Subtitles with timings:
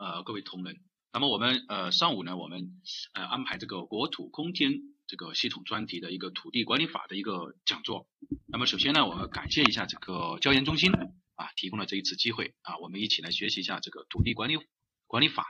[0.00, 0.80] 呃各位同仁。
[1.12, 2.70] 那么我们呃上午呢，我们
[3.12, 4.72] 呃安排这个国土空间
[5.06, 8.08] 这个系统专题的一个土地管理法的一个讲座。
[8.46, 10.90] 那么首先呢，我们感谢一下这个教研中心
[11.34, 14.56] 啊提供了这一次机会啊，我们一起来学习一下这个土地管理
[15.06, 15.44] 管理法。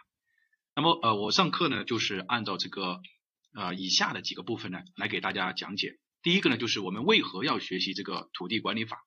[0.74, 3.00] 那么呃我上课呢就是按照这个
[3.54, 6.00] 呃以下的几个部分呢来给大家讲解。
[6.22, 8.98] 第一个呢就是我们为何要学习这个土地管理法，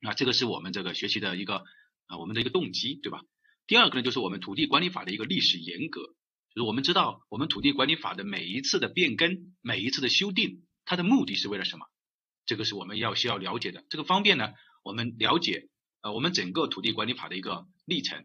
[0.00, 1.62] 那这个是我们这个学习的一个
[2.06, 3.22] 啊我们的一个动机，对吧？
[3.68, 6.00] 第二个呢，就是我们土地管理法的一个历史沿革，
[6.54, 11.84] 就是我们知道我们土地管理法的每一次的变更，每一次的修订，它的目的是为了什么？
[12.46, 13.84] 这个是我们要需要了解的。
[13.90, 15.68] 这个方便呢，我们了解
[16.00, 18.24] 呃我们整个土地管理法的一个历程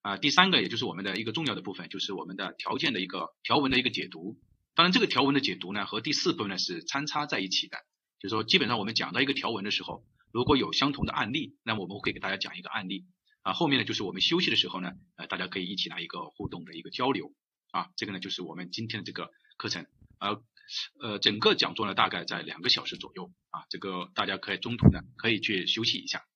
[0.00, 0.16] 啊。
[0.16, 4.38] 第三个，也就是我们的一个重要的部分，就是我们的条件的一个条文的一个解读。
[4.74, 7.76] 当然，这个条文的解读呢，和第四部分呢是参差在一起的。
[8.18, 13.04] 就是说，基本上我们讲到一个条文的时候，如果有相同的案例，那我们会给大家讲一个案例。
[13.42, 17.32] 啊，后面呢就是我们休息的时候呢，呃，大家可以一起来一个互动的一个交流
[17.70, 19.86] 啊，这个呢就是我们今天的这个课程，
[20.18, 20.42] 呃
[21.00, 26.26] 呃，整个讲座呢大概在两个小时左右啊，这个大家可以中途呢可以去休息一下，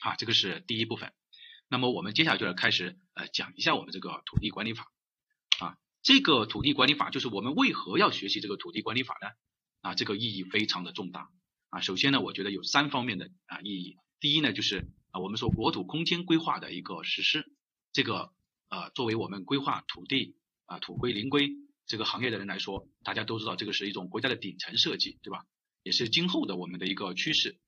[0.00, 1.12] 啊，这个是第一部分。
[1.68, 4.90] 那么我们接下来就来开始呃讲一下我们这个土地管理法
[5.60, 9.28] 啊，这个土地管理法就是我们为何要学习这个土地管理法呢？
[9.82, 11.28] 啊，这个意义非常的重大
[11.68, 11.82] 啊。
[11.82, 14.88] 首先呢，我觉得有三方面的啊意义，第一呢就是。
[15.10, 17.52] 啊，我们说国土空间规划的一个实施，
[17.92, 18.32] 这个
[18.68, 20.36] 呃，作为我们规划土地
[20.66, 21.50] 啊土规林规
[21.86, 25.44] 这个行业的人来说，大家都知道这个是一种国家的顶层设计，对吧？
[25.82, 27.58] 也是今后的我们的一个趋势。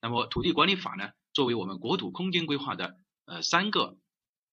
[0.00, 3.96] 那么土地管理法呢，作为我们国土空间规划的呃三个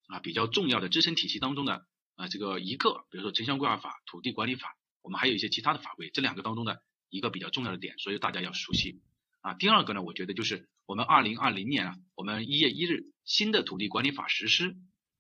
[0.08, 9.02] 啊比较重要的支撑体系当中的啊这个一个，比如说城乡规划法、土地管理法，我们还有一些其他的法规，这两个当中的一个比较重要的点，所以大家要熟悉。
[9.42, 14.76] 啊，第二个呢，我觉得就是我们二零二零年啊，我们一月一日新的土地管理法实施，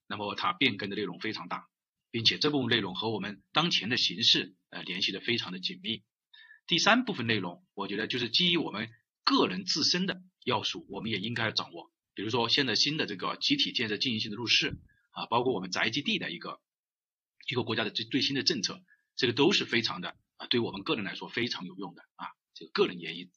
[0.07, 1.67] 那么它变更的内容非常大，
[2.09, 6.01] 并且这部分内容和我们当前的形势呃联系的非常的紧密。
[6.65, 8.89] 第三部分内容，我觉得就是基于我们
[9.23, 11.91] 个人自身的要素，我们也应该掌握。
[12.15, 14.79] 比如说现在新的这个集体建设经营性的入市
[15.11, 16.59] 啊，包括我们宅基地的一个
[17.47, 18.81] 一个国家的最最新的政策，
[19.15, 23.29] 这个都是非常的啊，对我们个人来说非常有用的啊，这个个人原因。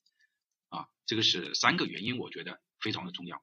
[1.07, 3.43] 这个是三个原因，我觉得非常的重要。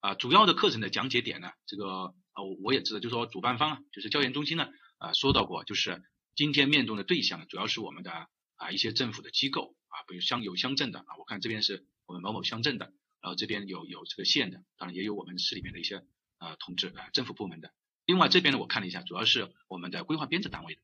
[0.00, 4.68] 啊，主要的课程的讲解点呢，这个啊我也知道，就是说主办方啊，就是教研中心呢，
[4.98, 6.02] 啊说到过，就是
[6.36, 16.04] 今天面中的对象主要是我们的啊一些政府的机构啊，比如乡有乡镇的啊，我看这边是我们某某乡镇的，然后这边有有这个县的，当然也有我们市里面的一些
[16.38, 17.72] 呃同志啊政府部门的。
[18.04, 20.80] 另外这边呢，我看了一下，主要是我们的规划编制单位的。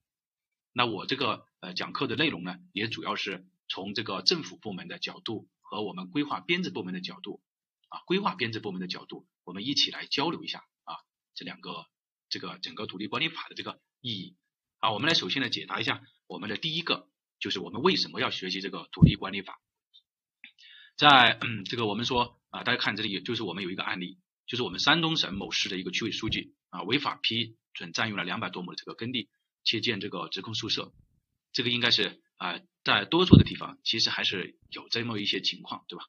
[0.73, 5.49] 那我这个呃讲课的内容呢，也主要是从这个政府部门的角度。
[5.73, 7.41] 和我们规划编制部门的角度
[7.89, 10.99] 啊，规划编制部门的角度，我们一起来交流一下啊，
[11.35, 11.87] 这两个
[12.29, 14.37] 这个整个土地管理法的这个意义
[14.81, 17.09] 啊，我们来首先来解答一下我们的第一个，
[17.41, 19.63] 就是我们为什么要学习这个土地管理法？
[20.99, 29.31] 在嗯这个我们说啊，大家看这里，就是我们有一个案例，就是我们山东省某市的一个区委书记啊，违法批准占用了两百多亩的这个耕地，
[29.65, 30.93] 去建这个职工宿舍，
[31.51, 32.22] 这个应该是。
[32.43, 36.07] 啊，在多数的地方其实还是有这么一些情况，对吧？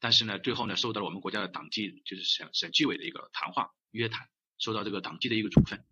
[0.00, 4.28] 但是呢，最后呢，受到了我们国家的党纪，就是省省纪委的一个谈话约谈，
[4.58, 5.84] 受到这个党纪的一个处分。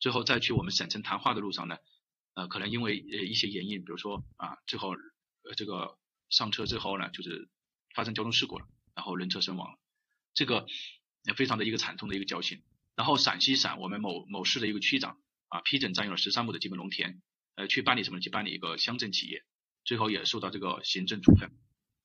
[0.00, 1.76] 最后再去我们省城谈话的路上呢，
[2.32, 4.92] 呃，可能因为呃一些原因，比如说啊，最后
[5.44, 5.98] 呃这个
[6.30, 7.50] 上车之后呢，就是
[7.94, 9.78] 发生交通事故了，然后人车身亡了，
[10.32, 10.66] 这个
[11.36, 12.62] 非常的一个惨痛的一个教训。
[12.96, 17.20] 然后陕西省我们某某市的一个区长啊，批准占用了十三亩的基本农田。
[17.54, 18.20] 呃，去办理什么？
[18.20, 19.44] 去办理一个乡镇企业，
[19.84, 21.50] 最后也受到这个行政处分，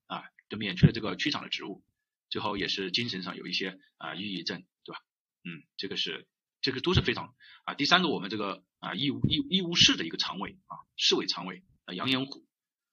[0.07, 1.85] 啊，就免去了这个区长的职务，
[2.29, 4.99] 最后也是精神上有一些啊抑郁症，对吧？
[5.45, 6.27] 嗯，这个是
[6.59, 7.75] 这个都是非常啊。
[7.75, 12.45] 第三个，我们这个啊义乌义义乌市的一个常委啊，市委常委啊杨延虎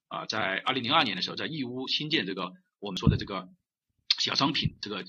[0.07, 3.49] 啊，在二零零二年的时候，在义乌新建这个我们说的这个
[4.21, 5.05] 小商品这个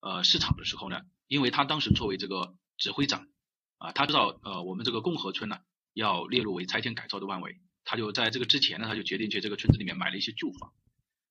[0.00, 3.28] 呃市场的时候呢，因为他当时作为这个指挥长
[3.76, 5.60] 啊，他知道呃我们这个共和村呢。
[5.96, 10.74] 要列入为拆迁改造的范围，他就在这个之前呢，他就决定去这个村子里面买了一些旧房，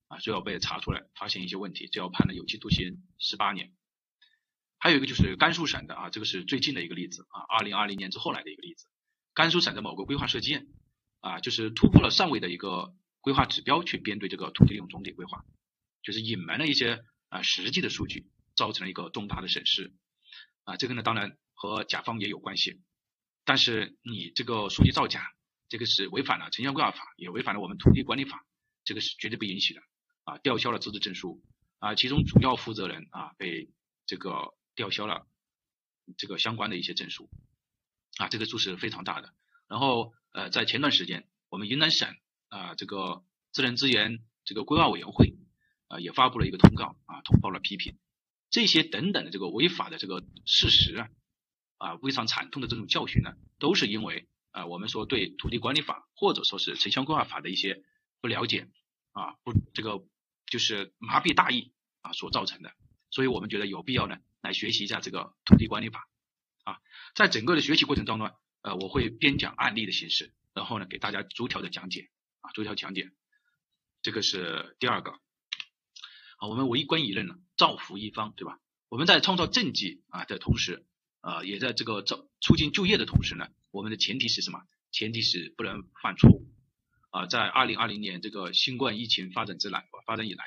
[0.07, 3.73] 啊，最后被查出来，发现一些问题，最后判了有期徒刑十八年。
[4.79, 8.87] 还有一个就是甘肃省的啊，这个是最近的一个例子啊，二零二零年之后来的一个例子，
[9.35, 10.65] 甘肃省的某个规划设计院
[11.19, 15.45] 啊，就是突破了上位的一个规划指标去编队这个土地利用总体规划，
[16.01, 19.93] 就是隐瞒了一些啊实际的数据，造成了一个重大的损失
[20.63, 22.81] 啊，这个呢当然和甲方也有关系。
[23.45, 25.31] 但是你这个数据造假，
[25.69, 28.43] 这个是违反了城乡规划法，也违反了我们土地管理法，
[28.83, 29.81] 这个是绝对不允许的
[30.23, 30.37] 啊！
[30.39, 31.41] 吊销了资质证书
[31.79, 33.69] 啊，其中主要负责人啊被
[34.07, 35.27] 这个吊销了
[36.17, 37.29] 这个相关的一些证书
[38.17, 39.33] 啊，这个数是非常大的。
[39.67, 42.15] 然后呃，在前段时间，我们云南省
[42.49, 45.35] 啊这个自然资源这个规划委员会
[45.87, 47.97] 啊也发布了一个通告啊，通报了批评
[48.49, 51.09] 这些等等的这个违法的这个事实啊
[51.77, 57.83] 啊非常惨痛的这种教训呢，都是因为啊我们说对土地管理法或者说是城乡规划法的一些
[58.21, 58.69] 不了解
[59.11, 60.05] 啊不这个
[60.47, 62.73] 就是麻痹大意啊所造成的。
[63.11, 66.07] 所以我们觉得有必要呢来学习一下这个土地管理法
[66.63, 66.79] 啊，
[67.15, 68.31] 在整个的学习过程当中，
[68.61, 72.09] 呃，我会边讲案例的形式，然后呢给大家逐条的讲解
[72.41, 73.11] 啊，逐条讲解。
[74.01, 75.11] 这个是第二个
[76.37, 78.59] 啊，我们为官一任呢，造福一方，对吧？
[78.89, 80.85] 我们在创造政绩啊的同时，
[81.25, 84.61] 呃，也在这个促进就业的同时呢，我们的前提是什么？
[84.91, 86.45] 前提是不能犯错误
[87.09, 87.25] 啊。
[87.25, 90.45] 在二零二零年这个新冠疫情发展之来发展以来，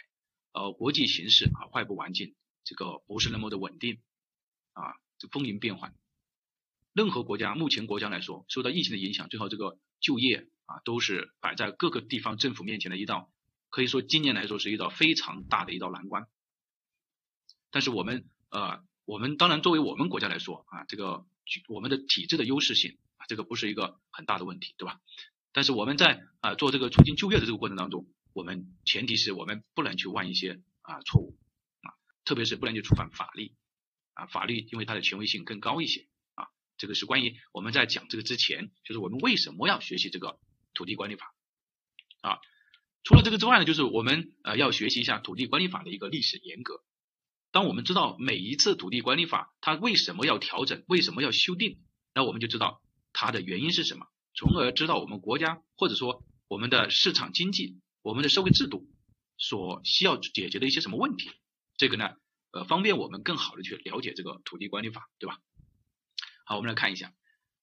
[0.53, 2.37] 呃，国际形势啊，外部环境。
[2.63, 3.99] 这个不是那么的稳定
[4.73, 5.97] 啊，这风云变幻。
[6.93, 13.33] 任何国家目前国家来说，受到疫情的影响，最后这个就业啊，都是摆在各个地方政府面前的一道，
[13.69, 16.29] 可以说今年来说是一道非常大的一道难关。
[17.73, 21.25] 但是我们呃，我们当然作为我们国家来说啊，这个
[21.67, 25.01] 我们的体制的优势性啊，这个不是一个很大的问题，对吧？
[25.51, 31.39] 但是我们在啊做这个促进就业的这个过程当中，我们前提是我们不能去犯一些啊错误
[31.81, 31.97] 啊。
[32.27, 33.55] 特别是不能去触犯法律
[34.13, 36.49] 啊，法律因为它的权威性更高一些啊。
[36.77, 40.39] 这个是关于我们在讲这个之前，就是我们为什么要学习这个
[40.75, 41.35] 土地管理法
[42.21, 42.41] 啊。
[43.05, 46.83] 除了这个之外呢，就是我们呃要学习一下土地管理法的一个历史沿革。
[47.51, 51.79] 当我们知道每一次土地管理法它为什么要调整，为什么要修订，
[52.15, 58.87] 那我们就知道它的原因是什么，从而知道我们国家或者说我们的市场经济、我们的社会制度
[59.39, 61.31] 所需要解决的一些什么问题。
[61.77, 62.11] 这个呢，
[62.51, 65.39] 呃，方便我们更好的去了解这个土地管理法，对吧？
[66.45, 67.13] 好，我们来看一下，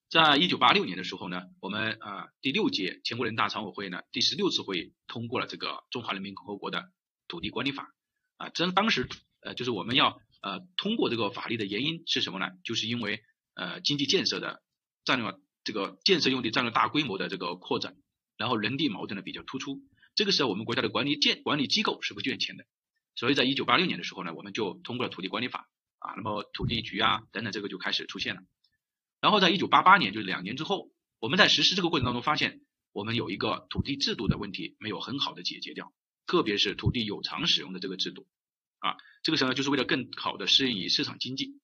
[0.09, 6.91] 在一九八六年的时候呢，我们啊第六届全国人大常委会呢第十六次会议通过了这个中华人民共和国的
[7.27, 7.93] 土地管理法
[8.37, 9.09] 啊，真当时
[9.45, 12.47] 呃就是我们要呃通过这个法律的原因是什么呢？
[12.63, 13.21] 就是因为
[13.53, 14.63] 呃经济建设的
[15.03, 15.33] 战略
[15.63, 17.95] 这个建设用地占了大规模的这个扩展，
[18.37, 19.81] 然后人地矛盾呢比较突出，
[20.15, 22.65] 这个时候我们国家的管理建管理机构是不健全的。
[23.15, 25.69] 所以在一九八六年的时候呢，我们就通过了土地管理法
[25.99, 28.41] 啊，那么土地局啊等等这个就开始出现了。
[29.21, 30.89] 然后在一九八八年，就是两年之后，
[31.19, 32.61] 我们在实施这个过程当中发现，
[32.91, 35.93] 我们有一个土地制度的问题没有很好的解决掉，
[36.27, 38.27] 特别是土地有偿使用的这个制度
[38.85, 41.59] 啊，这个时候呢，就是为了更好的适应于市场经济。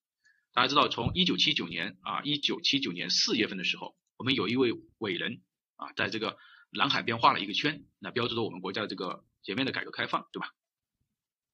[0.52, 5.40] 大家知道，从一九七九年啊，一九七九年四月份的时候，我们有一位伟人
[5.76, 6.36] 啊，在这个
[6.72, 10.48] 南海边画了一个圈，那标志着我们国家的这个全面的改革开放，对吧？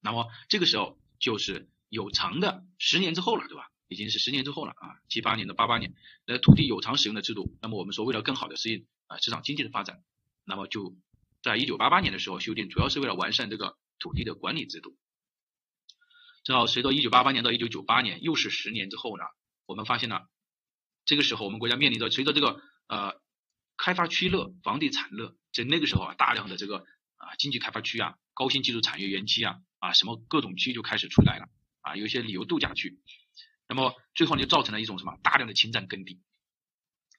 [0.00, 3.68] 那么这个时候就是有偿的十年之后了，对吧？
[3.88, 5.92] 已经是十年之后了啊，七八年的八八年，
[6.24, 7.54] 呃，土地有偿使用的制度。
[7.60, 10.02] 那么我们说，为了更好的适应啊市场经济的发展，
[10.44, 10.96] 那么就
[11.42, 14.96] 在一九八八年的时候修订，主要是为了完善这个土地的管理制度。
[16.48, 19.24] 正好随着一九八八年到一九九八年又是十年之后呢，
[19.66, 20.22] 我们发现呢，
[21.04, 23.20] 这个时候我们国家面临着随着这个呃
[23.76, 26.78] 开发区热、房地产热，在那个时候啊，大量的这个
[27.18, 29.56] 啊经济开发区啊、高新技术产业园区啊。
[29.80, 31.50] 啊，什么各种区就开始出来了
[31.82, 32.98] 啊，有一些旅游度假区，
[33.68, 36.22] 那么最后呢，就造成了一种什么大量的侵占耕地，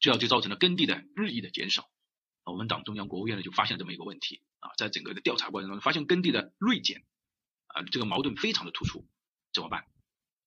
[0.02, 1.88] 这样就造成了耕地的日益的减少。
[2.46, 7.06] 我们党中央、国务院呢就发现了这么一个问题啊，在整个的调查过程中发现耕地的锐减
[7.68, 9.08] 啊，这个矛盾非常的突出，
[9.54, 9.86] 怎么办？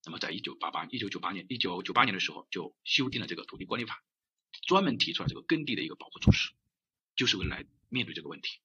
[0.05, 4.03] 那么在一九八八、一九九八年、一九九八年的时候就修订了这个土地管理法，
[4.67, 6.51] 专门提出了这个耕地的一个保护措施，
[7.15, 8.61] 就是为了来面对这个问题。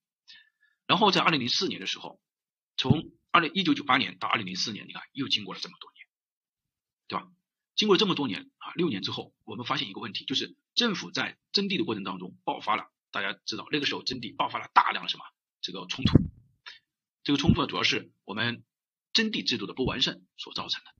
[0.86, 2.20] 然后在二零零四年的时候，
[2.76, 6.08] 从二零一九九八年到二零零四年，你看又经过了这么多年，
[7.08, 7.32] 对吧？
[7.76, 15.26] 经过这么多年啊，六年之后，我们发现一个问题，就是政府在征地的过程当中爆发了，大家知道那个时候征地爆发了大量的什么
[15.62, 16.18] 这个冲突，
[17.24, 18.64] 这个冲突主要是我们
[19.14, 20.92] 征地制度的不完善所造成的。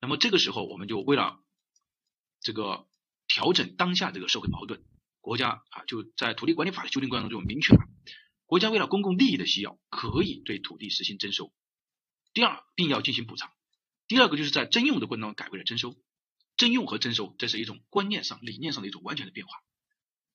[0.00, 1.40] 那么这个时候，我们就为了
[2.40, 2.86] 这个
[3.26, 4.82] 调整当下这个社会矛盾，
[5.20, 7.88] 国家啊就在土地管理法的修订过程中就明确了。
[8.44, 11.52] 国家为了公共利益的需要，可以对土地实行征收。
[12.32, 13.50] 第二，并要进行补偿。
[14.06, 15.96] 第二个就是在征用的过程中改为了征收。
[16.56, 19.58] 征用和征收，这是一种观念上、理念上的一种完全的变化。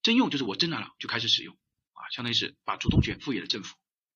[0.04, 1.56] 征用就是我征来了就开始使用
[1.94, 3.76] 啊，相当于是把主动权赋予了政府；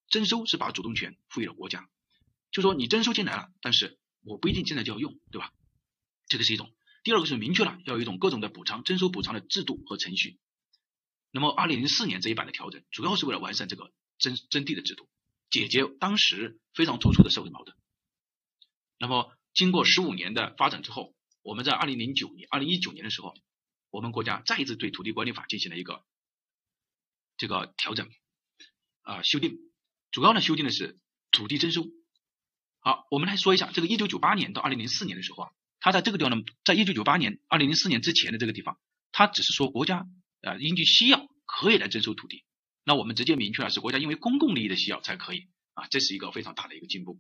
[0.09, 1.87] 征收是把主动权赋予了国家。
[2.55, 5.51] 就说你征收进来了，但是我不一定现在就要用，对吧？
[6.25, 6.73] 这个是一种。
[7.03, 10.39] 第二个是明确了要有一种各种的补偿、征收补偿的制度和程序。
[11.31, 15.09] 那么，二零零四年这一版的调整，主要是为了完善这个征征地的制度，
[15.49, 17.75] 解决当时非常突出的社会矛盾。
[18.99, 23.33] 那么，经过十五年的发展之后，我们在二零零九年、二零一九年的时候，
[23.89, 26.05] 我们国家再一次对土地管理法进行了一个
[27.35, 28.09] 这个调整
[29.01, 29.59] 啊修订，
[30.09, 30.97] 主要呢修订的是
[31.31, 31.83] 土地征收。
[32.85, 35.49] 好，我们来说一下这个一九九八年到二零零四年的时候啊，
[35.79, 38.77] 它在这个地方呢，在一九九八年、二零零四年之前的这个地方，
[39.11, 40.05] 它只是说国家
[40.43, 42.43] 啊依据需要可以来征收土地，
[42.83, 47.19] 那我们直接明确了是国家因为公共利益的需要才可以啊，这是一个非常大的一个进步。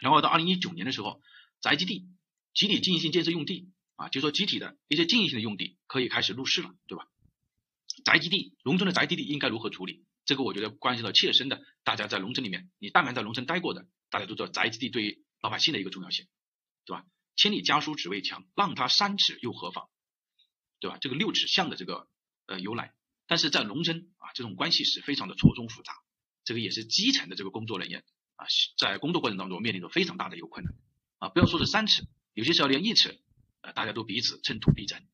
[0.00, 1.22] 然后到二零一九年的时候，
[1.60, 2.08] 宅基地。
[2.52, 7.06] 集体经营性建设用地啊，就说集体的一些经营性的用地可以开始入市了，对吧？
[8.04, 10.04] 宅基地，农村的宅基地应该如何处理？
[10.24, 16.28] 这个我觉得关系到切身的，大家在农村里面，你但凡在农村待过的，大家都知道宅基地对于老百姓的一个重要性，
[16.84, 17.04] 对吧？
[17.34, 19.88] 千里家书只为墙，让他三尺又何妨，
[20.80, 20.98] 对吧？
[21.00, 22.08] 这个六尺巷的这个
[22.46, 22.94] 呃由来，
[23.26, 25.92] 但是在农村啊，这种关系是非常的错综复杂，
[26.44, 28.04] 这个也是基层的这个工作人员
[28.36, 28.46] 啊，
[28.78, 30.74] 在工作过程当中面临着非常大的一个困难
[31.18, 32.06] 啊，不要说是三尺。
[32.34, 33.20] 有些时候连一尺，
[33.62, 35.04] 呃，大家都彼此寸土必争，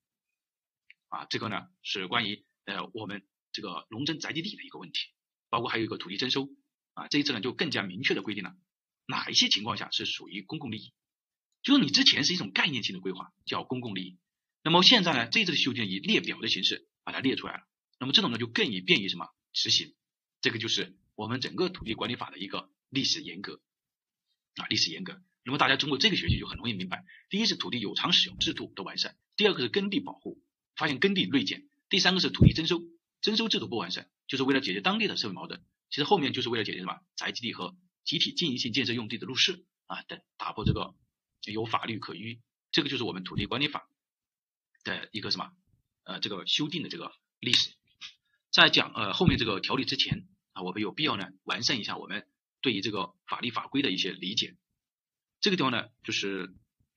[1.09, 3.27] 啊，这个呢是关于呃我们
[3.59, 5.00] 这个农村宅基地的一个问题，
[5.49, 6.49] 包括还有一个土地征收，
[6.95, 8.55] 啊，这一次呢就更加明确的规定了
[9.05, 10.93] 哪一些情况下是属于公共利益，
[11.65, 14.19] 就是你之前是一种概念性的规划叫公共利益，
[14.62, 17.65] 那么现在呢这一次的修订以列表的形式把它列出来了，
[17.99, 19.93] 那么这种呢就更以便于什么执行，
[20.41, 23.61] 这个就是我们整个土地管理法的一个历史严格，
[24.55, 25.21] 啊，历史严格。
[25.43, 30.41] 那么大家通过这个学习就很容易明白，第一是土地有偿使用制度的完善，第二个是耕地保护，
[30.77, 32.83] 发现耕地锐减，第三个是土地征收，
[33.21, 35.61] 征收制度不完善，就是为了解决当地的社会矛盾，
[35.91, 40.95] 其实后面就是为了解决什么宅基地和集体经营性建设用地的入市啊等，打破这个
[41.45, 43.89] 有法律可依，这个就是我们土地管理法
[44.85, 45.53] 的一个什么
[46.05, 47.71] 呃这个修订的这个历史。
[48.51, 52.27] 在讲呃后面这个条例之前啊，我们有必要呢完善一下我们
[52.61, 54.57] 对于这个法律法规的一些理解。
[55.41, 56.55] 这个地方呢，就是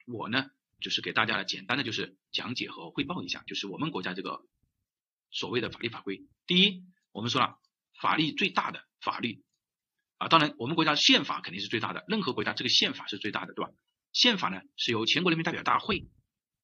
[0.08, 0.50] 我呢，
[0.80, 4.44] 就是给大家简单的就是讲解和汇报一下，就是我们国家这个
[5.31, 6.21] 所谓的法律法规。
[6.45, 7.57] 第一，我们说了，
[8.00, 9.43] 法律最大的法律
[10.17, 13.71] 啊，当然我们国家宪法肯定是最大的，任何国家这个宪法是最大的，对吧？
[14.13, 16.07] 宪法呢是由全国人民代表大会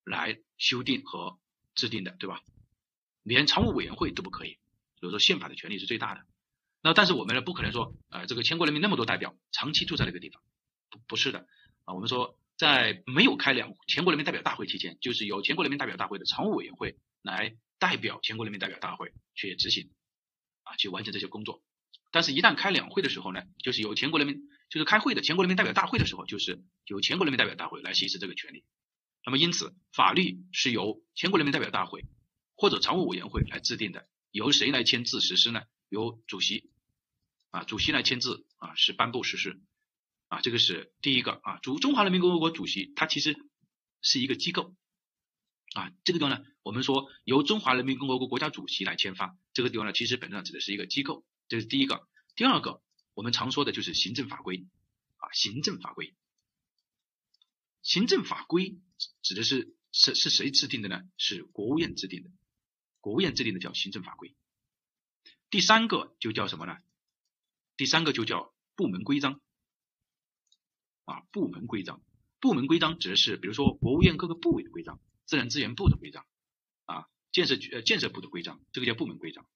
[0.03, 1.39] 来修订和
[1.75, 2.41] 制定的，对吧？
[3.23, 4.57] 连常务委员会都不可以，
[4.99, 6.25] 所以说宪法的权利是最大的。
[6.81, 10.41] 那但是我们呢不可能说，呃，这个全国人民那么多代表长期住在那个地方，
[10.89, 11.47] 不不是的。
[11.85, 19.91] 啊，我们说，在没有开两全国人民代表大会期间，就是由全国人民代表大会的常务委员会来代表全国人民代表大会去执行，
[20.63, 21.63] 啊，去完成这些工作。
[22.11, 28.63] 但是，一旦开两会的时候呢，就是由全国人民，就是开会的全国人民代表大会的时候，就是由全国人民代表大会来行使这个权利。
[29.25, 32.05] 那么，因此，法律是由全国人民代表大会
[32.55, 35.63] 或者常务委员会来制定的，由谁来签字实施呢？
[35.89, 36.71] 由主席，
[37.49, 39.61] 啊，主席来签字，啊，是颁布实施。
[40.29, 43.37] 啊，这个是第一个啊，主中华人民共和国主席，他其实
[44.01, 44.75] 是一个机构
[45.73, 45.91] 啊。
[46.03, 52.09] 这个地方呢，我们说由中华人民共和国国家主席来签发，这个地方呢，其实本质上指的是一个机构，这是第一个。
[52.35, 52.83] 第二个，
[53.13, 54.67] 我们常说的就是行政法规
[55.15, 56.13] 啊，行政法规，
[57.81, 58.81] 行政法规
[59.21, 61.03] 指的是是是谁制定的呢？
[61.17, 62.29] 是国务院制定的，
[62.99, 64.35] 国务院制定的叫行政法规。
[65.49, 66.75] 第三个就叫什么呢？
[67.77, 69.39] 第三个就叫部门规章。
[71.05, 72.01] 啊，部门规章，
[72.41, 76.25] 部门规章指的是，比如说国务院各个部委的规章，自然资源部的规章，
[77.37, 79.47] 建设局呃建设部的规章，这个叫部门规章。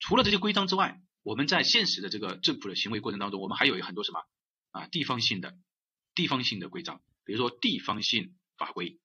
[0.00, 4.24] 除了这些规章之外，我们在现实的这个政府的行为过程当中，我们还有很多什么
[4.70, 5.54] 啊地方性的
[6.14, 8.98] 地方性的规章，比如说地方性法规，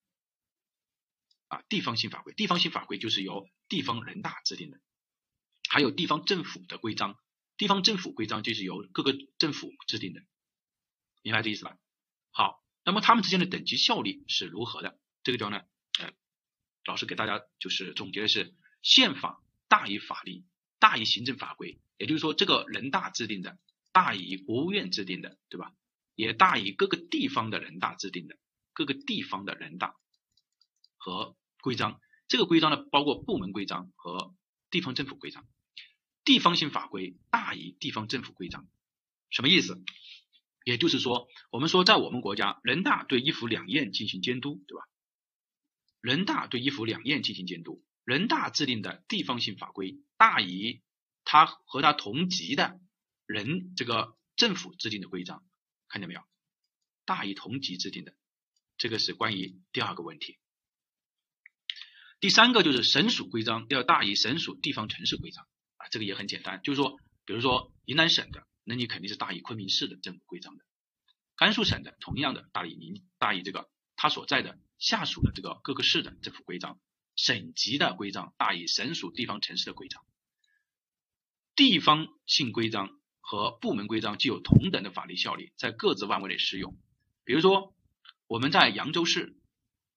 [1.49, 4.79] 啊地方性法规，地方性法规就是由地方人大制定的，
[5.67, 7.19] 还有地方政府的规章，
[7.57, 10.21] 地方政府规章就是由各个政府制定的，
[11.23, 11.77] 明白这意思吧？
[12.31, 14.97] 好，那么他们之间的等级效力是如何的？
[15.23, 15.61] 这个地方呢，
[16.85, 20.43] 老师给大家就是总结的是，宪法大于法律，
[20.79, 23.57] 大于行政法规，也就是说，这个人大制定的
[23.91, 25.73] 大于国务院制定的，对吧？
[26.15, 28.37] 也大于各个地方的人大制定的，
[28.73, 29.95] 各个地方的人大
[30.97, 31.99] 和规章。
[32.27, 34.35] 这个规章呢，包括部门规章和
[34.69, 35.45] 地方政府规章。
[36.25, 38.67] 地方性法规大于地方政府规章，
[39.29, 39.83] 什么意思？
[40.63, 44.85] 也就是说，我们说在我们国家，人大对一府两院进行监督，对吧？
[46.03, 50.81] 人大对一府两院进行监督，人大制定的地方性法规大于
[51.23, 52.81] 他和他同级的
[53.25, 55.41] 人这个政府制定的规章，
[55.87, 56.21] 看见没有？
[57.05, 58.13] 大于同级制定的，
[58.77, 60.37] 这个是关于第二个问题。
[62.19, 68.45] 第三个就是省属规章要大于省属地方城市规章啊，这个也很简单，就是说，比如说云南省的。
[68.65, 70.63] 那你肯定是大于昆明市的政府规章的，
[71.35, 76.79] 甘肃省的同样的大于宁大于这个他所在的下属的这个各个市的政府规章，
[77.15, 80.03] 省级的规章大于省属地方城市的规章，
[81.55, 82.89] 地方性规章
[83.21, 86.77] 和部门规章具有同等的法律效力，在各自范围内适用。
[87.23, 87.73] 比如说，
[88.27, 89.37] 我们在扬州市，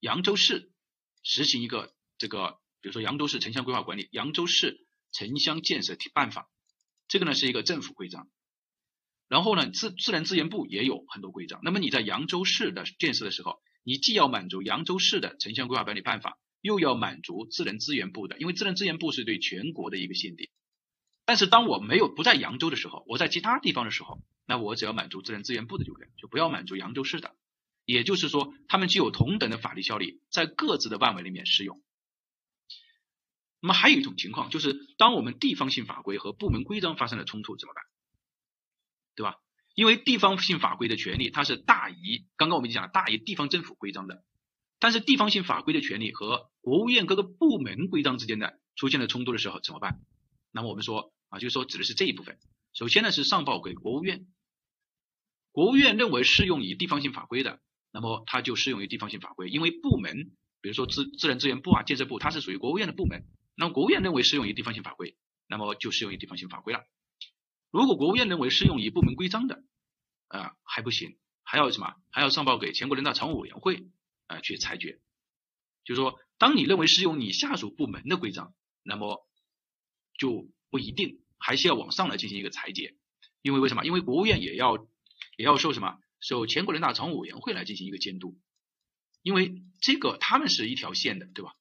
[0.00, 0.70] 扬州市
[1.22, 6.48] 实行一个这个，比如说扬州市城乡规划管理、扬州市城乡建设办法，
[7.08, 8.28] 这个呢是一个政府规章。
[9.28, 11.58] 然后呢，自自然资源部也有很多规章。
[11.64, 20.50] 那么你在扬州市的建设的时候，你既要满足扬州市的城乡规划管理办法，又要满足自然资源部的，因为自然资源部是对全国的一个限定。
[21.24, 27.36] 但是当我没有不在扬州的时候，我在其他地方的时候，那我只要满足自然资源部的就可以，就不要满足扬州市的。
[27.84, 31.80] 也就是说，他们具有同等的法律效力，在各自的范围里面适用。
[33.60, 37.84] 那么还有一种情况，就是当我们地方性法规和部门规章发生了冲突，怎么办？
[39.14, 39.36] 对吧？
[39.76, 44.24] 因为地方性法规的权利它是大于刚刚我们讲大于地方政府规章的，
[44.78, 50.00] 但是地方性法规的权利和国务院各个部门规章之间的出现了冲突的时候怎么办？
[50.50, 52.38] 那么我们说啊，就是说指的是这一部分。
[52.72, 54.26] 首先呢是上报给国务院，
[55.52, 57.60] 国务院认为适用于地方性法规的，
[57.92, 59.50] 那么它就适用于地方性法规。
[59.50, 66.80] 因为部门，比如说自自然资源部啊、建设部，它是属于国务院的部门，那么国务院认为适用于地方性法规，那么就适用于地方性法规了。
[67.76, 69.62] 如果国务院认为适用于部门规章的，
[70.28, 71.94] 啊还不行，还要什么？
[72.10, 73.90] 还要上报给全国人大常务委员会
[74.28, 74.98] 啊去裁决。
[75.84, 79.28] 就是说，当你认为适用你下属部门的规章，那么
[80.18, 82.96] 就不一定，还是要往上来进行一个裁决。
[83.42, 83.84] 因为为什么？
[83.84, 84.78] 因为国务院也要
[85.36, 85.98] 也要受什么？
[86.18, 88.40] 受全国人大常务委员会来进行一个监督。
[89.20, 89.52] 因为
[89.82, 91.52] 这个他们是一条线的，对吧？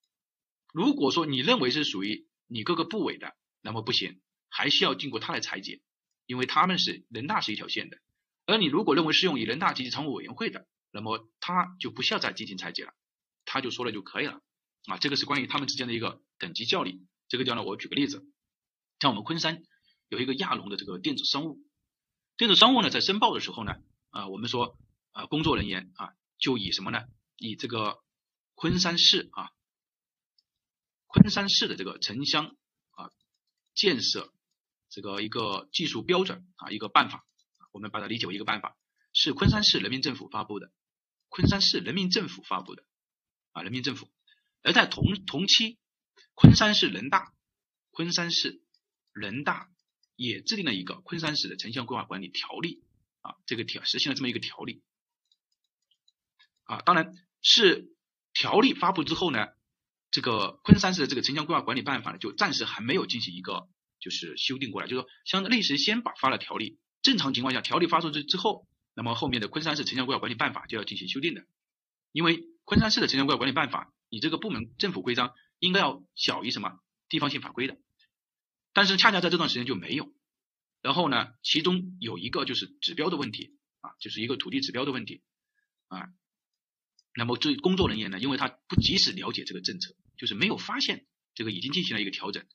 [0.72, 5.82] 如果说你认为是属于你各个部委的，那么不行，还需要经过他来裁决。
[6.26, 7.98] 因为他们是人大是一条线的，
[8.46, 12.94] 而你如果认为适用于人大及其常务委员会的，那么他就不需要再进行裁决了，
[13.46, 14.42] 他就说了就可以了
[14.88, 14.98] 啊。
[14.98, 17.06] 这个是关于他们之间的一个等级效力。
[17.28, 18.26] 这个地方呢，我举个例子，
[19.00, 19.64] 像我们昆山
[20.10, 21.60] 有一个亚龙的这个电子商务，
[22.38, 23.76] 电子商务呢在申报的时候呢，
[24.12, 24.78] 啊，我们说
[25.12, 27.04] 啊工作人员啊就以什么呢？
[27.38, 28.04] 以这个
[28.54, 29.50] 昆山市啊，
[31.08, 32.56] 昆山市的这个城乡
[32.92, 33.10] 啊
[33.74, 34.34] 建设。
[34.90, 37.26] 这个一个技术标准啊，一个办法，
[37.72, 38.78] 我们把它理解为一个办法，
[39.14, 40.72] 是昆山市人民政府发布的，
[41.30, 42.84] 昆山市人民政府发布的
[43.52, 44.10] 啊，人民政府。
[44.62, 45.78] 而在同同期，
[46.34, 47.34] 昆山市人大，
[47.92, 48.62] 昆山市
[49.12, 49.70] 人大
[50.16, 52.84] 也制定了一个昆山市的城乡规划管理条例
[53.22, 54.82] 啊，这个条实行了这么一个条例
[56.64, 57.94] 啊，当然是
[58.34, 59.50] 条例发布之后呢，
[60.10, 63.68] 这个昆山市的这个城乡规划管理办法呢，就暂时还没有进行一个。
[64.06, 71.44] 就是修订过来，就是说，相类似于先把发了条例，正常情况下，条例发出去之后，那么后面的昆山市城乡规划管理办法就要进行修订的，
[72.12, 76.78] 因为昆山市的城乡规划管理办法，你这个部门政府规章应该要小于什么
[77.10, 77.80] 地方性法规的，
[78.74, 80.14] 但是恰恰在这段时间就没有，
[80.84, 85.24] 然后呢，其中有一个就是指标的问题啊，就是一个土地指标的问题
[85.88, 86.10] 啊，
[87.16, 92.46] 那么这工作人员呢，因为他不及时了解这个政策，就是没有发现这个已经进行了一个调整。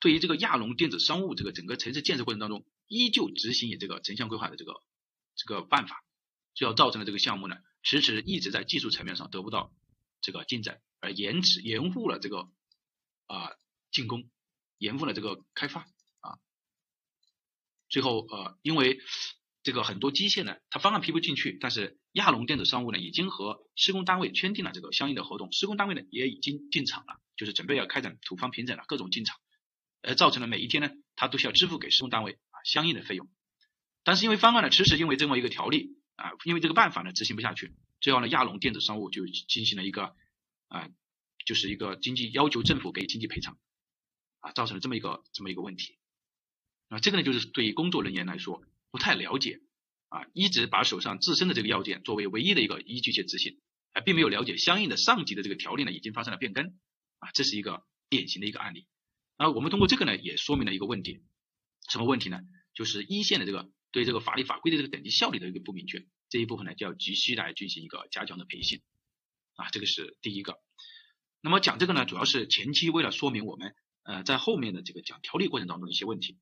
[0.00, 4.82] 对于这个亚龙电子商务这个整个城市建设过程当中，依旧执行以这个城乡规划的这个
[5.34, 6.04] 这个办法，
[6.54, 9.72] 就要造成了这个项目呢，迟迟一直在技术层面上得不到
[10.20, 12.48] 这个进展，而延迟延误了这个
[13.26, 13.50] 啊
[13.90, 14.30] 进攻，
[14.78, 15.80] 延误了这个开发
[16.20, 16.38] 啊，
[17.88, 19.00] 最后呃因为
[19.64, 29.36] 这个很多机械呢，它方案批不进去，但是亚龙电子商务呢已经和施工单位签订了这个相应的合同，施工单位呢也已经进场了，就是准备要开展土方平整了，各种进场。
[30.02, 33.28] 而造成了每一天呢，他都需要支付给施工单位啊相应的费用，
[34.04, 40.14] 但是因为方案呢迟迟因为这么一个条例啊，因为这个办法呢执行不下去，最后呢亚龙电子商务就进行了一个
[40.68, 40.88] 啊，
[41.44, 43.58] 就是一个经济要求政府给经济赔偿
[44.40, 45.98] 啊，造成了这么一个这么一个问题
[46.88, 49.60] 啊，这个呢就是对于工作人员来说不太了解
[50.08, 53.58] 啊，一直把手上自身的这个要件作为唯一的一个依据去执行，
[53.92, 56.78] 啊，并没有了解相应的上级的这个条例呢已经发生了变更
[57.18, 58.86] 啊，这是一个典型的一个案例。
[59.38, 61.22] 那我们通过这个呢，也说明了一个问题，
[61.88, 62.40] 什么问题呢？
[62.74, 68.82] 就是一线的这个对这个法律法规的这个等级效力的一个不明确，这一部分呢就要急需来进行一个加强的培训
[69.54, 70.58] 啊，这个是第一个。
[71.40, 76.36] 那么讲这个呢，主要是前期为了说明我们呃在后面的这个讲条例过程当中的一些问题。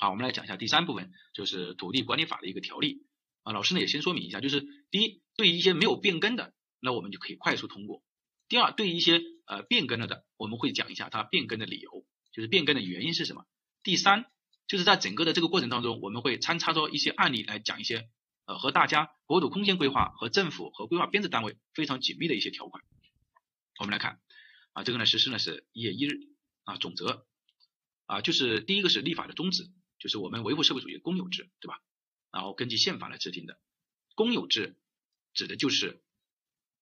[0.00, 3.06] 好，我们来讲一下第三部分，就是土地管理法的一个条例
[3.44, 3.52] 啊。
[3.52, 8.02] 老师呢也先说明一下，就是第一，对于一些没有变更的，那我们就可以快速通过。
[8.48, 13.46] 第二，对于一些呃变更了的，我们会讲一下它变更的理由，就是变更的原因是什么。
[13.82, 14.26] 第三，
[14.66, 18.10] 就是在整个的这个过程当中，我们会参插着一些案例来讲一些
[18.44, 22.84] 呃和大家国土空间规划和政府和规划编制单位非常紧密的一些条款。
[23.80, 24.20] 我们来看
[24.72, 26.18] 啊，这个呢实施呢是一月一日
[26.64, 27.26] 啊，总则
[28.06, 31.80] 啊就是第一个是立法的宗旨，就是我们维护社会主义公有制，对吧？
[32.30, 33.58] 然后根据宪法来制定的
[34.14, 34.76] 公有制，
[35.32, 36.02] 指的就是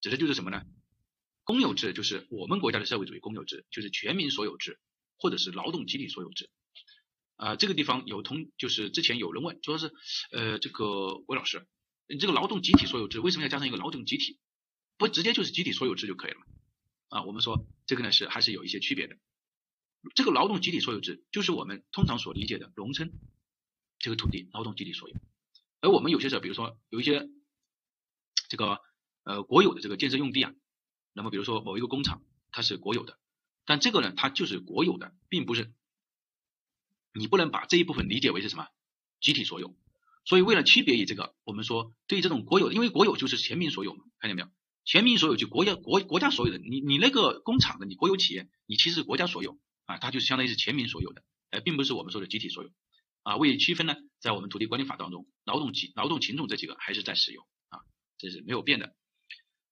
[0.00, 0.64] 指的就是什么呢？
[1.46, 4.80] 公有制就是我们国家的社会主义公有制，就是全民所有制
[5.16, 6.50] 或者是劳动集体所有制。
[7.36, 9.92] 啊，这个地方有同，就是之前有人问，说是
[10.32, 11.66] 呃这个韦老师，
[12.08, 14.38] 你这个劳动集体所有制为什么要加上一个劳动集体？
[14.96, 16.40] 不直接就是集体所有制就可以了？
[17.10, 19.16] 啊，我们说这个呢是还是有一些区别的。
[20.14, 23.12] 这个劳动集体所有制就是我们通常所理解的农村
[23.98, 25.14] 这个土地劳动集体所有，
[25.80, 27.28] 而我们有些时候，比如说有一些
[28.48, 28.80] 这个
[29.24, 30.54] 呃国有的这个建设用地啊，
[31.16, 33.18] 那么比如说某一个工厂它是国有的，
[33.64, 35.72] 但这个呢它就是国有的，并不是。
[37.14, 38.68] 你不能把这一部分理解为是什么
[39.22, 39.74] 集体所有，
[40.26, 44.48] 所以为了区别于这个，我们说对于这种国有，因为国有就是全民所有嘛，看见没有？
[44.84, 52.70] 全民所有就国家国国家所有的，你你那个工厂的，你国有企业，你其实是国家所有啊，它就是相当于是全民所有的，呃，并不是我们说的集体所有
[53.22, 53.36] 啊。
[53.36, 57.80] 为区分呢，在我们土地管理法当中，劳动集劳动群众这几个还是在使用啊，
[58.18, 58.94] 这是没有变的。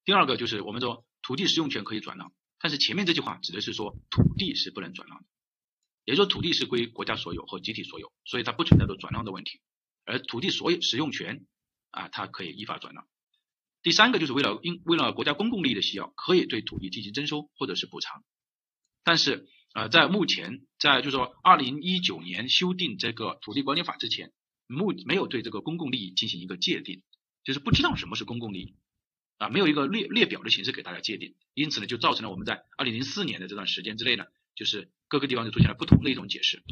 [0.07, 5.25] 第二个就是我们说土地使用权可以转让，但是前面这句话指的是说土地是不能转让的。
[6.05, 9.63] 也就是说，土地是归国家所有和集体所有，所以它不存在着转让的问题。
[10.05, 11.47] 而土地所有使用权
[11.91, 13.09] 啊，它可以依法转让。
[13.83, 18.23] 第三个就是为了因为了国家公共利益的需要，可以对土地进行征收或者是补偿。
[19.03, 24.31] 但是呃，在目前在就是说二零一九年修订这个土地管理法之前，
[24.67, 27.03] 目没有对这个公共利益进行一个界定，
[27.45, 28.77] 就是不知道什么是公共利益
[29.39, 34.91] 啊，没有一个列列表的形式给大家界定，因此呢，就造成了我们在二零零四年的这段时间之内呢，就是。
[35.07, 36.65] 各个地方就出现了不同的一种解释。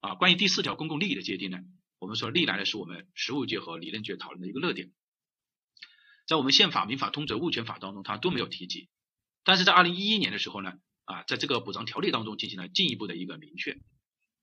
[0.00, 0.14] 啊。
[0.16, 1.60] 关于第四条公共利益的界定呢，
[1.98, 4.92] 我们说历来呢是我们实务界和理论界讨论的一个热点，
[6.26, 8.90] 在我们宪法、民法、通则、物权法当中它都没有提及，
[9.44, 13.78] 但是在二零一一年的时候呢啊，在这个补偿条例当中进行了进一步的一个明确。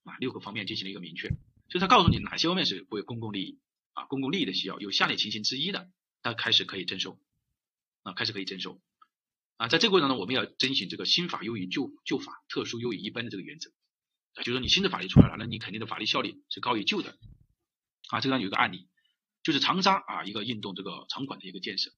[0.03, 1.29] 啊，六个方面进行了一个明确，
[1.67, 3.59] 就是它告诉你哪些方面是为公共利益
[3.93, 5.91] 啊，公共利益的需要有下列情形之一的，
[6.23, 7.19] 它开始可以征收。
[8.07, 8.81] 啊，开始可以征收。
[9.57, 13.71] 啊，在这个过程当中，我们要遵循这个新法优于旧旧法，特殊优于一般的这个原则
[14.35, 17.17] 啊，就是说你新的法律出来了，那你肯定的法律效力是高于旧的
[18.09, 18.21] 啊。
[18.21, 18.87] 这个有一个案例，
[19.43, 21.91] 就是长沙啊一个运动这个场馆的一个建设，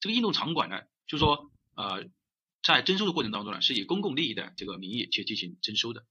[0.00, 2.04] 这个运动场馆呢，就是说呃
[2.62, 6.04] 在征收的过程当中呢，是以公共利益的这个名义去进行征收的，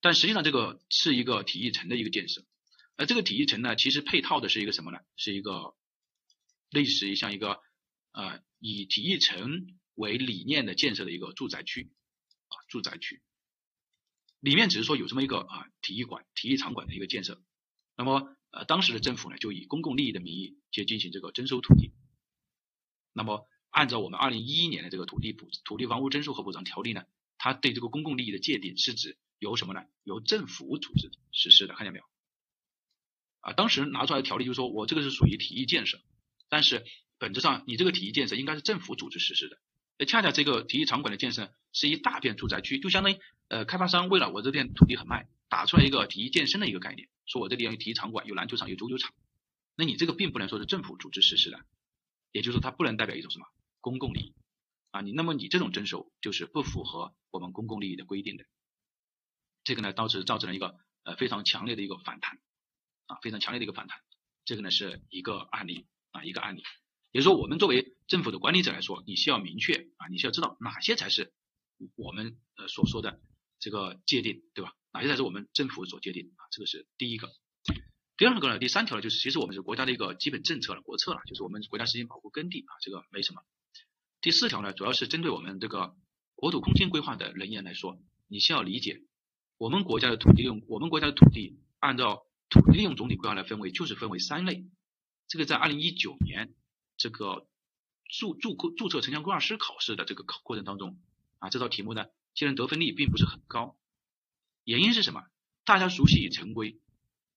[0.00, 2.44] 但实际上这个是一个体育城的一个建设，
[2.94, 5.00] 而这个体育城呢，其实配套的是一个什么呢？
[5.16, 5.74] 是一个
[6.70, 7.60] 类似于像一个
[8.16, 9.76] 呃以体育城。
[9.96, 11.90] 为理念的建设的一个住宅区
[12.48, 13.22] 啊，住宅区
[14.40, 17.42] 里面只是说有这么一个啊体育馆、体育场馆的一个建设，
[17.96, 21.94] 那么呃当时的政府呢就以公共利益的名义去进行这个征收土地，
[23.14, 27.06] 那么按照我们二零一一年的这个土地补土地房屋征收和补偿条例呢，
[27.38, 29.80] 它对这个公共利益的界定是指由什么呢？
[30.04, 32.04] 由政府组织实施的，看见没有？
[33.40, 36.02] 啊，当时拿出来的条例就是说我这个是属于体育建设，
[36.50, 36.84] 但是
[37.18, 39.58] 本质上你这个体育建设应该是政府组织实施的。
[39.98, 49.14] 那恰恰这个体育场馆的建设是一大片住宅区，就相当于呃开发商为了我这片土地很卖，打出来一个体育健身的一个概念，说我这里有体育场馆，有篮球场，有足球场。
[49.74, 51.64] 那你这个并不能说是政府组织实施的，
[52.32, 53.46] 也就是说它不能代表一种什么
[53.80, 54.34] 公共利益
[54.90, 58.44] 啊，你那么你这种征收就是不符合我们公共利益的规定的。
[59.64, 62.38] 这个呢，导致造成了一个呃非常强烈的一个反弹
[63.06, 63.98] 啊，非常强烈的一个反弹。
[64.44, 66.62] 这个呢是一个案例啊，一个案例。
[67.16, 71.32] 也就说，我们作为政府的管理者来说，你需要明确啊，你需要知道哪些才是
[71.94, 73.22] 我们呃所说的
[73.58, 74.74] 这个界定，对吧？
[74.92, 76.44] 哪些才是我们政府所界定啊？
[76.52, 77.32] 这个是第一个。
[78.18, 83.40] 第二个呢，第三条呢，就是其实我们是国家的一个基本政策了，国策了，就是我们国家实行保护耕地啊，这个没什么。
[84.20, 85.94] 第四条呢，主要是针对我们这个
[86.34, 87.98] 国土空间规划的人员来说，
[88.28, 89.00] 你需要理解
[89.56, 94.66] 我们国家的土地用，我们国家的土地按照土地利用总体规划来分为，就是分为三类。
[95.28, 96.54] 这个在二零一九年。
[96.96, 97.46] 这个
[98.08, 100.98] 注注注册城乡规划师考试的这个考过程当中
[101.38, 103.78] 啊，这道题目呢，其实得分率并不是很高。
[104.64, 105.24] 原因是什么？
[105.64, 106.80] 大家熟悉城规，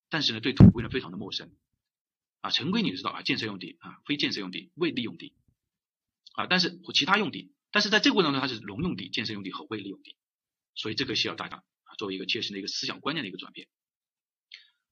[0.09, 1.51] 但是呢，对土规呢非常的陌生
[2.41, 2.51] 啊。
[2.51, 5.33] 城规你知道啊，建设用地啊，非建设用地、未利用地
[6.33, 10.15] 啊，但是其他用地，但是在这个过程当中它是农用地、建设用地和未利用地，
[10.75, 13.67] 所以这个需要大家啊作为一个切身的一个思想观念的一个转变。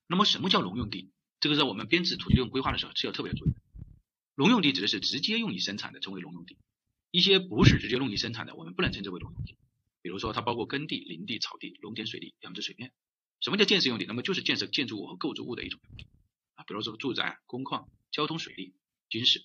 [0.07, 1.11] 那么什么叫农用地？
[1.39, 3.61] 这个在我们编制土地利用规划的时候是要特别注意的。
[4.37, 6.57] 农用地指的是直接用于生产的，称为农用地；
[7.09, 9.57] 一些不是直接用于生产的，我们不能称之为农用地。
[10.03, 12.93] 比如说，它包括耕地、林地、草地、农田、水利、养殖水面。
[13.41, 14.05] 什么叫建设用地？
[14.05, 16.05] 那么就是建设建筑物和构筑物的一种用地
[16.53, 18.75] 啊，比如说住宅、工矿、交通、水利、
[19.09, 19.43] 军事。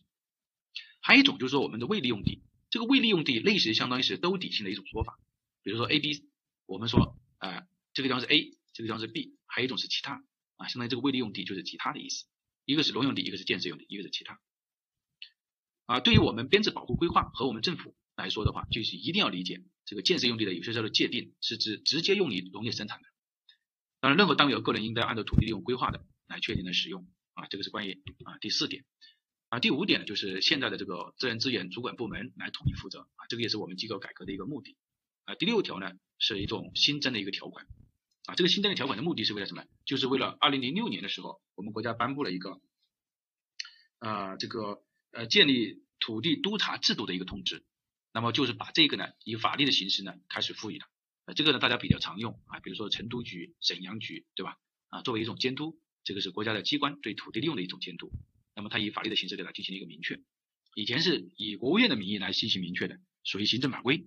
[1.00, 5.18] 还有一种就是说我们的未利用地，这个未利用地类似于相当于是兜底性的一种说法。
[5.62, 6.28] 比如说 A、B，
[6.66, 10.22] 我们说呃这个地方是 A，这个地方是 B，还有一种是其他
[10.56, 12.26] 啊，相当于这个未利用地就是其他的意思。
[12.66, 14.38] 一个是农用地，一个是建设用地，一个是其他。
[15.86, 23.08] 啊，对于我们编制保护规划和我们政府来说的话，就是一定要理解这个建设用地的有些时候的界定是指直接用于农业生产的。
[24.00, 27.06] 当然，任何单位和个人应该按照土地利用规划的来确定的使用。
[27.34, 28.84] 啊，这个是关于啊第四点。
[29.48, 33.00] 啊，第五点呢，就是现在的这个自然资源主管部门来统一负责。
[33.16, 34.76] 啊，这个也是我们机构改革的一个目的。
[35.24, 37.66] 啊，第六条呢是一种新增的一个条款。
[38.26, 39.64] 啊，这个新增的条款的目的是为了什么？
[39.84, 42.60] 就是为了二零零六年的时候，我们国家颁布了一个
[43.98, 47.64] 啊这个呃建立土地督查制度的一个通知。
[48.12, 50.84] 那么就是把这个呢以法律的形式呢开始赋予的。
[51.24, 54.58] 啊，这个呢大家比较常用啊，比如说成都局、沈阳局，对吧？
[54.88, 58.10] 啊，作为一种监督，这个是国家的机关对土地利用的一种监督。
[58.54, 60.20] 那么它以法律的形式给它进行了一个明确。
[60.74, 64.04] 以前是以国务院的名义来进行明确的，属于行政法规。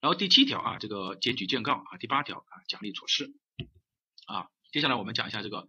[0.00, 3.34] 然后第七条啊，这个检举建告啊，第八条啊，奖励措施
[4.26, 4.48] 啊。
[4.70, 5.66] 接下来我们讲一下这个，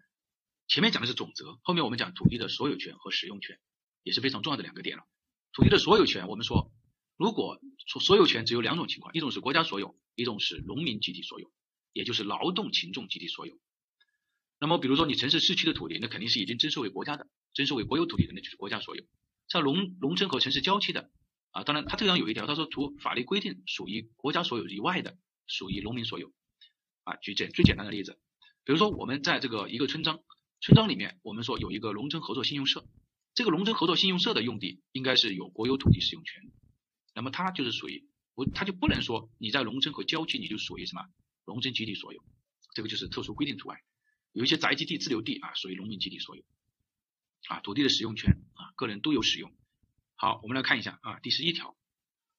[0.67, 3.58] 前面讲的是总则，后面我们讲土地的所有权和使用权，
[4.08, 5.04] 也是非常重要的两个点了。
[5.52, 6.72] 土地的所有权，我们说，
[7.17, 11.52] 如果所所有权只有两种情况，一种是国家所有，一种是农民集体所有，
[11.91, 13.60] 也就是劳动群众集体所有。
[14.60, 19.04] 那么比如说你城市市区的土地，那肯定是已经征收为国家的，征收为国有土地的，那就是国家所有。
[19.50, 21.12] 像农农村和城市郊区的。
[21.52, 25.17] 啊，当然，它这样有一条，他说除法律规定属于国家所有以外的，
[25.48, 26.32] 属于农民所有。
[27.04, 28.20] 啊，举简最简单的例子，
[28.63, 30.20] 比如说我们在这个一个村庄，
[30.62, 32.86] 村庄里面我们说有一个农村合作信用社，
[33.38, 36.41] 这个农村合作信用社的用地应该是有国有土地使用权，
[37.13, 41.04] 那么它就是属于不，它就不能说你在农村和郊区你就属于什么
[41.45, 42.26] 农村集体所有，
[42.73, 43.80] 这个就是特殊规定除外。
[44.32, 46.43] 有一些宅基地、自留地啊，属于农民集体所有。
[47.47, 49.56] 啊，土地的使用权啊，个人都有使用。
[50.15, 51.78] 好，我们来看一下啊，第十一条，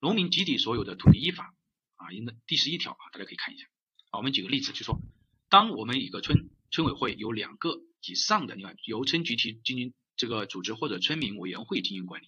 [0.01, 1.55] 农民集体所有的土地依法
[1.95, 3.67] 啊，应该第十一条啊，大家可以看一下。
[4.11, 5.01] 啊，我们举个例子，就说，
[5.49, 12.27] 当我们一个村村委会有两个以上的，你看由村集体进行这个组织或者村民委员会进行管理，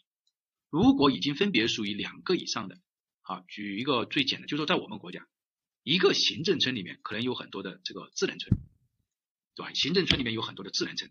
[0.71, 2.79] 如果已经分别属于两个以上的，
[3.21, 5.29] 好，举一个最简单，就说在我们国家，
[5.83, 8.59] 一个行政村里面可能有很多的这个智能村，
[9.55, 9.75] 对吧？
[9.75, 11.11] 行政村里面有很多的智能村，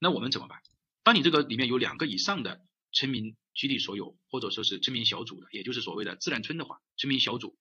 [0.00, 0.58] 那我们怎么办？
[1.04, 3.36] 当你这个里面有两个以上的村民。
[3.58, 7.56] 集体所有或者说是村民小组的，也就是所谓的自然村的话，村民小组，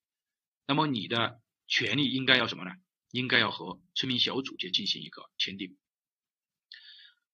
[0.67, 2.71] 那么你的权利应该要什么呢？
[3.11, 5.77] 应该要和村民小组去进行一个签订。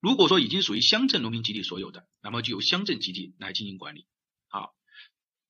[0.01, 4.07] 如果说已经属于乡镇农民集体所有的，那么就由乡镇集体来进行管理。
[4.47, 4.73] 好，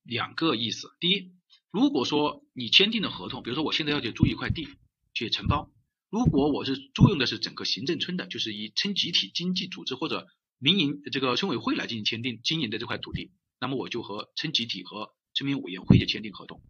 [0.04, 0.90] 两个意思。
[1.00, 1.32] 第一，
[1.72, 4.68] 如果说你签订的合同，比如说我现在要去租一块地
[5.14, 5.72] 去承包，
[6.10, 10.28] 如果我是租用的是整个行政村的，就是以村集体经济组织或者
[10.60, 16.62] 民营这个村委会来进行签订经营的这块土地，那么我就和村集体和村民委员会去签订合同。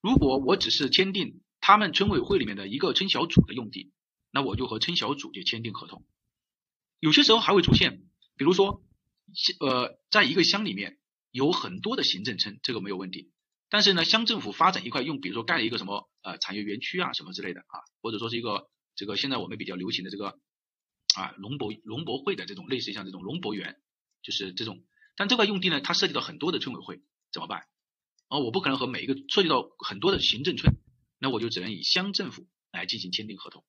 [0.00, 3.92] 如果我只是签订他们村委会里面的一个村小组的用地，
[4.32, 6.04] 那我就和村小组去签订合同。
[7.00, 8.02] 有些时候还会出现，
[8.36, 8.82] 比如说，
[9.60, 10.98] 呃，在一个乡里面
[11.30, 13.32] 有很多的行政村，这个没有问题。
[13.68, 20.38] 但是呢，乡政府发展一块用，比如说盖了一个什么呃产业园区啊什么之类的啊，或者说是一个这个现在我们比较流行的这个。
[21.14, 23.80] 啊，农博农博会的这种类似像这种农博园，
[24.22, 24.84] 就是这种，
[25.16, 27.00] 但这块用地呢，它涉及到很多的村委会，
[27.32, 27.60] 怎么办？
[28.28, 30.74] 啊，我不可能和每一个涉及到很多的行政村，
[31.18, 33.64] 那我就只能以乡政府来进行签订合同，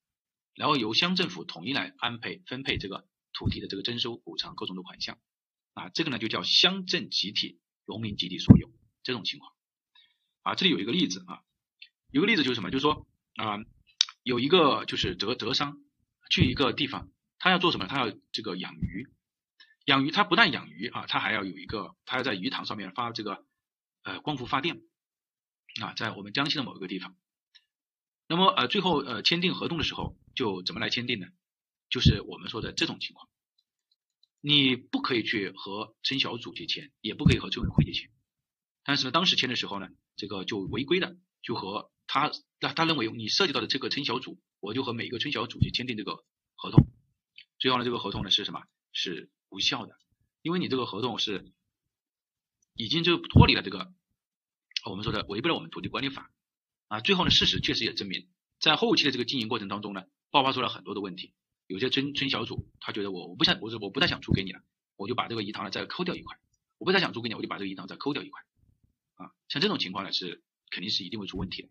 [0.55, 5.19] 然后由乡政府统一来安排分配这个土地的这个征收补偿各种的款项，
[5.75, 8.67] 啊，这个呢就叫乡镇集体农民集体所有
[9.03, 9.53] 这种情况。
[10.41, 11.43] 啊，这里有一个例子啊，
[12.09, 12.71] 有个例子就是什么？
[12.71, 13.59] 就是说啊，
[14.23, 15.77] 有一个就是德德商
[16.31, 17.11] 去一个地方。
[17.37, 17.85] 他要做什么？
[17.85, 19.07] 他要这个养鱼，
[19.85, 23.45] 养鱼他不但养鱼啊，他还要有一个，他要在鱼塘上面发这个
[24.01, 24.81] 呃光伏发电
[25.79, 27.15] 啊，在我们江西的某一个地方。
[28.27, 31.27] 那么呃最后呃签订合同的时候就怎么来签订呢？
[31.89, 33.29] 就是我们说的这种情况，
[34.41, 38.09] 你不可以去和村小组去签，也不可以和村委会去签。
[38.83, 46.23] 但是呢，当时签的时候呢，这个就违规的，就和他他他认为你涉及到的这个村小组，我就和每一个村小组去签订这个
[46.55, 46.87] 合同。
[47.59, 48.63] 最后呢，这个合同呢是什么？
[48.93, 49.95] 是无效的，
[50.41, 51.51] 因为你这个合同是
[52.73, 53.93] 已经就脱离了这个
[54.89, 56.31] 我们说的违背了我们土地管理法
[56.87, 57.01] 啊。
[57.01, 61.33] 最后呢，事实确实也证明，在后期的这个经营过程当中呢，爆发出了很多的问题。
[61.67, 64.61] 有些村村小组他觉得我我不想我是我不太想租给你了，
[64.95, 66.35] 我就把这个鱼塘呢再抠掉一块；
[66.77, 68.41] 我不太想租给你，我就把这个鱼塘再抠掉一块
[69.15, 69.31] 啊。
[69.49, 71.69] 像这种情况呢，是肯定是一定会出问题的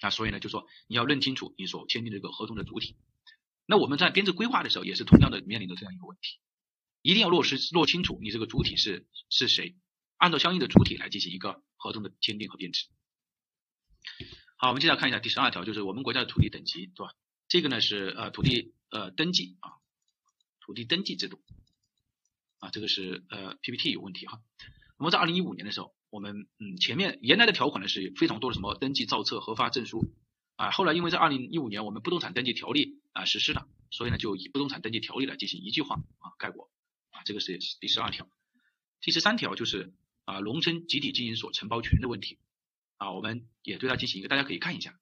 [0.00, 0.10] 那。
[0.10, 2.96] 所以呢，就说你要认清楚你所签订这个合同的主体。
[3.66, 6.38] 那我们在编制规划的时候，也是同样的面临着这样一个问题
[7.00, 9.76] 一定要落实落清楚你这个主体是是谁，
[10.16, 12.86] 按照相应的主体来进行一个合同的签订和编制。
[14.56, 17.14] 好，我们接下来看一下第十二条，就是我们国家的土地等级，是吧？
[17.48, 19.72] 这个呢是呃土地呃登记啊，
[20.60, 21.40] 土地登记制度
[22.60, 24.40] 啊，这个是呃 PPT 有问题哈。
[24.98, 30.14] 那么在二零一五年的时候，我们嗯前面原来的条款呢是非常多的什么登记造册核发证书
[30.54, 36.70] 啊，后来因为在二零一五年我们不动产登记条例啊实施了，所以呢就以不动产登记条例来进行一句话啊概括
[37.10, 38.28] 啊，这个是第十二条。
[39.00, 39.92] 第十三条就是
[40.24, 42.38] 啊农村集体经营所承包权的问题。
[42.98, 44.96] 啊，我们也对它进行一个，大家可以看一下，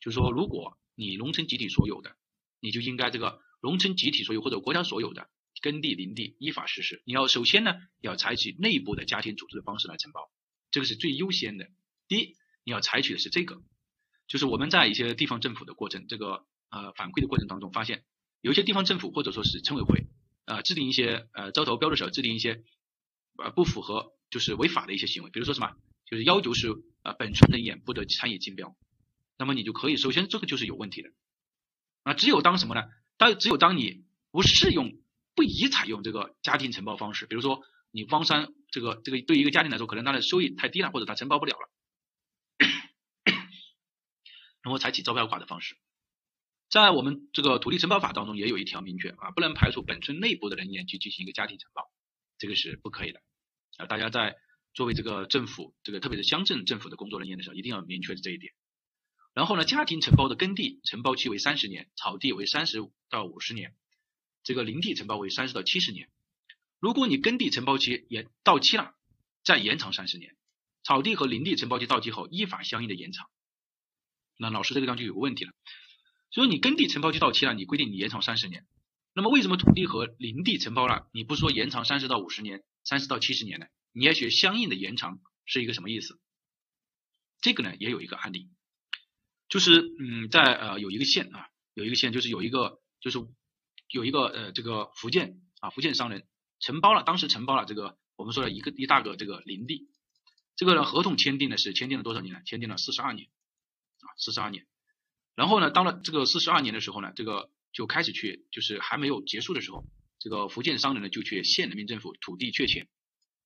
[0.00, 2.14] 就是说，如果你农村集体所有的，
[2.60, 5.28] 你就应该这个农村集体所有或者国家所有的
[5.60, 7.02] 耕地、林地依法实施。
[7.04, 10.30] 你要首先呢，要采取内部的家庭组织的方式来承包，
[10.70, 11.68] 这个是最优先的。
[12.06, 13.60] 第一，你要采取的是这个，
[14.26, 18.04] 就是我们在一些地方政府的过程，这个呃反馈的过程当中，发现
[18.40, 20.06] 有一些地方政府或者说是村委会
[20.44, 22.62] 啊，制定一些呃招投标的时候制定一些
[23.36, 25.74] 呃不符合就是违法的一些行为，比如说什么？
[26.06, 26.68] 就是要求是
[27.02, 28.74] 啊，本村人员不得参与竞标，
[29.36, 31.10] 那么你就可以，首先这个就是有问题的，
[32.08, 32.84] 啊，只有当什么呢？
[33.16, 34.98] 当只有当你不适用、
[35.34, 41.68] 不宜采用这个家庭承包方式，比如说你方山这个这个对一个家庭来说，可能他的收益太低了，或者他承包不了了，
[44.62, 45.76] 然后采取招标法的方式，
[46.70, 51.90] 在我们这个土地承包法当中也有一条明确啊，不能排除本村内部的人员去进行一个家庭承包，
[52.38, 53.20] 这个是不可以的
[53.76, 54.36] 啊，大家在。
[54.74, 58.52] 作为这个政府，这个特别是乡镇政府的工作人员的时候，一定要明确这一点。
[59.38, 63.72] 然后呢，家庭承包的耕地承包期为三十年，草地为三十到五十年，
[64.42, 66.10] 这个林地承包为三十到七十年。
[66.80, 68.96] 如果你耕地承包期也到期了，
[69.44, 70.32] 再延长三十年；
[70.82, 73.30] 草地和林地承包期到期后，依法相应的延长。
[74.38, 75.52] 那老师这个地方就有个问题了，
[76.32, 78.66] 所以你耕地承包期到期了，你规定你延长三十年，
[79.14, 83.66] 那么为什么土地和林地承包了，你不说延长三十到五十年、三十到七十年呢？
[83.92, 86.18] 你要学相应的延长是一个什么意思？
[87.40, 88.50] 这个呢也有一个案例，
[89.48, 93.18] 就是嗯，在呃有一个县啊，有一个县就是有一个就是
[93.90, 96.26] 有一个呃这个福建啊福建商人
[96.60, 99.88] 承包了，当时承包了这个我们说的一个一大个这个林地，
[100.56, 102.40] 这个呢合同签订的是签订了多少年呢？
[102.44, 103.28] 签订了四十二年
[104.00, 104.66] 啊四十二年，
[105.34, 109.84] 然后呢，到了这个四十二年的时候呢，这个就开始去就是还没有结束的时候，
[110.18, 112.88] 这个福建商人呢就去县人民政府土地确权。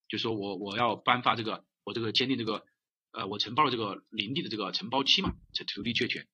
[0.08, 2.66] 就说我我要颁发这个我这个签订这个
[3.12, 6.26] 呃我承包了这个林地的这个承包期嘛，这土地确权，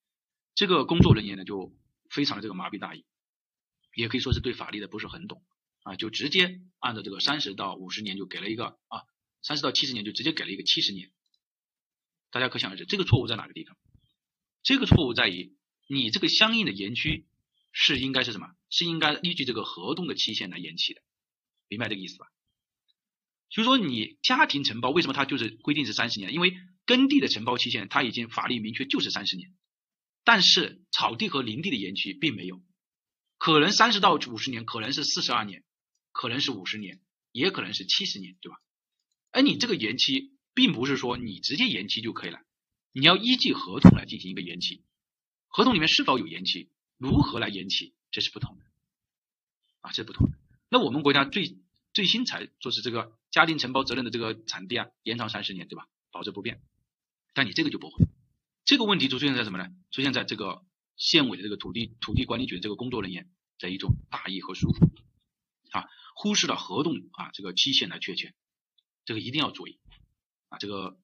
[0.54, 1.76] 这个工作人员呢就
[2.08, 3.04] 非常的这个麻痹大意，
[3.94, 5.44] 也可以说是对法律的不是很懂
[5.82, 9.02] 啊，就直接按照这个三十到五十年就给了一个啊
[9.42, 11.10] 三十到七十年就直接给了一个七十年，
[12.30, 13.76] 大家可想而知这个错误在哪个地方？
[14.62, 15.56] 这个错误在于
[15.88, 17.26] 你这个相应的延期
[17.72, 18.54] 是应该是什么？
[18.70, 21.00] 是应该依据这个合同的期限来延期的，
[21.68, 22.26] 明白这个意思吧？
[23.50, 26.34] 就是说，你家庭承包为什么它就是规定是三十年？
[26.34, 29.54] 因为耕地的承包期限它已经法律明确就是三十年，
[30.22, 32.62] 但是草地和林地的延期并没有，
[33.38, 35.64] 可能三十到五十年，可能是四十二年，
[36.12, 37.00] 可能是五十年，
[37.32, 38.58] 也可能是七十年，对吧？
[39.30, 42.40] 而你这个延期并不是说你直接延期就可以了，
[42.92, 44.84] 你要依据合同来进行一个延期，
[45.46, 48.64] 合同里面是否有延期，如何来延期，这是不同的，
[49.80, 50.38] 啊，这是不同的。
[50.68, 51.56] 那我们国家最。
[51.94, 55.86] 最新才说是这个家庭承包责任的这个产地啊，延长三十年，对吧？
[56.10, 56.60] 保持不变。
[57.34, 58.04] 但你这个就不会，
[58.64, 59.68] 这个问题就出现在什么呢？
[59.92, 60.64] 出现在这个
[60.96, 64.86] 县委的这个土地土地管理局的这个工作人员的一种大意和疏忽
[65.70, 68.34] 啊，忽视了合同啊这个期限的确权，
[69.04, 69.78] 这个一定要注意
[70.48, 70.98] 啊，这个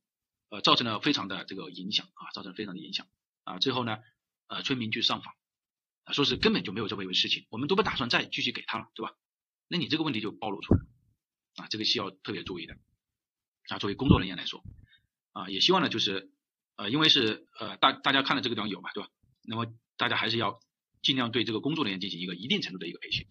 [0.49, 3.07] 呃造成了非常的这个影响啊，造成非常的影响
[3.45, 3.61] 啊。
[3.61, 3.99] 最后呢，
[4.49, 5.35] 呃村民去上访
[6.03, 9.15] 啊，说是根本就没有这么一回事情，我们都不打算再继续给他了，对吧？
[9.69, 10.87] 那你这个问题就暴露出来了
[11.57, 12.77] 啊，这个需要特别注意的
[13.69, 13.79] 啊。
[13.79, 14.63] 作为工作人员来说
[15.33, 16.31] 啊，也希望呢，就是
[16.77, 19.11] 呃，因为是呃大大家看的这个地方有嘛，对吧？
[19.43, 20.61] 那么大家还是要
[21.03, 23.27] 尽量对这个工作人员进行一个一定程度的一个培训。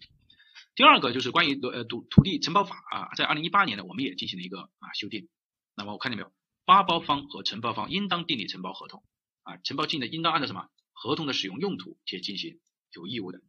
[0.74, 5.28] 第二个就是关于呃土土地承包法啊，在二零一八年呢，我们也进行了一个啊修订。
[5.76, 6.32] 那么我看见没有？
[6.66, 9.04] 发包方和承包方应当订立承包合同
[9.42, 12.58] 啊，承包金呢应当按照什么合同的使用用途去进行
[12.92, 13.40] 有义务的。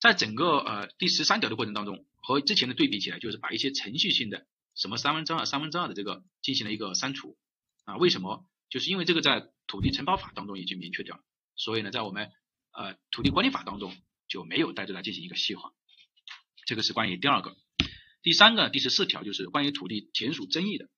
[0.00, 7.36] 在整个呃第十三条的过程当中，和之前的对比起来，就是把一些程序性的什么三分之二、三分之二的这个进行了一个删除
[7.84, 7.98] 啊。
[7.98, 8.48] 为什么？
[8.70, 11.22] 就是因为这个在土地承包法当中已经明确掉了，
[11.54, 12.32] 所以呢，在我们
[12.72, 13.94] 呃土地管理法当中
[14.26, 15.72] 就没有带着来进行一个细化。
[16.66, 17.56] 这个是关于第二个、
[18.22, 20.88] 第三个、第十四条，就是关于土地权属争议的。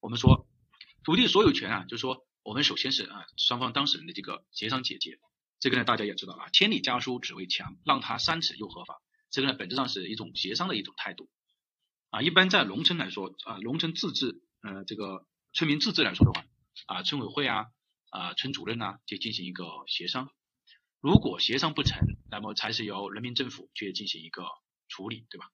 [0.00, 0.48] 我们说
[1.04, 5.20] 土地所有权啊，就是说我们首先是啊双方当事人的这个协商解决。
[5.60, 8.98] 这个呢，大家也知道啊，千里家书只为墙，让他三尺又何妨？
[9.30, 11.30] 这个呢本质上是一种协商的一种态度
[12.10, 12.22] 啊。
[12.22, 16.44] 一般在农村来说啊，农村自治，呃，这个村民自治来说的话
[16.86, 17.66] 啊，村委会啊
[18.10, 20.30] 啊村主任啊就进行一个协商。
[21.00, 21.98] 如果协商不成，
[22.30, 24.44] 那么才是由人民政府去进行一个
[24.88, 25.46] 处理，对吧？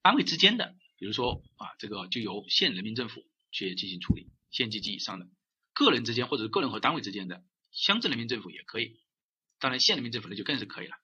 [0.00, 5.28] 单位之间的，比如说啊，这个就由县人民政府去进行处理，县级及以上的
[5.74, 8.98] 个人之间或者是个人和单位之间的，乡镇人民政府也可以，
[9.58, 10.96] 当然县人民政府那就更是可以了。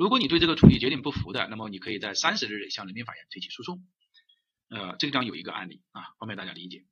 [0.00, 3.86] 如果你对这个处理决定不服的，那么你可以在三十日内向人民法院提起诉讼。
[4.70, 6.86] 呃，这个地方有一个案例啊，方便大家理解，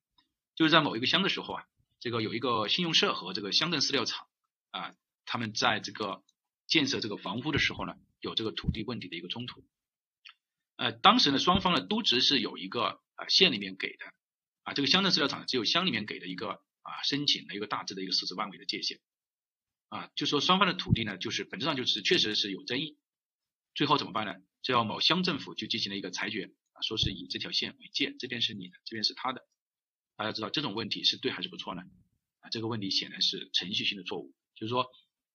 [0.54, 1.64] 就是在某一个乡的时候啊，
[2.00, 4.26] 这个有一个信用社和这个乡镇饲料厂
[4.72, 4.94] 啊。
[5.24, 6.22] 他们在这个
[6.66, 9.64] 建设这个房屋的时候呢，有这个土地问题的一个冲突。
[10.76, 14.04] 呃，当时呢，双方呢都只是有一个啊县里面给的
[14.64, 19.00] 啊这个乡镇饲料厂只有乡里面给的一个啊申请的一个大致的一个四十万亩的界限
[19.88, 22.98] 啊，就说双方的土地呢就是本质上就是确实是有争议。
[23.74, 24.34] 最后怎么办呢？
[24.62, 29.46] 只要某乡政府就进行了一个裁决啊，说是以这条线为界，这边是你的，这边是他的。
[30.16, 31.82] 大家知道这种问题是对还是不错呢？
[32.40, 34.86] 啊，这个问题显然是程序性的错误，就是说。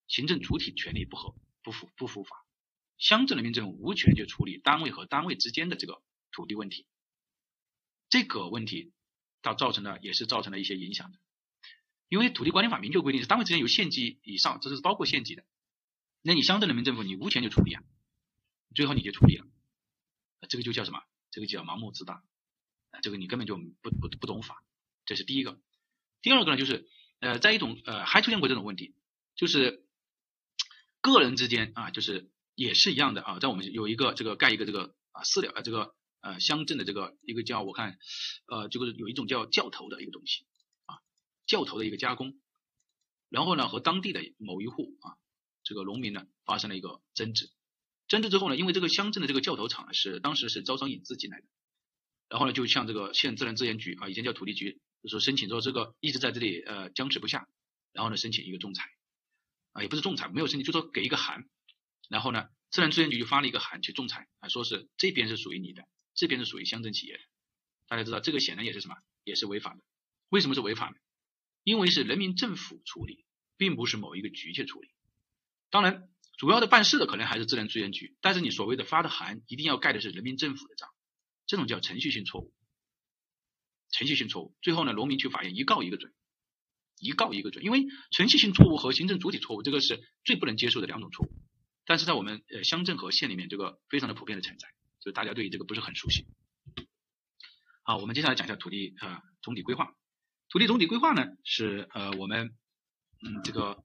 [0.06, 1.34] 行政主体权力不合
[1.64, 2.46] 不符不符法，
[2.98, 6.86] 乡镇人民政府无权去处理单位和单位之间的这个土地问题，
[8.10, 8.92] 这个问题
[9.42, 11.20] 它造成了也是造成了一些影响的，
[12.14, 15.44] 因为土地管理法明确规定是单位之间有县级以上，这是包括县级的，
[16.22, 17.82] 那你乡镇人民政府你无权去处理啊，
[18.76, 19.48] 最后你就处理了，
[20.48, 21.02] 这个就叫什么？
[21.32, 22.24] 这个叫盲目自大，
[22.92, 24.64] 啊，这个你根本就不不不懂法，
[25.06, 25.60] 这是第一个。
[26.22, 26.88] 第二个呢，就是
[27.20, 28.94] 呃，在一种呃还出现过这种问题，
[29.36, 29.84] 就是。
[31.06, 37.98] 个人之间啊，就是也是一样的啊，在我们有一个这个盖一个这个啊私了啊这个呃乡镇的这个一个叫我看
[38.48, 40.46] 呃就是有一种叫教头的一个东西
[41.46, 42.40] 教头的一个加工，
[43.30, 45.18] 然后呢和当地的某一户啊
[45.64, 47.52] 这个农民呢发生了一个争执，
[48.08, 51.48] 争执之后呢，因为这个乡镇的这个教头厂呢是当时是招商引资进来的，
[52.30, 57.48] 然后呢就向这个县自然资源局啊以前叫土地局就说申请说这个一直在这里呃僵持不下，
[57.92, 58.90] 然后呢申请一个仲裁。
[59.76, 61.50] 啊，也不是仲裁，没有申请，就说给一个函，
[62.08, 67.24] 然后呢，自然资源局就发了一个函去仲裁，啊，说是这边是属于你的，这边是属于乡镇企业的。
[67.88, 69.82] 大家知道这个显然也是什么，也是违法的。
[70.30, 70.96] 为什么是违法呢？
[71.64, 73.26] 因为是人民政府处理，
[73.58, 74.90] 并不是某一个局去处理。
[75.70, 80.90] 当然，主要的办事的可能还是自然资源局，但是你所谓的发的函一定要盖的是人民政府的章，
[81.48, 82.54] 这种叫程序性错误。
[83.92, 86.14] 程序性错误，最后呢，农民去法院一告一个准。
[87.00, 91.32] 一告一个准，因为程序性错误和行政主体错误，这个是最不能接受的两种错误。
[91.86, 94.70] 但是在我们呃乡镇和县里面，这个非常的普遍的存在，
[95.02, 96.26] 就大家对于这个不是很熟悉。
[97.82, 99.94] 好，我们接下来讲一下土地啊总体规划。
[100.54, 102.54] 土地总体规划呢，是呃我们
[103.24, 103.84] 嗯这个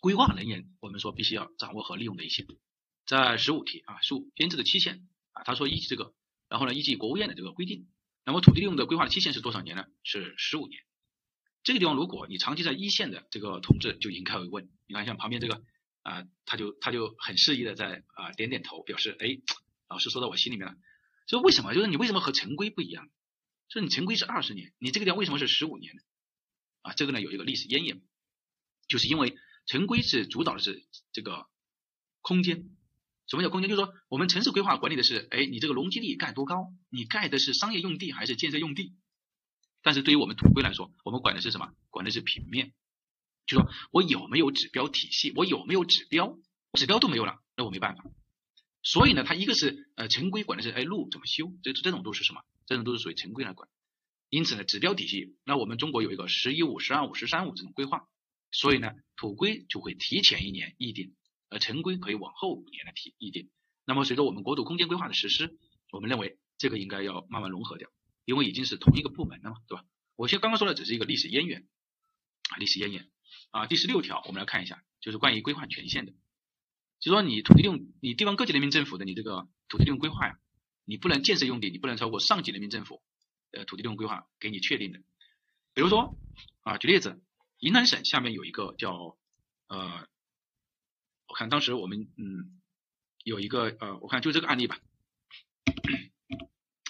[0.00, 2.46] 规划人员我们说必须要掌握和利用的一些。
[3.06, 6.14] 在十五题啊，十五编制的期限啊，他说依据这个，
[6.48, 7.88] 然后呢依据国务院的这个规定，
[8.24, 9.86] 那么土地利用的规划的期限是多少年呢？
[10.04, 10.80] 是十五年。
[11.64, 15.60] 这个地方，如果你长期在一线的这个同志就应该会问，你看像旁边这个
[16.02, 19.40] 啊，他就他就很适宜的在啊点点头，表示哎，
[19.88, 20.76] 老师说到我心里面了。
[21.26, 21.74] 就为什么？
[21.74, 23.08] 就是你为什么和城规不一样？
[23.72, 26.02] 说你城规是二十年，你这个地方为什么是十五年呢？
[26.82, 28.02] 啊，这个呢有一个历史渊源，
[28.86, 31.46] 就是因为城规是主导的是这个
[32.20, 32.68] 空间。
[33.26, 33.70] 什么叫空间？
[33.70, 36.72] 就是说我们城市规划管理的是，哎，你这个容积率盖多高？
[36.90, 38.94] 你盖的是商业用地还是建设用地？
[39.80, 41.72] 但是对于我们土规来说，我们管的是什么？
[41.88, 42.74] 管的是平面，
[43.46, 46.36] 就说我有没有指标体系，我有没有指标，
[46.74, 48.04] 指标都没有了，那我没办法。
[48.82, 52.42] 所以呢，它一个是呃城规管的是哎路怎么修，这这种都是什么？
[52.66, 53.68] 这种都是属于城规来管。
[54.28, 58.08] 因此呢，指标体系，那我们中国有一个十一五、十二五、十三五这种规划，
[58.50, 61.14] 所以呢，土规就会提前一年议定，
[61.48, 63.50] 而城规可以往后五年来提议定。
[63.84, 65.58] 那么随着我们国土空间规划的实施，
[65.90, 67.90] 我们认为这个应该要慢慢融合掉。
[68.24, 69.84] 因为已经是同一个部门了嘛，对吧？
[70.14, 71.66] 我先刚刚说的只是一个历史渊源
[72.50, 73.10] 啊，历史渊源
[73.50, 73.66] 啊。
[73.66, 76.12] 第十六条，我们来看一下，就是关于规划权限的，
[77.00, 80.38] 就说你土地用，你地方各级人民政府的你这个土地用规划呀，
[80.84, 83.02] 你不能建设用地，你不能超过上级人民政府
[83.52, 85.00] 呃土地利用规划给你确定的。
[85.74, 86.16] 比如说
[86.62, 87.22] 啊，举例子，
[87.58, 89.16] 云南省下面有一个叫
[89.68, 90.06] 呃，
[91.26, 92.60] 我看当时我们嗯
[93.24, 94.80] 有一个呃，我看就这个案例吧，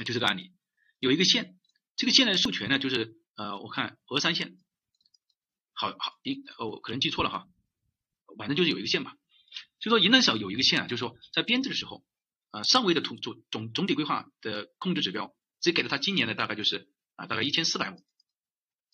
[0.05, 0.53] 就这个案例。
[0.99, 1.59] 有一个县，
[1.97, 4.59] 这个县的授权呢，就是呃，我看峨山县，
[5.73, 7.49] 好好一哦，可能记错了哈，
[8.39, 9.17] 反正就是有一个县吧。
[9.79, 12.05] 就说云南省有一个县啊，就是说在编制的时候，
[12.53, 16.87] 呃，上位的土总总总体规划的控制指标只给了他今年的大概就是
[17.17, 18.05] 啊，大概一千四百亩，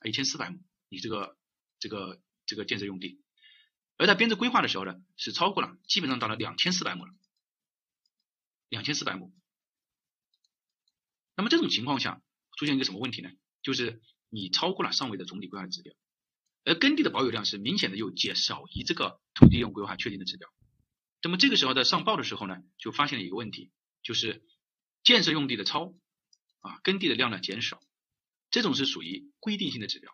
[0.04, 1.36] 一千四百亩，你这个
[1.80, 3.20] 这个这个建设用地，
[3.96, 7.12] 而在编制规划的时候呢，是超过了，基本上到了两千四百亩了，
[8.68, 9.34] 两千四百亩。
[11.34, 12.22] 那么这种情况下
[12.56, 13.30] 出现一个什么问题呢？
[13.62, 15.92] 就是你超过了上位的总体规划指标，
[16.64, 20.48] 而耕地的保有量是明显的又减少于这个土地用规划确定的指标。
[21.22, 24.42] 那么这个时候在上报的时候呢，就发现了一个问题，就是
[25.02, 25.94] 建设用地的超
[26.60, 27.80] 啊，耕地的量呢减少，
[28.50, 30.12] 这种是属于规定性的指标。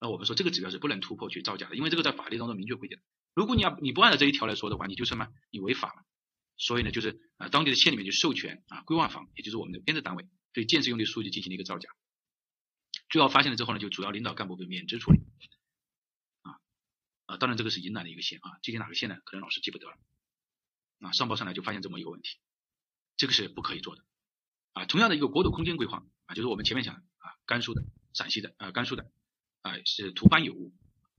[0.00, 2.98] 那我们说这个指标是不能突破去造假的，因为这个在法律当中明确规定。
[3.34, 5.28] 如果你要你不按照这一条来说的话，你就什么？
[5.50, 6.02] 你违法了。
[6.56, 11.88] 所以呢，就是啊，当地的县里面就授权啊，规划房，也就是我们的编制单位，对建设用地数据进行了一个造假。
[13.08, 15.20] 最后发现了之后呢，就主要领导干部被免职处理。
[17.30, 19.16] 啊，当然这个是云南的一个县啊，具体哪个县呢？
[19.24, 19.96] 可能老师记不得了。
[21.00, 22.38] 啊，上报上来就发现这么一个问题，
[23.16, 24.04] 这个是不可以做的。
[24.72, 29.10] 啊，同样的一个国土空间规划啊，就是我们前面讲的啊，甘肃的、陕西的啊，甘肃的
[29.62, 30.74] 啊，是图班有误。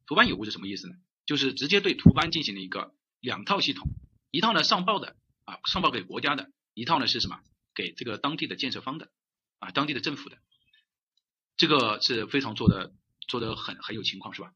[0.05, 0.95] 图班有误是什么意思呢？
[1.25, 3.87] 就是直接对图班进行了一个两套系统，
[4.31, 5.15] 一套呢上报的。
[5.45, 7.39] 啊，上报给国家的一套呢是什么？
[7.73, 9.09] 给这个当地的建设方的
[9.59, 10.37] 啊，当地的政府的，
[11.57, 12.93] 这个是非常做的
[13.27, 14.53] 做的很很有情况是吧？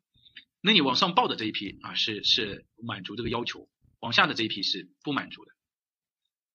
[0.66, 5.52] 那你往上报的这一批啊是是满足这个要求，往下的这一批是不满足的。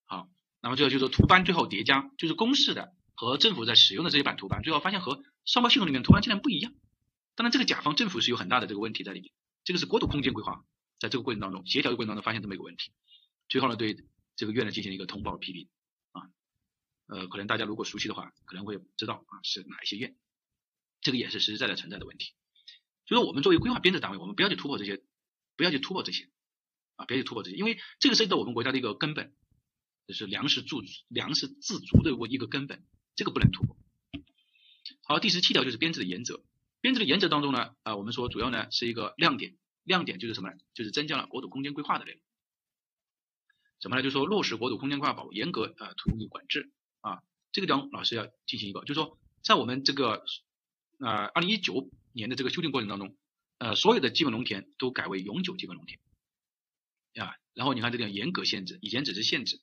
[0.05, 0.29] 好，
[0.61, 6.75] 那么最后就是图班最后叠加，就是公示的和政府在使用的这些版图班，最后发现和上报系统里面图班竟然不一样。
[7.37, 9.33] 当然这个甲方政府是有很大的这个问题在里面，
[9.63, 10.65] 这个是国土空间规划
[10.99, 12.91] 在这个过程当中协调的过程当中发现这么一个问题，
[13.49, 13.97] 最后呢对。
[14.37, 15.69] 这个院呢进行一个通报批评
[16.13, 16.23] 啊，
[17.09, 20.17] 呃，可能大家如果熟悉的话，可能会知道啊是哪一些院，
[21.03, 22.33] 这个也是实实在在存在的问题。
[23.11, 25.03] 就是我们作为规划编制单位，我们不要去突破这些，
[25.57, 26.31] 不要去突破这些
[26.95, 29.35] 啊，不要去突破这些，因为这个涉及到我们国家的一个根本，
[30.07, 30.77] 就是粮食自
[31.09, 32.87] 粮食自足的一个根本，
[33.17, 33.77] 这个不能突破。
[35.03, 36.45] 好，第十七条就是编制的原则，
[36.81, 40.57] 编制的原则当中呢，啊，我们说主要呢是一个亮点，亮点就是什么呢？
[40.73, 42.21] 就是增加了国土空间规划的内容。
[43.81, 44.03] 什么呢？
[44.05, 47.23] 就是说落实国土空间规划保护，严格呃土地管制啊。
[47.51, 50.23] 这个地方老师要进行一个，就是说在我们这个
[51.01, 53.17] 呃二零一九年的这个修订过程当中，
[53.59, 56.01] 呃所有的基本农田都改为永久基本农田
[57.25, 57.35] 啊。
[57.55, 59.61] 然后你看这点严格限制，以前只是限制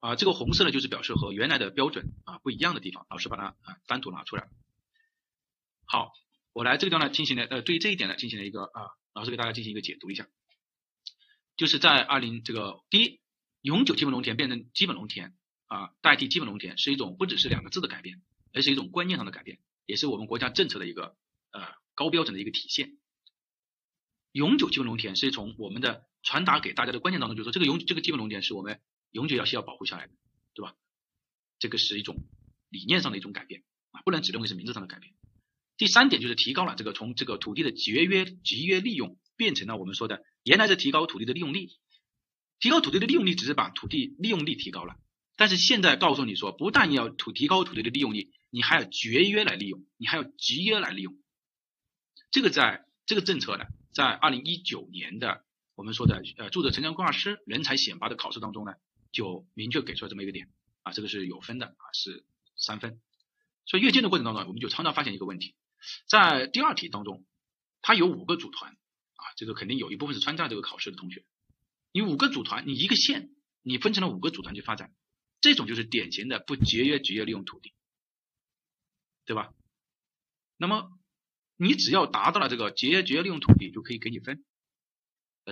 [0.00, 0.16] 啊。
[0.16, 4.48] 这个红色呢就是表示和原来的标准啊不一样的地方，老师把它啊单独拿出来。
[5.84, 6.12] 好，
[6.52, 10.28] 我来这个地方呢进行了呃对这一点呢进行了一个啊，老师给大家进行一个解读一下，
[11.56, 13.20] 就是在二零这个第一。
[13.64, 15.34] 永久基本农田变成基本农田
[15.68, 18.20] 啊，代替基本农田是一种不只是两个字的改变，
[18.52, 21.16] 而是一种观念上的改变，也是我们国家政策的一个
[21.54, 22.98] 呃高标准的一个体现。
[24.32, 28.80] 永久基本农田是从我们的传达给大家的观念当中，就是说这个永这个基本农田是我们
[29.12, 30.12] 永久要需要保护下来的，
[30.54, 30.74] 对吧？
[31.58, 32.16] 这个是一种
[32.68, 35.14] 理念上的一种改变啊，不能只认为是名字上的改变。
[35.76, 41.68] 第三点就是提高了这个从这个土地的节约集约利用变成了我们说的原来是提高土地的利用率。
[42.60, 44.96] 提高土地的利用率只是把土地利用率提高了，
[45.36, 51.14] 但是现在告诉你说，不但要土提高土地的利用率，你还要节约来利用，你还要集约来利用。
[52.34, 55.44] 这个在这个政策呢，在二零一九年的
[55.76, 58.74] 我们说的呃住宅城乡规划师人才选拔的考试当中呢，
[59.12, 60.50] 就明确给出了这么一个点
[60.82, 62.26] 啊，这个是有分的啊，是
[62.56, 63.00] 三分。
[63.66, 65.54] 所以阅卷的过程当中，我们就常常发现一个问题，
[66.08, 67.24] 在第二题当中，
[67.82, 71.24] 它有五个组团啊，这个肯定有一部分是参加这个考试的同学。
[71.92, 73.30] 你五个组团，你一个县，
[73.62, 74.92] 你分成了五个组团去发展，
[75.40, 77.74] 这种就是典型的不节约节约利用土地，
[79.24, 79.54] 对吧？
[80.56, 80.90] 那么
[81.56, 84.44] 你只要达到了这个节约节利用土地，就可以给你分。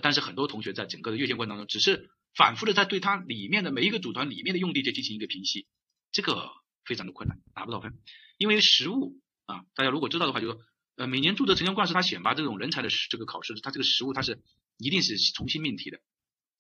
[0.03, 5.66] 但是很多同学在整个的阅卷过程当中，只是反复的在对它里面的每一个组团里面的用地就进行一个评析，
[6.11, 6.50] 这个
[6.84, 7.98] 非常的困难，拿不到分。
[8.38, 10.61] 因为实物啊，大家如果知道的话，就说
[10.96, 14.42] 呃每年住的城乡规划师他选拔这种人才的这个考试，他这个实物他是
[14.78, 16.00] 一定是重新命题的。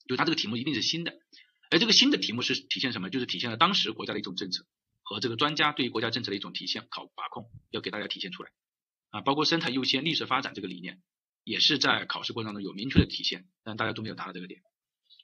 [0.08, 1.14] 就它这个题目一定是新的，
[1.70, 3.08] 而这个新的题目是体现什么？
[3.08, 4.66] 就是体现了当时国家的一种政策
[5.04, 8.50] 和这个专家对于国家政策的一种体现、考把控，要给大家体现出来
[9.12, 9.20] 啊。
[9.20, 11.00] 包括生态优先、绿色发展这个理念，
[11.44, 14.60] 也是在考试过程当中有明确的体现，但大家都没有达到这个点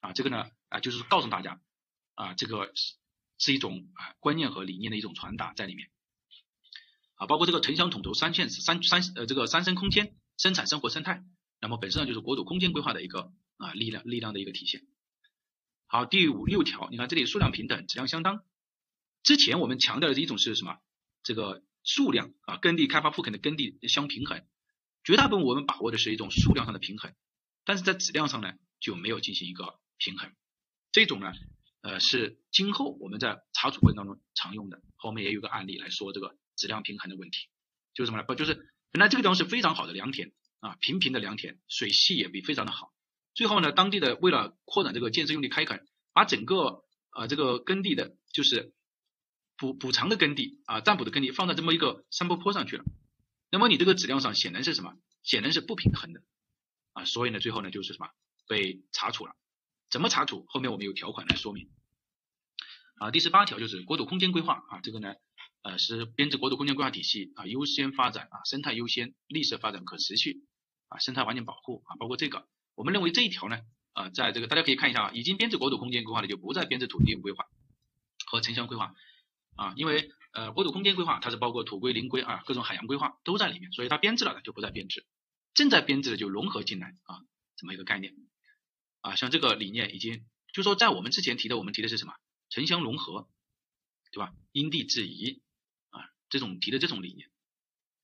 [0.00, 0.12] 啊。
[0.12, 1.60] 这个呢啊，就是告诉大家
[2.14, 2.94] 啊，这个是
[3.38, 5.90] 是一种啊观念和理念的一种传达在里面
[7.16, 7.26] 啊。
[7.26, 11.24] 包括这个城乡统筹三线三三呃这个三生空间生产生活生态，
[11.60, 13.32] 那么本身上就是国土空间规划的一个。
[13.60, 14.86] 啊，力量力量的一个体现。
[15.88, 18.44] 好，第五六条，你看这里数量平等，质量相当。
[19.24, 20.78] 之前我们强调的一种是什么？
[21.24, 24.44] 这个数量啊，耕地开发复垦的耕地相平衡。
[25.04, 27.14] 绝大部分我们把握的是一种数量上的平衡，
[27.64, 30.30] 但是在质量上呢就没有进行一个平衡。
[30.92, 31.32] 这种呢，
[31.80, 34.82] 呃，是今后我们在查处过程当中常用的。
[34.96, 37.46] 后面也有个案例来说这个质量平衡的问题，
[37.94, 38.24] 就是什么呢？
[38.24, 38.54] 不就是
[38.90, 42.92] 本来这个地方是非常好的良田啊，平平的良田，水系也比非常的好。
[43.32, 48.74] 最后呢，当地的为了扩展这个建设用地开垦，把整个啊这个耕地的，就是
[49.58, 52.84] 补补偿的耕地啊占卜的耕地放在这么一个山坡坡上去了，
[53.50, 54.94] 那么你这个质量上显然是什么？
[55.22, 56.22] 显然是不平衡的
[56.92, 58.08] 啊，所以呢最后呢就是什么
[58.46, 59.34] 被查处了？
[59.90, 60.46] 怎么查处？
[60.48, 61.68] 后面我们有条款来说明。
[62.96, 65.14] 啊，第十八条就是国土空间规划啊，这个呢，
[65.62, 70.44] 呃，是编制国土空间规划体系啊，优先发展啊，生态优先，绿色发展可持续
[70.88, 73.60] 啊，生态环境保护啊，包括这个，我们认为这一条呢，
[73.92, 77.44] 啊，在这个大家可以看一下啊，已经编制国土空间规划的就不再编制土地规划
[78.26, 78.94] 和城乡规划
[79.58, 85.04] 啊，因为呃，国土空间规划它是包括土规、林规啊，各种海洋规划都在里面，所以它编制了的就不再编制，
[85.52, 87.20] 正在编制的就融合进来啊，
[87.56, 88.14] 这么一个概念
[89.00, 92.14] 啊，像这个理念已经就说在我们之前提的，我们提的是什么？
[92.50, 93.28] 城乡融合，
[94.12, 94.32] 对吧？
[94.52, 95.42] 因地制宜
[95.90, 97.28] 啊，这种提的这种理念。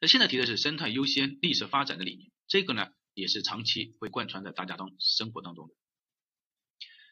[0.01, 5.75] 那现在提的是生态优先、绿色发展的理念，这个呢也是长期会贯穿在大家当生活当中的。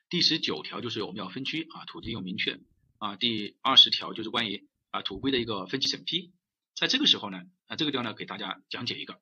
[0.09, 2.61] 第十九条就是我们要分区啊，土地要明确
[3.03, 3.17] 啊。
[3.17, 6.33] 第二十条就是关于啊土规的一个分级审批。
[6.77, 9.21] 在这个时候呢，啊这个地方呢给大家讲解一个，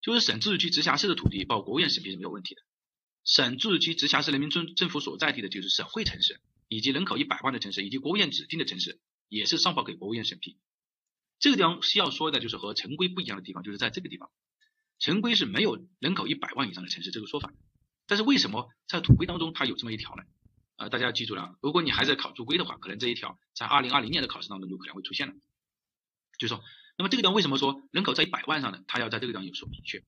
[0.00, 2.62] 就是省自治区直辖市的土地报国务院审批是没有问题的。
[3.24, 6.40] 省自治区直辖市人民政政府所在地的就是省会城市。
[6.72, 10.56] 以及人口一百万的城市，以及国务院指定的城市，也是上报给国务院审批。
[11.40, 14.30] 这个地方需要说的，就是和城规不一样的地方，就是在这个地方，
[15.00, 17.52] 城规是没有人口一百万以上的城市这个说法。
[18.06, 20.22] 但是为什么在土规当中它有这么一条呢？
[20.80, 25.34] 呃，大家要记住了，如果你还在考注规的话，可能这一条在二零二零年的考试当中就可能会出现了。
[26.38, 26.64] 就是说，
[26.96, 30.02] 那么这个地方为什么说人口在一百万上呢，它要在这个地方有所明确？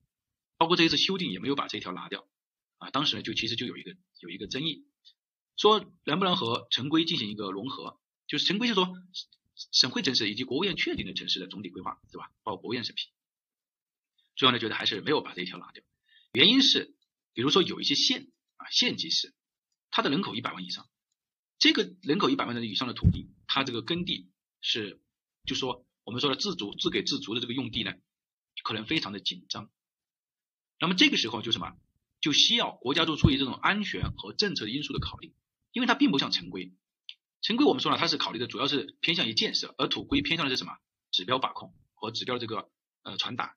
[0.57, 2.27] 包括这一次修订也没有把这一条拿掉
[2.79, 2.89] 啊。
[2.89, 4.87] 当时呢，就其实就有一个有一个争议。
[5.59, 8.01] 说能不能和城规进行一个融合？
[8.27, 8.89] 就是城规是说
[9.73, 12.31] 省会城市以及国务院确定的城市的总体规划，是吧？
[12.45, 13.11] 报国务院审批。
[14.37, 15.85] 最后呢，觉得还是没有把这一条拿掉。
[16.33, 16.95] 原因是，
[17.35, 19.35] 比如说有一些县啊，县级市，
[19.93, 20.89] 它的人口一百万以上，
[21.61, 24.29] 这个人口一百万人以上的土地，它这个耕地
[24.61, 25.01] 是，
[25.45, 27.95] 就说我们说的自足、自给自足的这个用地呢，
[28.65, 29.71] 可能非常的紧张。
[30.81, 31.77] 那么这个时候就什么？
[32.21, 35.35] 就需要国家做出于这种安全和政策因素的考虑。
[35.73, 36.75] 因为它并不像城规，
[37.41, 40.77] 城规我们说了，它是考虑的主要是偏向于建设，而土规偏向的是什么？
[41.11, 42.71] 指标把控和指标的这个
[43.03, 43.57] 呃传达。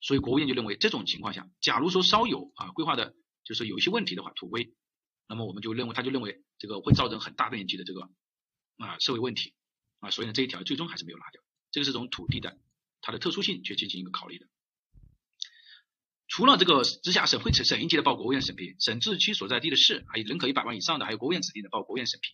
[0.00, 3.14] 所以国务院就认为这种情况下，假如说稍有啊规划的，
[3.44, 4.74] 就是有一些问题的话，土规，
[5.34, 8.08] 那么我们就认为他就认为这个会造成很大面积的这个
[8.76, 9.52] 啊社会问题
[9.98, 11.42] 啊，所以呢这一条最终还是没有拿掉。
[11.72, 12.56] 这个是从土地的
[13.00, 14.46] 它的特殊性去进行一个考虑的。
[16.28, 22.28] 除了这个直辖省会省省一级的报国务院审批，省自治区所在地的市，还有人口一百万以上的，还有国务院指定的报国务院审批，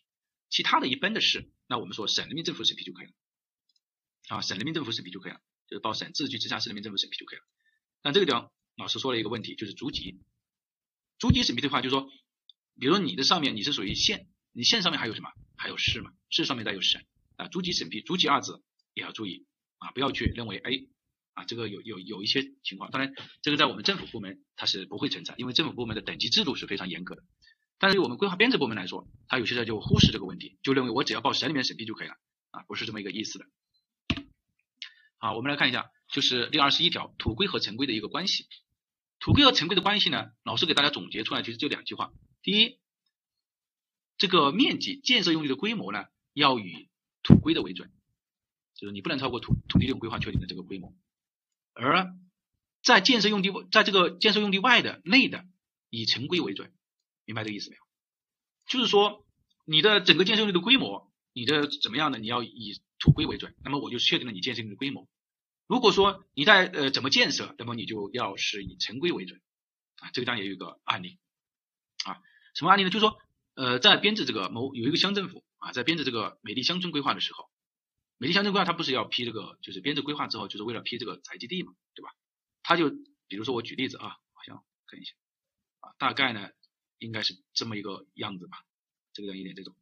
[0.50, 3.12] 其他的一般的市，那我们说省人民政府审批就可以了，
[4.28, 7.44] 啊，省人民政府审批就可以了，就是报省自治区直辖市人民政府审批就可以了。
[8.02, 10.20] 但这个地方老师说了一个问题，就是逐级，
[11.18, 12.10] 逐级审批的话，就是说，
[12.80, 15.30] 比如说你的上面你是属于县，你县上面还有什么？
[15.56, 16.10] 还有市嘛？
[16.30, 17.00] 市上面再有省
[17.36, 18.62] 啊，逐级审批，逐级二字
[18.94, 19.46] 也要注意
[19.78, 20.72] 啊，不要去认为哎。
[21.32, 27.22] 啊，这个有有有一些情况，当然这个在我们政府部门它是不会存在，因为政府部门的等级制度是非常严格的。
[27.78, 32.14] 但是我们规划编制部门来说，它有些时候就忽视这个问题，就认为我只要报省里面审批就可以了，
[32.50, 33.46] 啊，不是这么一个意思的。
[35.18, 38.48] 好，我们来看一下，就是第二十一条，土规和城规的一个关系。
[39.20, 42.10] 土规和城规的关系呢，老师给大家总结出来，其实就两句话：
[42.42, 42.78] 第一，
[44.16, 46.88] 这个面积、建设用地的规模呢，要以
[47.22, 47.90] 土规的为准，
[48.74, 50.94] 就是你不能超过土土地利用规划确定的这个规模。
[51.72, 52.14] 而
[52.82, 55.44] 在建设用地，在这个建设用地外的内的，
[55.90, 56.72] 以城规为准，
[57.24, 57.82] 明白这个意思没有？
[58.66, 59.26] 就是说，
[59.64, 62.18] 你的整个建设用地的规模，你的怎么样呢？
[62.18, 65.08] 你要以土规为准，那么我就确定了你建设用地的规模。
[65.66, 69.40] 如果说你在呃怎么建设，那么你就要是以城规为准
[69.96, 70.10] 啊。
[70.12, 71.18] 这个当然也有一个案例
[72.04, 72.20] 啊，
[72.54, 72.90] 什么案例呢？
[72.90, 73.18] 就是说，
[73.54, 77.50] 呃，在编制这个某有一个乡政府啊，在编制这个美丽乡村规划的时候。
[78.18, 82.10] 美丽乡村规划它不是要批这个，就是编制规划之后，就是为了批这个宅基地嘛，对吧？
[82.62, 82.90] 他就
[83.28, 85.14] 比如说我举例子啊，好像看一下
[85.80, 86.50] 啊，大概呢
[86.98, 88.58] 应该是这么一个样子吧，
[89.14, 89.74] 这个样一点这种，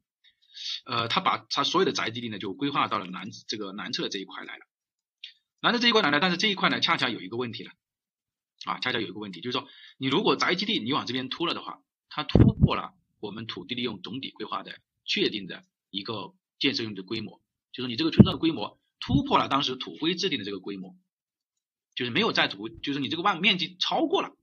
[0.85, 4.65] 呃，他把他所有的宅基地呢就规划到了南这个南侧这一块来了，
[5.59, 7.73] 南侧这一块来了，但是这一块呢恰恰有一个问题了
[8.63, 9.67] 啊，恰恰有一个问题，就是说
[9.97, 17.41] 你如果宅基地你往这边突了的话，它突破了我们土地利用总体规划的确定的一个建设用地规模。
[17.71, 20.95] 就是你这个村庄的规模突破了当时土规制定的这个规模，
[21.95, 24.35] 就是没有在土，就是你这个万面积超过了。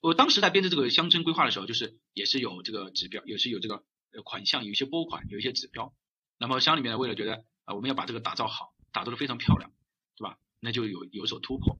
[0.00, 5.92] 我当时在编制这个乡村规划的时候，就是也是有这个指标，也是有这个呃款项，有一些拨款，有一些指标。
[6.38, 9.72] 那么乡里面为了觉得啊，我们要把这个打造好，打造的非常漂亮，
[10.16, 10.38] 对吧？
[10.60, 11.78] 那就有有所突破。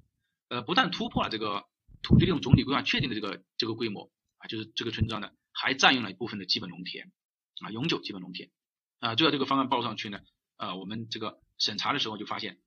[0.48, 1.66] 呃，不但突破了这个
[2.02, 4.10] 土地利用总体规划确定的这个这个规模
[4.48, 7.12] 就是这个村庄呢还占用了一部分的基本农田
[7.60, 8.50] 啊，永久基本农田。
[8.98, 10.20] 啊，最后这个方案报上去呢，
[10.56, 12.58] 啊，我们这个审查的时候就发现，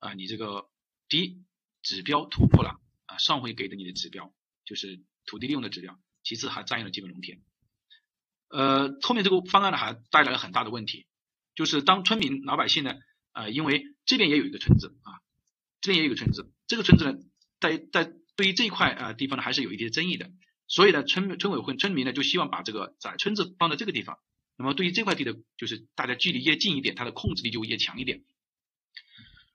[0.00, 0.68] 啊，你这个
[1.08, 1.44] 第一
[1.82, 4.34] 指标突破了啊上回给的你的指标，
[4.64, 7.40] 就是土地利用的指标，其次还占用了基本农田。
[8.48, 11.06] 呃，后面这个方案呢还带来了很大的问题，
[11.54, 12.94] 就是当村民老百姓呢，
[13.32, 15.22] 呃，因为这边也有一个村子啊，
[15.80, 17.18] 这边也有一个村子，这个村子呢，
[17.60, 20.30] 在在对于这一块啊地方呢还是有一定争议的，
[20.68, 24.18] 所以呢村村委会村民呢就希望把这个在村子放在这个地方，
[24.56, 28.24] 那么对于这块地的，就是大家距离越近一点，它的控制力就越强一点。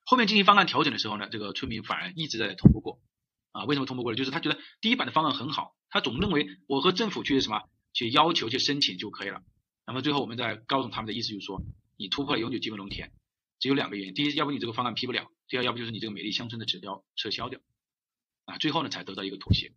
[0.03, 3.01] 后面进行方案调整的时候呢，这个村民反而一直在通不过
[3.51, 4.15] 啊，为什么通不过呢？
[4.15, 7.61] 就是他觉得第一版的方案很好，他总认为我和政府去什么？
[7.93, 9.43] 去要求去申请就可以了。
[9.85, 11.61] 那么最后我们再告诉他们的意思就是说，
[11.97, 13.11] 你突破了永久基本农田，
[13.59, 17.59] 只有两个原因：第一，要不你这个方案批不了；第二，要不就是你这个美丽乡村的指标撤销掉。
[18.45, 19.73] 啊，最后呢才得到一个妥协。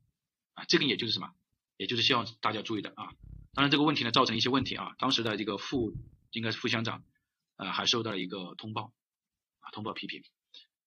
[0.55, 1.32] 啊，这个也就是什么？
[1.76, 3.11] 也就是希望大家注意的啊。
[3.52, 4.94] 当然这个问题呢造成一些问题啊。
[4.98, 5.92] 当时的这个副
[6.30, 7.05] 应该是副乡长，
[7.57, 8.92] 呃，还收到了一个通报，
[9.61, 10.22] 啊，通报批评。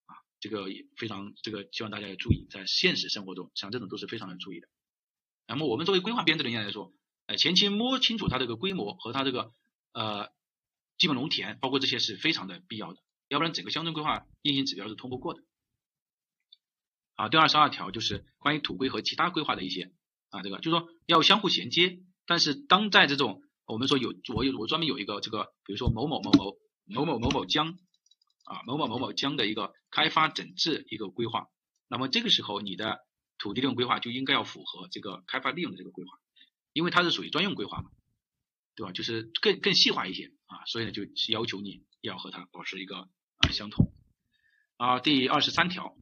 [0.05, 4.67] 啊，这个也非常这个希望大家要注意，在现实生活中，像这种都是非常的注意的。
[5.47, 6.93] 那么我们作为规划编制人员来说，
[7.25, 9.53] 呃，前期摸清楚它这个规模和它这个
[9.91, 10.29] 呃
[10.97, 15.41] 基本农田，包括这些是非常的必要的，要不然整个乡村规划运行指标是通不过的。
[17.17, 19.91] 啊，第二十二条就是关于土规和其他规划的一些
[20.29, 26.55] 啊，这个就是说要相互衔接，但是当在这种我们说有我有我专门有一个这个，比如说某某某某
[26.85, 27.77] 某某某某江
[28.45, 31.47] 啊某某某某江的一个开发整治一个规划，
[31.89, 32.99] 那么这个时候你的
[33.37, 36.11] 土地利用规划就应该要符合这个开发利用的这个规划。
[36.73, 37.89] 因为它是属于专用规划嘛，
[38.75, 38.91] 对吧？
[38.91, 42.97] 就是更更细化一些啊，所以呢，就是要求你要和它保持一个
[43.37, 43.91] 啊相同
[44.75, 44.99] 啊。
[44.99, 45.95] 第二十三条，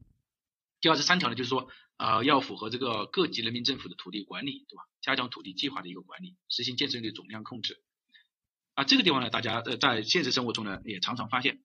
[0.86, 4.84] 第二十三条呢，就是说啊，要符合这个各级人民政府的土地管理，对吧？
[5.02, 7.82] 加强土地计划的一个管理，实行建设用地总量控制
[8.74, 8.84] 啊。
[8.84, 11.60] 这个地方呢，大家呃在现实生活中呢也常常发现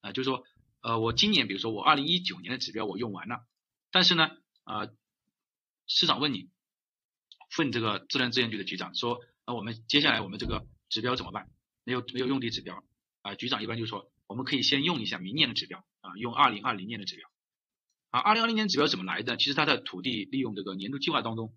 [0.00, 0.42] 啊，就是说
[0.80, 3.44] 呃，我今年比如说我二零一九年的指标我用完了，
[3.90, 4.30] 但是呢
[4.64, 4.88] 啊，
[5.86, 6.48] 市长问你。
[7.58, 11.50] 问这个自然资源局的局长说，那我们接下来我们这个指标怎么办？
[11.84, 12.82] 没有没有用地指标
[13.20, 17.28] 啊，局长一般就说，我们可以先用一下明年的指标啊，用二零二零年的指标
[18.12, 18.20] 啊。
[18.20, 19.36] 二零二零年指标怎么来的？
[19.36, 21.52] 其实它在土地利用这个年度计划当中，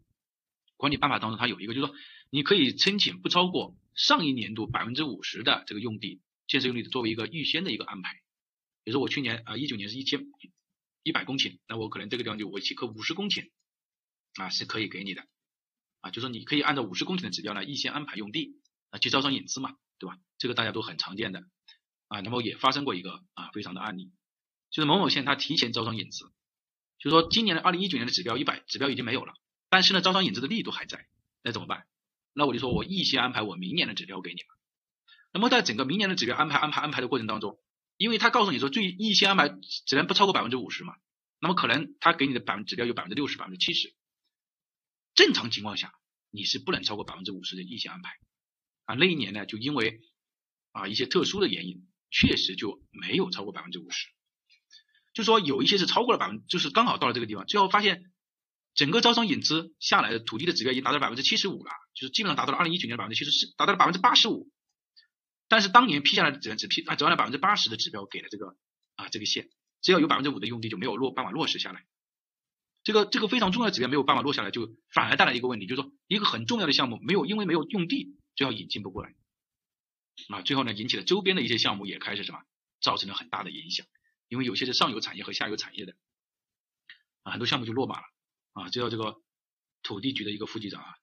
[0.78, 1.96] 管理办法当中它有一个，就是说
[2.32, 8.16] 你可以申请不超过上一年度百分之五十的这个用地建设用地作为一个预先的一个安排。
[8.84, 10.26] 比如说我去年啊一九年是一千
[11.04, 13.52] 一百公顷，那我可能这个地方就我契克五十公顷
[14.36, 15.26] 啊是可以给你的。
[16.02, 20.20] 啊，就说你可以按照五十公顷的指标呢，预先安排用地啊，去招商引资嘛，对吧？
[20.38, 21.44] 这个大家都很常见的
[22.10, 22.20] 啊。
[22.22, 24.12] 那么也发生过一个啊非常的案例，
[24.70, 26.32] 就是某某县它提前招商引资，
[27.00, 29.34] 就说今年的二零一九年的指标一百指标已经没有了，
[29.70, 31.08] 但是呢招商引资的力度还在，
[31.44, 31.86] 那怎么办？
[32.34, 34.48] 那我就说我预先安排我明年的指标给你们。
[35.32, 37.60] 那么在整个明年的指标安排安排安排的过程当中，
[37.98, 39.50] 因为他告诉你说最预先安排
[39.86, 40.96] 只能不超过百分之五十嘛，
[41.40, 43.94] 那么可能他给你的百分指标有百分之六十百分之七十。
[45.14, 45.94] 正常情况下，
[46.32, 48.18] 你是不能超过百分之五十的预先安排
[48.86, 48.96] 啊。
[48.96, 50.02] 那一年呢，就因为
[50.72, 54.08] 啊一些特殊的原因，确实就没有超过百分之五十。
[55.16, 58.12] 就说有一些是超过了百分，就是刚好到了这个地方，最后发现
[58.76, 64.52] 整个招商引资下来的土地的指标已经达到百分之七十五了，就是基本上达到了二零一九年的百分之七十四，达到了百分之八十五。
[65.48, 68.58] 但是当年批下来的只只批啊只按了百分之八十的指标给了这个
[68.98, 69.50] 啊这个县，
[69.82, 71.86] 只要有百分之五的用地就没有落办法落实下来。
[72.84, 79.16] 这个这个非常重要的指标没有办法落下来，就反而带来一个问题，就是说一个很重要的项目没有因为没有用地，最后引进不过来，
[80.30, 82.40] 啊，最后呢引起了周边的一些项目也开始什么，
[82.82, 83.86] 造成了很大的影响，
[84.28, 85.96] 因为有些是上游产业和下游产业的，
[87.24, 88.06] 啊，很多项目就落马了，
[88.54, 89.22] 啊，这要这个
[89.82, 90.96] 土地局的一个副局长啊，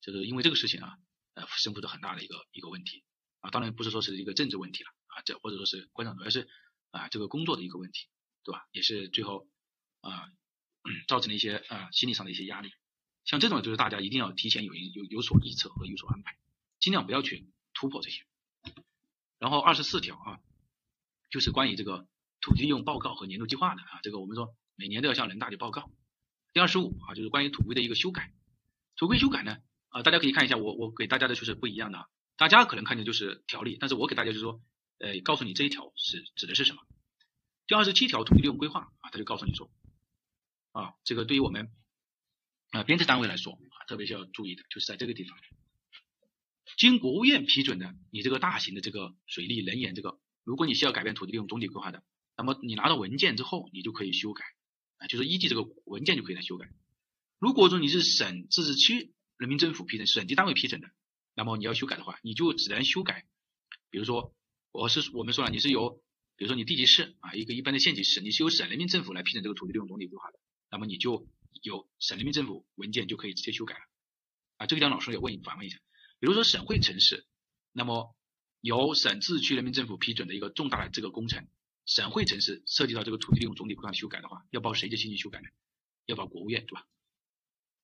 [0.00, 0.98] 就是因为这个事情啊，
[1.34, 3.04] 呃，身负着很大的一个一个问题，
[3.40, 6.48] 啊，当然不是说是一个政治问题了，啊，这或者说是官场，而是
[6.90, 8.08] 啊这个工作的一个问题，
[8.44, 8.66] 对吧？
[8.72, 9.48] 也是最后
[10.00, 10.30] 啊。
[11.06, 12.70] 造成了一些啊心理上的一些压力，
[13.26, 16.38] 像这种就是大家一定要提前有有有所预测和有所安排，
[16.78, 18.24] 尽量不要去突破这些。
[19.38, 20.40] 然后二十四条啊，
[21.28, 22.08] 就是关于这个
[22.40, 25.90] 土地利用报告和年度计划的啊，这个我们说每年都要向人大去报告。
[26.52, 28.32] 第二十五啊，就是关于土规的一个修改，
[28.96, 29.58] 土规修改呢
[29.88, 34.60] 啊，大家可以看一下我我给大家的就是不一样的啊，大家可能看见就是条例，但是我给大家就是说
[34.98, 36.82] 呃告诉你这一条是指的是什么。
[37.66, 39.70] 第二十七条土地利用规划啊，他就告诉你说。
[40.72, 41.72] 啊，这个对于我们
[42.70, 45.36] 啊编制单位来说啊，特别需要注意的，就是在这个地方，
[46.76, 52.04] 经国务院批准的，你这个大型的这个水利能源这个，如果你需要改变土地利用总体规划的，
[52.38, 54.44] 那么你拿到文件之后，你就可以修改
[54.98, 56.70] 啊，就是依据这个文件就可以来修改。
[57.40, 60.88] 如果说你是省、自治区人民政府批准、省级单位批准的，
[61.34, 63.26] 那么你要修改的话，你就只能修改，
[63.90, 64.32] 比如说
[64.70, 66.00] 我是我们说了，你是由
[66.36, 70.38] 比如说你地级市啊，一个一般的县级市，你是由省人民政府来批准这个土地利用总体规划的，
[70.70, 71.26] 那么你就
[71.62, 73.80] 有省人民政府文件就可以直接修改了
[74.58, 74.66] 啊。
[74.66, 75.78] 这个地方老师也问反问一下，
[76.20, 77.26] 比如说省会城市，
[77.72, 78.14] 那么
[78.60, 81.48] 由省自治区人民政府批准的一个重大的这个工程，
[81.88, 85.48] 省会城市涉及到这个土地利用总体规划修改的话，要报谁的信息修改呢？
[86.04, 86.86] 要报国务院对吧？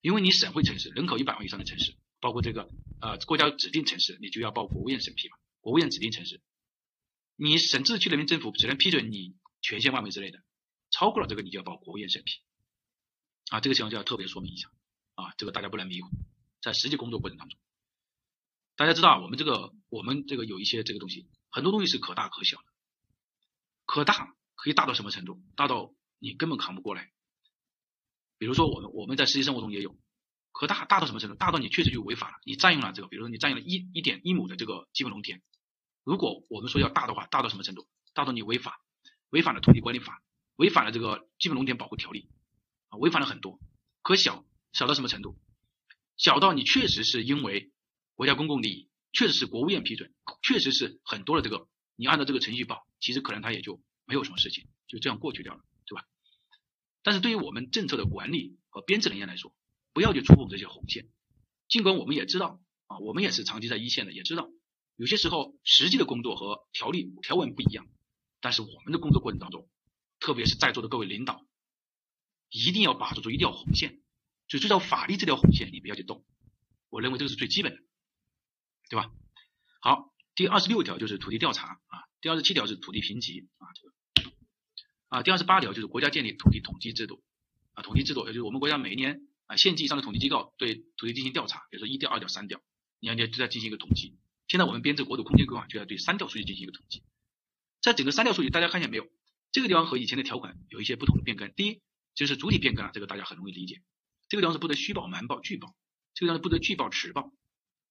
[0.01, 2.69] 因为你省会城市人口一百万以上的城市，包括这个
[3.01, 5.37] 呃国家指定城市，你就要报国务院审批嘛。
[5.59, 6.39] 国务院指定城市，
[7.35, 10.43] 你省自治区人民政府只能批准你全县范围之内的，
[10.91, 12.41] 超过了这个你就要报国务院审批。
[13.49, 14.69] 啊，这个情况就要特别说明一下
[15.15, 16.09] 啊，这个大家不能迷糊。
[16.61, 17.59] 在实际工作过程当中，
[18.75, 22.65] 大家知道，我们这个我们这个有一些这个东西，很多东西是可大可小的，
[23.85, 25.41] 可大可以大到什么程度？
[25.55, 27.11] 大到你根本扛不过来。
[28.37, 29.97] 比如说我们我们在实际生活中也有，
[30.51, 31.35] 可大大到什么程度？
[31.35, 35.41] 大到你确实就违法了，你占用了这个，比如说你占用了一一点一亩的这个基本农田。
[36.03, 37.87] 如果我们说要大的话，大到什么程度？
[38.13, 38.81] 大到你违法，
[39.29, 40.21] 违反了土地管理法，
[40.55, 42.29] 违反了这个基本农田保护条例，
[42.89, 43.59] 啊，违反了很多。
[44.01, 45.37] 可小小到什么程度？
[46.17, 47.71] 小到你确实是因为
[48.15, 55.61] 国家公共利益，确实是国务院批准，确实是很多的这个，你按照这个程序报，其实可能它也就没有什么事情，就这样过去掉了。
[55.85, 56.05] 对吧
[57.03, 59.53] 但是对于我们政策的管理和编制人员来说，
[59.93, 61.09] 不要去触碰这些红线。
[61.67, 64.49] 尽管我们也知道啊，我们也是长期在一线的，也知道
[64.95, 67.87] 有些时候实际的工作和条例条文不一样。
[68.41, 69.69] 但是我们的工作过程当中，
[70.19, 71.45] 特别是在座的各位领导，
[72.49, 74.01] 一定要把住住一条红线，
[74.47, 76.25] 就这条法律这条红线，你不要去动。
[76.89, 77.81] 我认为这个是最基本的，
[78.89, 79.11] 对吧？
[79.81, 83.95] 好，第二十六条就是土地调查啊，第二十七条是土地评级啊，这个。
[85.07, 87.23] 啊，第二十八条就是国家建立土地统计制度，
[87.73, 92.61] 啊，统计制度也就是我们国家每一年啊县级以上的统计机构对土地进行调查，比如说一调、二调、三调，
[92.99, 94.17] 你要就在进行一个统计。
[94.47, 97.03] 现在我们编制国土空间规划就要对三调数据进行一个统计。
[97.81, 99.07] 在整个三调数据，大家看见没有？
[99.51, 101.53] 这个地方和以前的条款有一些不同的变更。
[101.53, 101.81] 第一
[102.13, 103.81] 就是主体变更了，这个大家很容易理解。
[104.27, 105.75] 这个地方是不得虚报、瞒报、拒报，
[106.13, 107.31] 这个地方是不得拒报、迟报，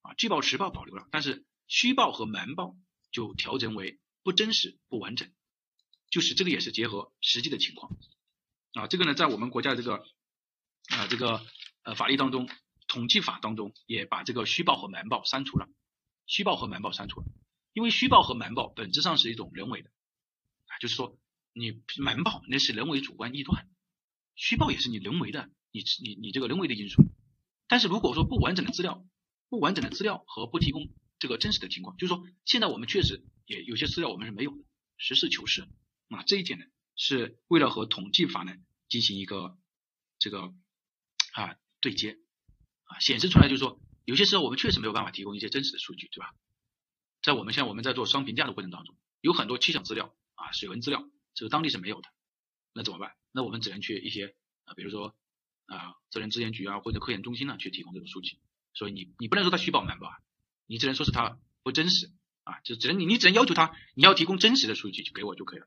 [0.03, 2.77] 啊，拒报、迟报保留了，但是虚报和瞒报
[3.11, 5.31] 就调整为不真实、不完整。
[6.11, 7.97] 就是这个也是结合实际的情况
[8.75, 10.05] 啊，这个呢，在我们国家这个
[10.89, 11.45] 啊这个
[11.83, 12.49] 呃法律当中，
[12.87, 15.69] 统计法当中也把这个虚报和瞒报删除了，
[16.27, 17.27] 虚报和瞒报删除了，
[17.73, 19.91] 因为虚报和瞒报本质上是一种人为的
[20.67, 21.19] 啊，就是说
[21.53, 23.69] 你瞒报那是人为主观臆断，
[24.37, 27.03] 虚报也是你人为的，你你你这个人为的因素，
[27.67, 29.05] 但是如果说不完整的资料，
[29.49, 30.93] 不完整的资料和不提供
[31.25, 34.63] 这个真实的情况，就是说现在我们确实也有些资料我们是没有的，
[34.99, 35.67] 实事求是。
[36.11, 36.67] 啊，这一点呢，
[36.97, 38.53] 是为了和统计法呢
[38.91, 39.57] 进行一个
[40.19, 40.53] 这个
[41.33, 42.19] 啊对接
[42.85, 46.35] 啊，显示出来就是说，有些时候我们确实没有办法提供一些真实的数据，对吧？
[47.23, 52.09] 在我们现我们在做商评价的过程当中，有很多气象资料啊、水文资料，这个当地是没有的，
[52.75, 53.15] 那怎么办？
[53.33, 55.17] 那我们只能去一些啊，比如说
[55.65, 58.39] 啊，责任资源局啊或者科研中心呢去提供这个数据。
[58.75, 60.17] 所以你你不能说它虚报瞒报啊，
[60.67, 62.11] 你只能说是它不真实
[62.45, 65.67] 啊，就只能你你只能要求他你要提供真实的数据给我就可以了。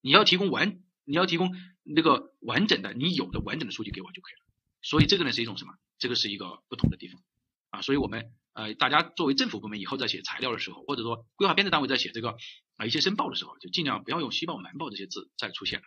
[0.00, 4.46] 你要提供完，你要提供那个完整的，你有的完整的数据给我就可以了。
[4.82, 5.74] 所以这个呢是一种什么？
[5.98, 7.22] 这个是一个不同的地方
[7.70, 7.82] 啊。
[7.82, 12.36] 所以我们呃，大家作为政府部门以后在写材料的时候，或者说规划编制单位在写这个
[12.76, 15.86] 啊一些申报的时候，就尽量不要用虚报、瞒报这些字再出现了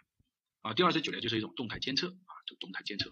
[0.62, 0.74] 啊。
[0.74, 3.10] 第二十九条就是一种动态监测啊，就动态监测。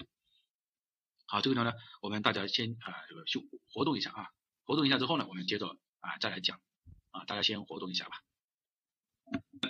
[1.28, 1.72] 好，这个地方呢，
[2.02, 3.42] 我们大家先啊这个休
[3.72, 4.28] 活动一下啊，
[4.66, 6.60] 活动一下之后呢，我们接着啊再来讲
[7.12, 8.22] 啊，大家先活动一下吧。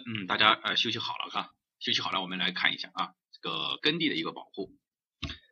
[0.06, 4.76] 嗯，大家呃休息好了哈，休息好了，我们来看一下啊，这个耕地的一个保护。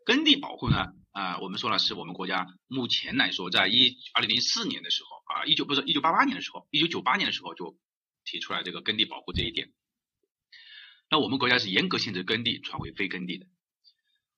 [0.06, 7.78] 耕地保护呢啊，我们说了是我们国家目前来说，在一二零零四年的时候啊，一九不是一九八八年的时候，一九九八年的时候就
[8.26, 9.72] 提出来这个耕地保护这一点。
[11.10, 13.48] 那我们国家是严格限制耕地转为非耕地的，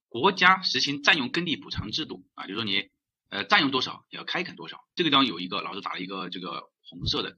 [0.07, 2.89] 国家实行占用耕地补偿制度啊，就说你
[3.29, 4.83] 呃占用多少也要开垦多少。
[4.95, 7.37] 这个地方有一个老师打了一个这个红色的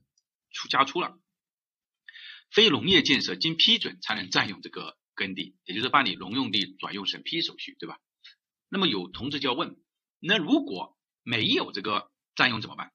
[0.51, 1.17] 出加粗了。
[2.49, 7.97] 非农业建设经批准才能占用这个耕地，也就是办理农用地转用审批手续，对吧？
[8.69, 9.75] 那么有同志就要问，
[10.19, 12.93] 那如果没有这个占用怎么办？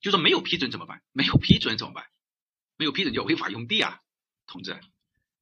[0.00, 1.02] 就说没有批准怎么办？
[1.12, 2.06] 没有批准怎么办？
[2.78, 4.00] 没有批准就违法用地啊，
[4.46, 4.80] 同志，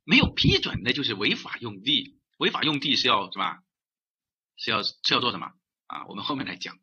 [0.04, 3.58] 没有批准那就是违法用地，违法用地是要什么？
[4.56, 5.52] 是要是要做什么
[5.86, 6.06] 啊？
[6.06, 6.78] 我们后面来讲。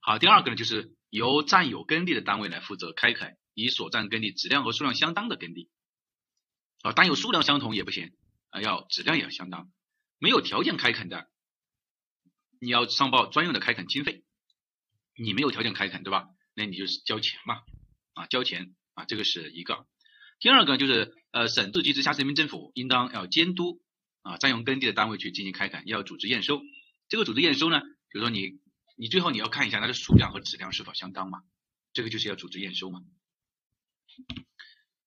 [0.00, 3.38] 好，第二个呢，就是由占有耕地的单位来负责开垦。
[3.54, 5.68] 以所占耕地质量和数量相当的耕地，
[6.80, 8.16] 啊，单有数量相同也不行，
[8.48, 9.70] 啊，要质量也要相当。
[10.18, 11.28] 没有条件开垦的，
[12.58, 14.24] 你要上报专用的开垦经费。
[15.18, 16.30] 你没有条件开垦，对吧？
[16.54, 17.60] 那你就是交钱嘛，
[18.14, 19.86] 啊，交钱啊，这个是一个。
[20.40, 23.82] 第二个就是呃，省自治区直辖市人民政府应当要监督
[24.22, 26.62] 啊占用耕地的单位去进行开垦，要组织验收。
[27.12, 28.58] 这个组织验收呢，比如说你
[28.96, 31.42] 你最后你要看一下它的数量和质量是否相当嘛，
[31.92, 33.02] 这个就是要组织验收嘛。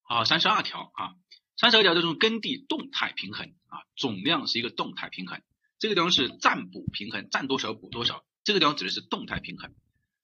[0.02, 1.16] 好，三十二条啊，
[1.56, 5.42] 三十二条这种耕地动态平衡啊，总量是一个动态平衡，
[5.80, 9.74] 这个地方是占补平衡，占多少补多少，这个地方指的是动态平衡，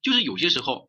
[0.02, 0.88] 就是有些时候，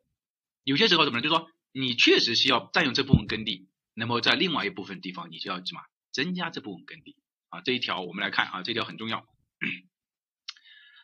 [0.62, 1.22] 有些时候怎么呢？
[1.24, 3.68] 就是说你确实需要占用这部分耕地。
[3.94, 5.80] 那么在另外一部分地方，你就要什么
[6.12, 7.16] 增加这部分耕地
[7.48, 7.62] 啊？
[7.62, 9.26] 这一条我们来看啊，这条很重要。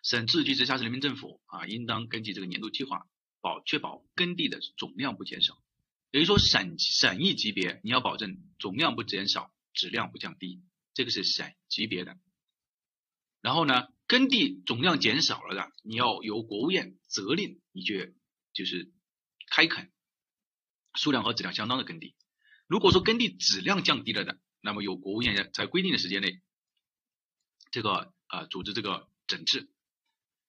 [0.02, 3.06] 省、自治区直辖市人民政府啊，应当根据这个年度计划，
[3.40, 5.62] 保确保耕地的总量不减少。
[6.10, 10.62] 也就是说，省省一级别你要保证总量不减少，质量不降低，
[10.94, 12.18] 这个是省级别的。
[13.40, 18.14] 然后呢，耕地总量减少了的，你要由国务院责令你去
[18.52, 18.90] 就是
[19.50, 19.92] 开垦
[20.94, 22.14] 数量和质量相当的耕地。
[22.66, 26.40] 如果说耕地质量降低了的，那么由国务院在规定的时间内，
[27.70, 29.68] 这个呃组织这个整治。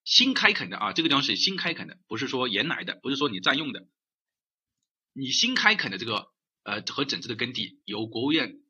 [0.04, 3.88] 新开垦的啊，这个地方是新开垦的，不是说原来的，不是说你占用的。
[5.14, 6.28] 你新开垦的这个
[6.64, 8.62] 呃和整治的耕地，由国务院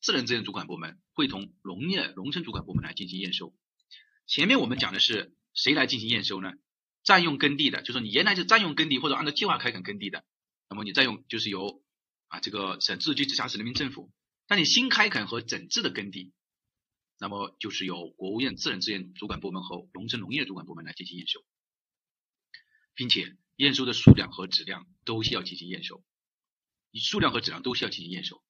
[0.00, 3.54] 自然资源主管部门会同农业农村主管部门来进行验收。
[4.26, 6.52] 前面我们讲的是谁来进行验收呢？
[7.02, 10.24] 占用耕地的，就是你原来是占用耕地或者按照计划开垦耕地的，
[10.70, 11.82] 那么你占用就是由
[12.28, 14.10] 啊，这个省自治区直辖市人民政府，
[14.48, 16.32] 那你新开垦和整治的耕地，
[17.18, 21.44] 那么就是由国务院自然资源主管部门和农村农业主管部门来进行验收，
[22.94, 26.02] 并且验收的数量和质量都需要进行验收，
[26.94, 28.42] 数量和质量都需要进行验收。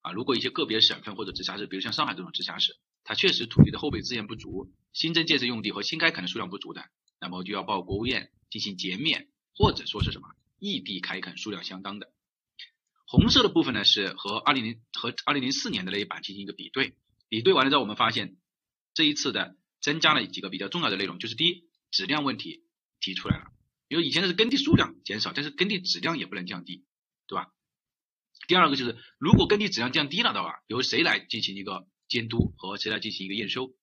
[0.00, 6.84] 啊，如果一些个别省份或者直辖市，比如像上海这种直辖市，它确实土地的后备资源不足，新增建设用地和新开垦的数量不足的，
[7.20, 12.12] 那么就要报国务院进行减免，或者说是什么异地开垦数量相当的。
[13.04, 16.94] 红色的部分呢是和二零零和二零零四年的那一版进行一个比对，
[17.28, 18.36] 比对完了之后，我们发现
[18.94, 22.64] 这一次的增加了几个比较重要的内容，就是第一，质量问题
[23.00, 23.44] 提出来了，
[23.88, 26.84] 因为以前的是耕地数量减少，但是耕地质量也不能降低，
[27.26, 27.52] 对吧？
[28.48, 33.74] 第二个就是如果耕地质量降低了的话，由谁来进行一个监督和谁来进行一个验收？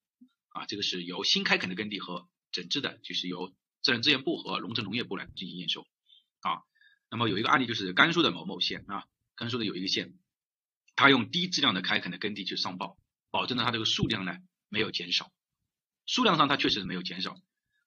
[0.48, 5.86] 啊，这个是由新开垦的耕地和整治的，就是由自然资源部和农村农业部来进行验收。
[6.40, 6.62] 啊，
[7.10, 9.04] 那么有一个案例就是甘肃的某某县啊。
[9.36, 10.16] 甘肃的有一个县，
[10.94, 12.96] 他用低质量的开垦的耕地去上报，
[13.34, 14.36] 保证了它这个数量呢
[14.68, 15.32] 没有减少，
[16.06, 17.36] 数量上它确实没有减少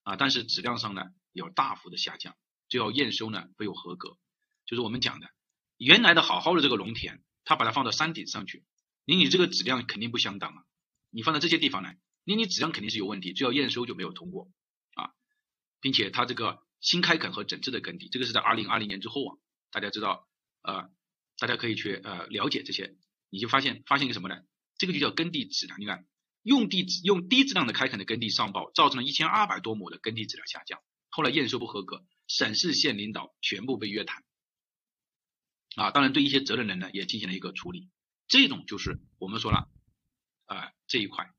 [0.03, 2.35] 啊，但是质量上呢有大幅的下降，
[2.67, 4.17] 最后验收呢没有合格，
[4.65, 5.29] 就是我们讲的
[5.77, 8.65] 原来的好好的这个农田，它把它放到山顶上去，
[9.05, 10.65] 你你这个质量肯定不相当啊，
[11.11, 14.51] 你放在这些地方来，你你质量肯定是有问题，最后验收就没有通过
[14.95, 15.11] 啊，
[15.79, 19.37] 并且它这个新开垦和整治的耕地，这个是在二零二零年之后啊，
[19.71, 20.27] 大家知道
[20.61, 20.89] 呃。
[21.39, 22.95] 大家可以去呃了解这些，
[23.29, 24.41] 你就发现发现一个什么呢？
[24.77, 25.79] 这个就叫耕地质量。
[25.79, 26.05] 你看，
[26.43, 30.79] 用地用低质量的开垦的耕地上报，造成了一千二百多亩的耕地质量下降。
[31.09, 34.23] 后来验收不合格，省市县领导全部被约谈。
[35.75, 37.89] 啊，当然对一些责任人呢也进行了一个处理。
[38.27, 39.69] 这种就是我们说了
[40.45, 41.29] 啊这一块。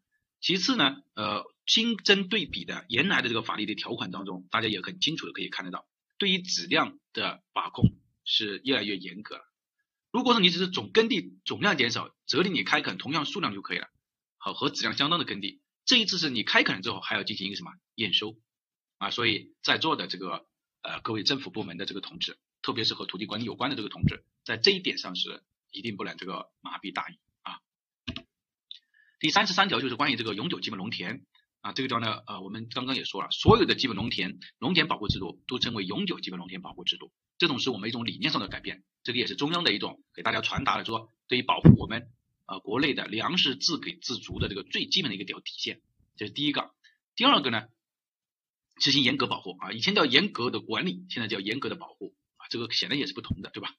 [0.40, 9.47] 其次呢，呃，新增对比的原来的这个法律的条款当中，大家也很清楚的可以看得到，对于质量的把控是越来越严格了。
[10.18, 13.86] 如果说你只是总耕地总量减少，责令你开垦同样数量就可以了，
[14.36, 15.60] 好和质量相当的耕地。
[15.84, 18.36] 这一次是你开垦了之后还要进行一个什么验收
[18.96, 19.10] 啊？
[19.10, 20.44] 所以在座的这个
[20.82, 27.60] 呃各位政府部门的这个同志，特别是和土地管理有关的这个同志，在这一点上是一定不能这个麻痹大意啊。
[29.20, 31.24] 第三十三条就是关于这个永久基本农田
[31.68, 38.84] 啊，这个地方呢呃我们刚刚也说了，所有的基本农田农田保护制度都称为永久基本农田保护制度，这种是我们一种理念上的改变。
[39.02, 42.08] 这个也是中央的一种给大家传达的，说对于保护我们
[42.46, 45.82] 呃国内的粮食自给自足的这个最基本的一个条底线，
[46.16, 46.70] 这是第一个。
[47.16, 47.64] 第二个呢，
[48.80, 53.74] 实行严格保护啊，以前叫严格的管理，现在叫严格的保护啊，这个显然也是不同的，对吧？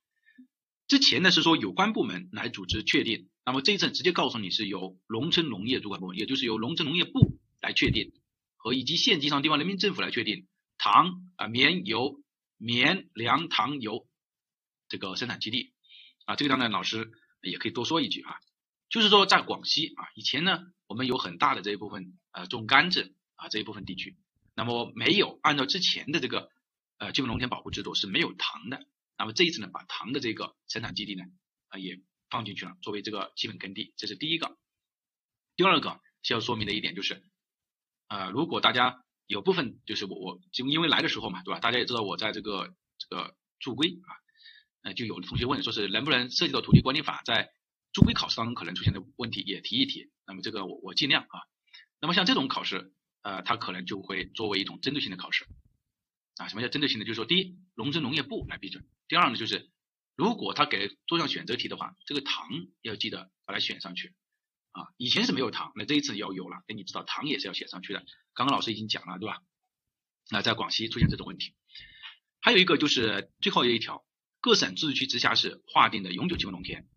[0.88, 8.14] 之前呢是说有关部门来组织确定，那么这一次直接告诉你是由农村农业主管部门，也就是由农村农业部来确定，
[8.58, 10.48] 和以及县级上地方人民政府来确定
[10.78, 12.22] 糖啊棉油
[12.58, 14.08] 棉粮糖油。
[14.88, 15.74] 这个生产基地
[16.26, 18.36] 啊，这个当然老师也可以多说一句啊，
[18.90, 24.18] 就是说在广西啊，以前呢我们有很大的这一部分呃种甘蔗啊这一部分地区，
[24.56, 26.50] 那么没有按照之前的这个
[26.98, 28.86] 呃基本农田保护制度是没有糖的，
[29.18, 31.24] 那么这一次呢把糖的这个生产基地呢
[31.68, 32.02] 啊也
[32.32, 34.58] 放进去了，作为这个基本耕地，这是第一个。
[35.56, 37.22] 第二个需要说明的一点就是
[38.10, 41.62] 啊，如果大家有部分就是我我就因为来的时候嘛，对吧？
[41.62, 44.10] 大家也知道我在这个这个驻归啊。
[44.82, 47.52] 呃，就有同学问说是能不能涉及到土地管理法在
[47.94, 50.10] 注规考试当中可能出现的问题也提一提。
[50.26, 51.40] 那么这个我我尽量啊。
[52.02, 55.46] 那么像这种考试，呃，它可能就会作为一种针对性的考试。
[56.38, 57.06] 啊，什么叫针对性的？
[57.06, 59.70] 就是说，第一，农村农业部来批准；第二呢，就是
[60.16, 62.48] 如果他给做上选择题的话，这个糖
[62.82, 64.16] 要记得把它选上去。
[64.72, 68.06] 啊，以前是没有糖，那这一次要有了，那你知道糖也是要写上去的。
[68.34, 69.42] 刚刚老师已经讲了，对吧？
[70.30, 71.56] 那在广西出现这种问题，
[72.40, 74.06] 还有一个就是最后一条，
[74.42, 76.88] 各省自治区直辖市划定的永久基本农田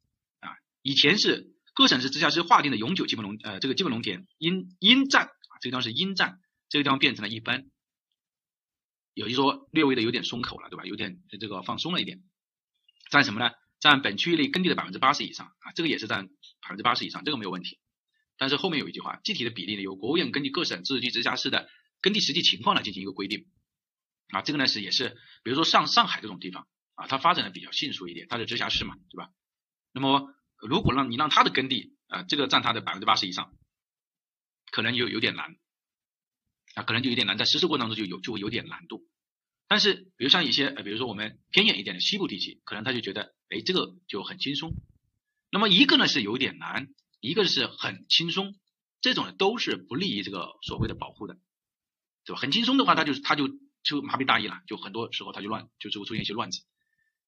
[0.40, 0.52] 啊，
[0.82, 7.70] 以前是各省市直辖市划定的永久基本农呃这个基本农田应应占啊，这个地方是应占，这个地方变成了一般，
[9.14, 10.84] 也就说略微的有点松口了，对吧？
[10.84, 12.22] 有点这个放松了一点，
[13.10, 13.50] 占什么呢？
[13.80, 16.28] 占本区域内耕地的百分之八十以上啊，这个也是占
[16.62, 17.78] 百分之八十以上，这个没有问题。
[18.38, 21.68] 但是后面有一句话，具体的比例呢，由国务院根据各省自治区直辖市的
[22.00, 23.46] 耕地实际情况来进行一个规定，
[24.28, 25.10] 啊，这个呢是也是，
[25.44, 29.30] 比如说上上海这种地方啊，它发展的比较迅速一点，它是直辖市嘛，对吧？
[29.92, 33.54] 那么如果让你让它的耕地啊，这个占它的百分之八十以上，
[34.70, 35.56] 可能就有点难，
[36.74, 39.06] 啊，可能就有点难，在实施过程当中就有就会有点难度。
[39.68, 44.72] 但是比如像一些呃，比如说我们偏远一点的西部地区，可能他就觉得，哎，这个就很轻松。
[45.52, 46.88] 那么一个呢是有点难，
[47.20, 48.58] 一个是很轻松，
[49.02, 51.36] 这种呢都是不利于这个所谓的保护的。
[52.24, 52.40] 对吧？
[52.40, 53.48] 很轻松的话，他就他就
[53.82, 56.62] 就麻痹大意了，就很多时候他就乱，就就会出现一些乱子。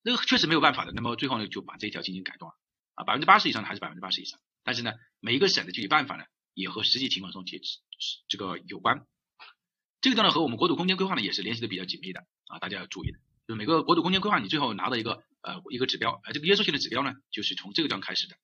[0.03, 0.93] 那个确实没有办法的。
[0.93, 2.55] 那么最后呢，就把这一条进行改动了
[2.95, 4.39] 啊，百分之八十以上的还是百分之八十以上。
[4.63, 7.61] 但是呢，每一个省的具体办法呢，也和实际情况中这
[8.29, 9.05] 这个有关。
[10.01, 13.19] 这个呢和我们国土空间规划呢也是联系的比较紧密的啊，大家要注意的。
[13.47, 18.37] 就每个国土空间规划，你最后拿到一个呃一个指标，呃这个约束性的指标呢，就是从这个地方开始的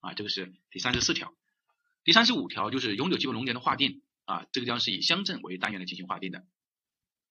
[0.00, 0.14] 啊。
[0.14, 1.34] 这个是第三十四条，
[2.04, 4.02] 第三十五条就是永久基本农田的划定。
[4.26, 6.44] 啊，这个地方是以乡镇为单元来进行划定的。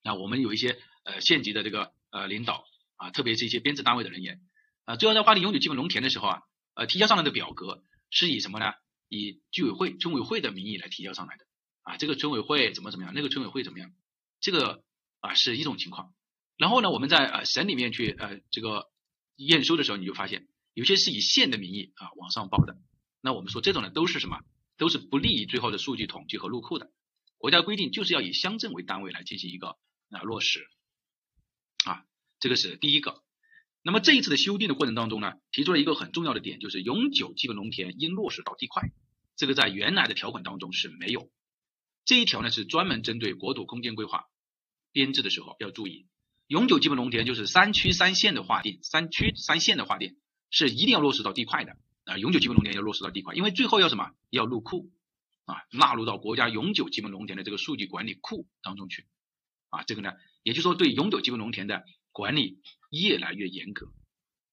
[0.04, 2.66] 那我们有一些呃县级的这个呃领导
[2.98, 4.42] 啊，特别是一些编制单位的人员
[4.84, 6.42] 啊，最后在划定永久基本农田的时候啊，
[6.74, 8.74] 呃提交上来的表格是以什么呢？
[9.08, 11.46] 以居委会、村委会的名义来提交上来的
[11.84, 11.96] 啊。
[11.96, 13.94] 这个村委会怎么怎么样，那个村委会怎么样，
[14.42, 14.84] 这个
[15.22, 16.14] 啊是一种情况。
[16.60, 18.92] 然后呢，我们在呃省里面去呃这个
[19.38, 22.78] 验收的时候，你就发现有些是以县的名义啊往上报的。
[23.22, 24.42] 那我们说这种呢都是什么？
[24.76, 26.92] 都是不利于最后的数据统计和入库的。
[27.38, 29.78] 国家规定就是要以乡镇为单位来进行一个
[30.10, 30.68] 啊落实
[31.86, 32.04] 啊，
[32.42, 33.24] 这个是第一个。
[33.82, 38.92] 那么这一次的修订的过程当中呢，提出了一个很重要的点，就是永久基本农田应落实到地块，
[39.38, 41.32] 这个在原来的条款当中是没有。
[42.04, 44.26] 这一条呢是专门针对国土空间规划
[44.92, 46.08] 编制的时候要注意，
[46.50, 50.18] 永久基本农田就是三区三县的划定，三区三县的划定
[50.50, 51.78] 是一定要落实到地块的。
[52.06, 54.10] 啊，永久基本农田要落实到地块，因为最后要什么？
[54.32, 54.90] 要入库
[55.46, 59.06] 啊，纳入到国家永久基本农田的这个数据管理库当中去
[59.70, 59.84] 啊。
[59.84, 62.58] 这个呢，也就是说对永久基本农田的管理
[62.90, 63.94] 越来越严格。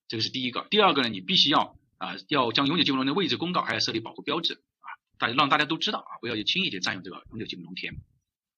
[0.06, 0.66] 这个是第一个。
[0.68, 7.94] 第二个呢，你必须要啊，要将永久基本农田位置公告，还要设立保护标志啊，大让大家都知道啊，不要去轻易去占用这个永久基本农田。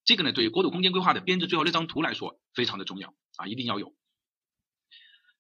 [0.08, 3.94] 这个呢，对于国土空间规划的编制最后那张图来说非常的重要啊，一定要有。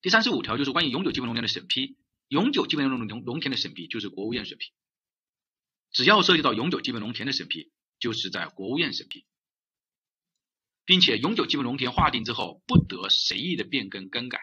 [0.02, 1.96] 第三十五条就是关于永久基本农田的审批。
[2.28, 4.74] 永久基本农农农田的审批就是国务院审批，
[5.90, 9.24] 只要涉及到永久基本农田的审批，就是在国务院审批，
[10.84, 14.38] 并且永久基本农田划定之后不得随意的变更更改，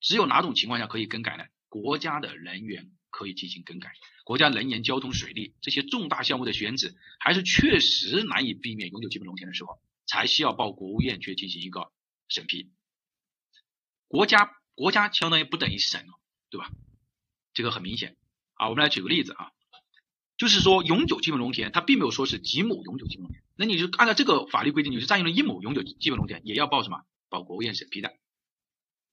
[0.00, 1.44] 只有哪种情况下可以更改呢？
[1.70, 3.92] 国家的能源可以进行更改，
[4.24, 11.92] 国家能源、交通、水利这些重大项目的选址，还是确实难以避免永久基本农田的时候，才需要报国务院去进行一个
[12.26, 12.72] 审批。
[14.08, 16.02] 国家国家相当于不等于省，
[16.50, 16.70] 对吧？
[17.54, 18.16] 这个很明显
[18.54, 19.52] 啊，我们来举个例子啊，
[20.38, 27.04] 就是说永久基本农田它并没有说是几亩永久基本农田，那你就按照这个法律规定，你是占用了一亩永久基本农田，也要报什么？
[27.28, 28.14] 报国务院审批的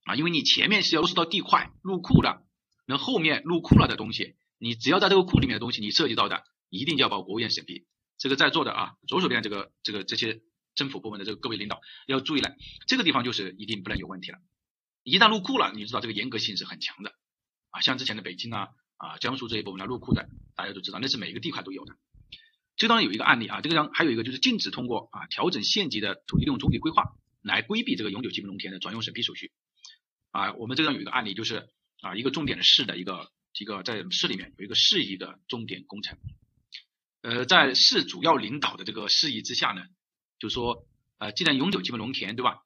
[0.04, 2.42] 啊，因为你前面是要落实到地块入库的，
[2.90, 7.86] 那后面入库了的东西，你只要在这个库里面的东西，你涉及到的一定就要报国务院审批。
[8.18, 10.40] 这个在座的啊，左手边这个这个这些
[10.74, 12.54] 政府部门的这个各位领导要注意了，
[12.88, 14.38] 这个地方就是一定不能有问题了，
[15.04, 17.14] 一旦入库了，你知道这个严格性是很强的。
[17.70, 21.94] 啊，像之前的北京啊啊江苏这一部分来入库的，大家都知道，那是每一个地块都有的。
[22.76, 27.04] 这当然有一个案例啊，这个上还有一个就是禁止通过啊调整县级的土地利用总体规划
[27.42, 29.52] 来规避这个永久基本农田的转用审批手续。
[30.32, 31.68] 啊，我们这张有一个案例，就是
[32.00, 36.18] 啊一个重点的市的一个一个在市里面有一个市级的重点工程，
[37.22, 39.84] 呃，在市主要领导的这个示意之下呢，
[40.38, 40.86] 就说
[41.18, 42.58] 呃既然永久基本农田对吧？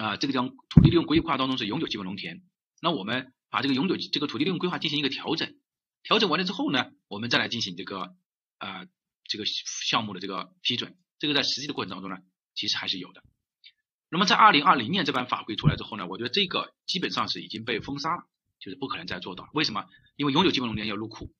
[0.00, 2.42] 啊这个叫土地利用规划当中是永久基本农田，
[2.80, 3.32] 那我们。
[3.48, 5.54] 把这个永久这个土地利用规划进行一个调整，
[6.02, 8.16] 调整完了之后呢，我们再来进行这个
[8.58, 8.86] 呃
[9.24, 12.18] 这个项目的这个批准，这个在实际的过程当中呢，
[12.56, 13.22] 其实还是有的。
[14.10, 18.24] 那么在二零二零年这版法规出来之后呢，我觉得这个基本上是已经被封杀了，
[18.58, 19.48] 就是不可能再做到。
[19.54, 19.86] 为什么？
[20.16, 21.34] 因为永久基本农田要入库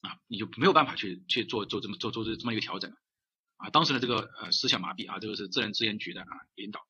[0.00, 2.96] 啊，你就没有办法去去做做这么做做这么一个调整了
[3.56, 3.70] 啊。
[3.70, 6.80] 当时的这个呃思想麻痹啊，这个是自然资源局的啊领导，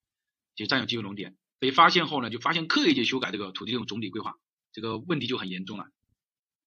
[0.55, 4.35] 就占有基本农田被发现后呢，就发现刻意去修改这个土地利用总体规划，
[4.73, 5.87] 这个问题就很严重了，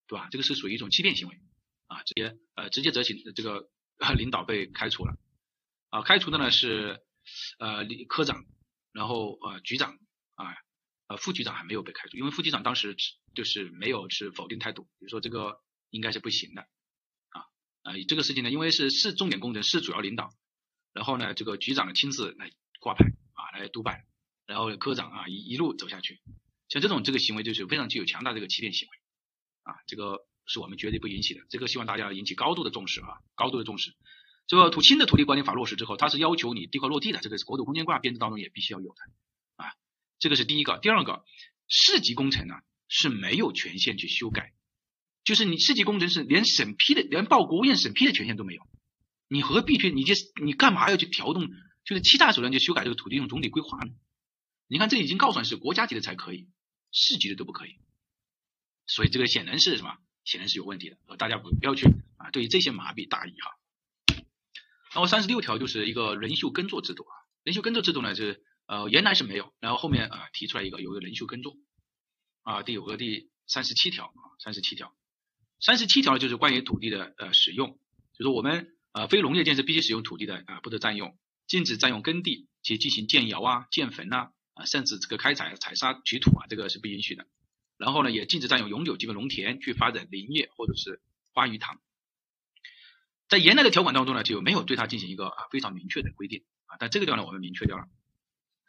[0.07, 0.29] 对吧？
[0.31, 1.41] 这个是属于一种欺骗行为
[1.87, 3.69] 啊，直接呃直接责请这个
[4.17, 5.17] 领导被开除了
[5.89, 7.03] 啊，开除的呢是。
[7.59, 8.43] 呃，科长，
[8.93, 9.99] 然后呃，局长
[10.33, 10.55] 啊，
[11.11, 12.95] 呃，副局长还没有被开除，因为副局长当时
[13.35, 15.59] 就是没有持否定态度，比如说这个
[15.89, 16.61] 应该是不行的
[17.27, 17.43] 啊
[17.81, 20.29] 啊，这个事情呢，因为是市重点工程，市主要领导，
[20.93, 24.05] 然后呢，这个局长亲自来挂牌啊，来督办，
[24.45, 26.21] 然后科长啊一一路走下去，
[26.69, 28.97] 像这种这个行为就是非常具有强大这个欺骗行为
[29.63, 33.93] 啊，这个是我们绝对不允许的，这个希望大家引起高度的重视啊，高度的重视。
[34.47, 38.95] 这个土新的土地管理法落实之后，它是要求你地块落地的，这个是国土空间规划编制当中也必须要有的。
[40.21, 41.25] 这个是第一个，第二个，
[41.67, 42.55] 市级工程呢
[42.87, 44.53] 是没有权限去修改，
[45.25, 48.61] 就是你市级工程是连审批的，连报国务院审批的权限都没有，
[49.27, 49.91] 你何必去？
[49.91, 51.49] 你这你干嘛要去调动？
[51.83, 53.91] 就是欺诈手段去修改这个土地用总体规划呢？
[54.67, 56.47] 你看这已经告诉你是国家级的才可以，
[56.91, 57.79] 市级的都不可以，
[58.85, 59.97] 所以这个显然是什么？
[60.23, 61.87] 显然是有问题的，大家不不要去
[62.17, 63.57] 啊，对于这些麻痹大意哈。
[64.93, 71.57] 然后三十六条就是一个人秀耕作制度啊，人秀耕作制度呢是呃原来是没有，然后后面啊提出来一个有个人秀耕作
[72.43, 74.95] 啊，第五个第三十七条啊，三十七条，
[75.59, 77.77] 三十七条就是关于土地的呃使用，
[78.13, 81.17] 就是我们呃非农业建设必须使用土地的啊不得占用，
[81.47, 87.27] 禁止占用耕地去进行建窑啊、建坟呐啊，甚至这个开采采砂取土啊，这个是不允许的。
[87.75, 91.01] 然后呢，也禁止占用永久基本农田去发展林业或者是
[91.33, 91.81] 花鱼塘。
[93.27, 97.83] 在原来的条款当中呢，就没有对它进行一个啊非常明确的规定啊，但这个地方呢，我们明确掉了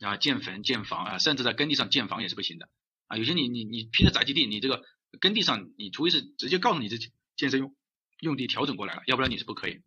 [0.02, 2.68] 啊，建坟建房啊，甚至在耕地上建房也是不行的
[3.06, 3.16] 啊。
[3.16, 4.84] 有些你你你批的宅基地，你这个
[5.20, 6.96] 耕地上，你除非是直接告诉你这
[7.36, 7.74] 建设用
[8.20, 9.80] 用地调整过来了，要不然你是不可以。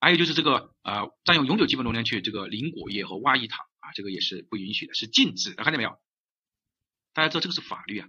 [0.00, 5.98] 还有就是这个啊，占用永久基本农田去这个林果业和挖一塘啊，这个也是不允许的，是禁止的，看见没有？
[7.12, 8.08] 大家知道这个是法律啊，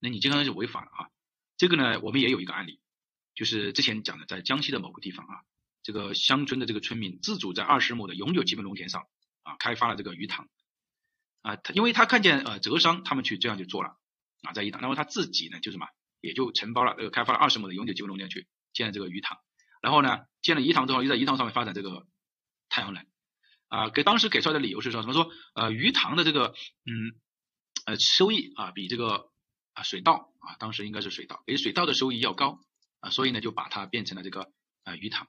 [0.00, 1.10] 那你这个是违法了啊。
[1.56, 2.80] 这个呢，我们也有一个案例。
[3.34, 5.34] 就是之前讲的，在江西的某个地方啊，
[5.82, 9.06] 这个乡村的这个村民自主在二十亩的永久基本农田上
[9.48, 10.46] 啊，开发了这个鱼塘。
[11.40, 13.96] 啊，他因为他看见呃浙商他们去这样去做了
[14.42, 15.86] 啊，在一塘，然后他自己呢就什么，
[16.20, 19.38] 也就承包了这个开发了二十亩的永久基本农田去建了这个鱼塘，
[19.80, 22.06] 然后呢建了鱼塘之后，又在鱼塘上面发展这个
[22.68, 23.06] 太阳能。
[23.68, 26.54] 啊，给当时给出来的理由是说什么说呃鱼塘的这个
[26.84, 27.18] 嗯
[27.86, 29.30] 呃收益啊比这个
[29.72, 32.60] 啊水稻啊当时应该是水稻比水稻的收益要高。
[33.00, 34.50] 啊，所以呢，就把它变成了这个
[34.82, 35.28] 啊鱼塘。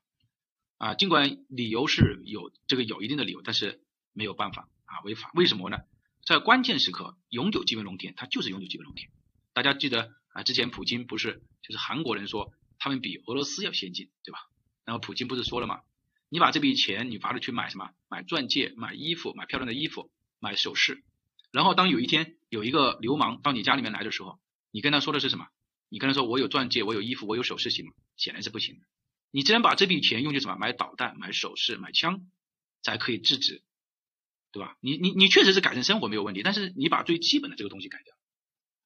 [0.80, 3.80] 啊，尽管理由是有这个有一定的理由，但是
[4.14, 5.32] 没有办法啊违法。
[5.34, 5.78] 为什么呢？
[6.26, 9.10] 在关键时刻，永久基本农田它就是永久基本农田。
[9.54, 14.40] 大家记得啊，之前普京不是就是韩国人说他们比俄罗斯要先进，对吧？
[14.86, 15.82] 然后普京不是说了吗？
[16.30, 17.90] 你把这笔钱你拿着去买什么？
[18.08, 21.04] 买钻戒、买衣服、买漂亮的衣服、买首饰。
[21.52, 24.40] 然后当有一天有一个流氓到你家里面来的时候，
[24.72, 25.48] 你跟他说的是什么？
[25.90, 27.94] 你跟他说我有钻戒，我有衣服，我有首饰，行吗？
[28.16, 28.86] 显然是不行的。
[29.32, 32.28] 你既然把这笔钱用去什么买导弹、买首饰、买枪，
[32.84, 33.64] 才可以制止，
[34.52, 34.78] 对吧？
[34.82, 38.16] 你你你确实是改善生活没有问题，但是你把最基本的这个东西改掉。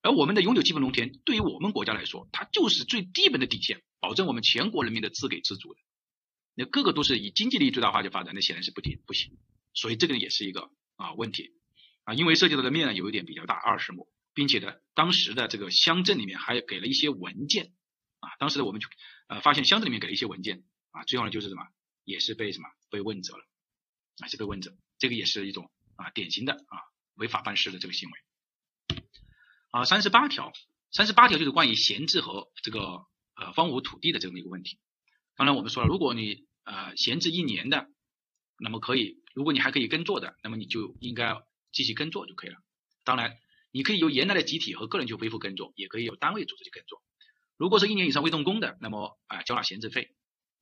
[0.01, 5.79] 而我们的永久基本农田对于我们国家来说，它就是最基本的底线，保证我们全国人民的自给自足的。
[6.55, 9.37] 那个个都是以经济利益最大化去发展，那显然是不行不行。
[9.73, 11.51] 所以这个也是一个啊问题
[12.03, 14.09] 啊，因为涉及到的面呢有一点比较大，二十亩。
[14.35, 17.71] 并且呢，当时的这个乡镇里面还给了一些文件
[18.19, 18.87] 啊，当时的我们就
[19.27, 21.67] 呃发现乡镇里面给了一些文件啊，最后呢就是什么，
[22.03, 23.43] 也是被什么被问责了，
[24.21, 26.77] 啊是被问责，这个也是一种啊典型的啊
[27.15, 28.97] 违法办事的这个行为。
[29.71, 30.51] 啊，三十八条，
[30.91, 32.79] 三十八条就是关于闲置和这个
[33.35, 34.79] 呃荒芜土地的这么一个问题。
[35.35, 37.87] 当然我们说了，如果你呃闲置一年的，
[38.59, 41.35] 那么可以，如果你还可以耕作的，那么你就应该
[41.71, 42.57] 继续耕作就可以了。
[43.03, 43.37] 当然。
[43.75, 47.01] 你可以由原来的集体和个人去恢复耕作，也可以由单位组织去耕作。
[47.57, 50.13] 如果是一年以上未动工的，那么啊交纳闲置费；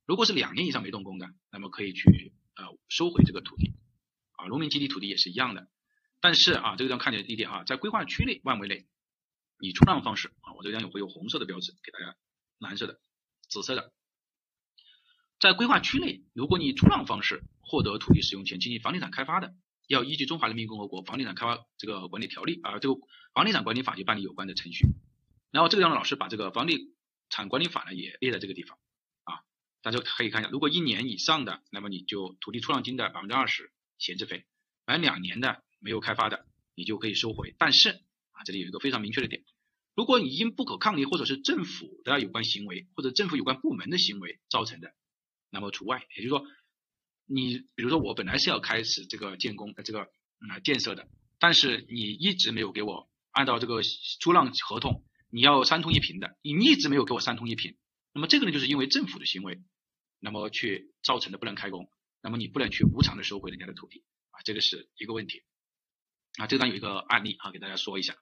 [0.06, 3.74] 如果是两年以上没动工的，那么可以去呃收回这个土地。
[4.42, 5.68] 啊，农民集体土地也是一样的。
[6.20, 8.86] 但是啊，这个地方看见一点啊，在规划区内范围内，
[9.60, 12.16] 以出让方式啊，我这个地方有会有红色的标志给大家，
[12.58, 13.00] 蓝色的、
[13.48, 13.92] 紫色的，
[15.40, 19.54] 在规划区内，如果你出让方式获得土地使用权进行房地产开发的。
[19.88, 22.98] 要依据《中华人民共和国房地产开发这个管理条例》啊，这个
[23.34, 24.86] 房地产管理法去办理有关的程序。
[25.50, 26.94] 然后这个地方老师把这个房地
[27.28, 28.78] 产管理法呢也列在这个地方
[29.24, 29.42] 啊，
[29.82, 34.40] 大家可以看一下，如果一年以上的，那么你就土地出让金的百分之二十闲置费；
[34.84, 37.54] 满两年的没有开发的，你就可以收回。
[37.56, 37.90] 但是
[38.32, 39.44] 啊，这里有一个非常明确的点，
[39.94, 44.92] 如果你因不可抗力或者是政府的有关行为或者政府有关部门的行为造成的，
[45.50, 46.04] 那么除外。
[46.16, 46.44] 也就是说，
[47.26, 51.08] 你比如说我本来是要开始这个建工的这个啊建设的，
[51.38, 53.82] 但是你一直没有给我按照这个
[54.20, 57.76] 出让合同，你要三通一平的，你一直没有给我三通一平，
[58.12, 59.62] 那么这个呢，就是因为政府的行为，
[60.18, 61.88] 那么去造成的不能开工。
[62.22, 65.42] 那么你不能去无偿的收回人家的土地啊，这个是一个问题
[66.38, 66.46] 啊。
[66.46, 68.14] 这张有一个案例啊，给大家说一下，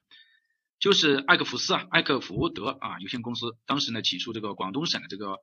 [0.79, 5.37] 就是艾克福斯啊，艾克福德啊有限公司当时呢起诉这个广东省的这个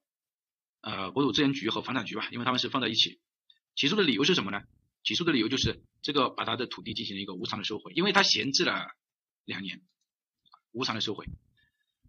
[0.80, 3.20] 呃国土资源局和房产局吧，因为他们是放在一起，
[3.76, 4.62] 起诉的理由是什么呢？
[5.04, 8.88] 起诉的理由就是这个把他的土地进行了一个无偿的收回，因为他闲置了
[9.44, 9.80] 两年，
[10.72, 11.26] 无偿的收回。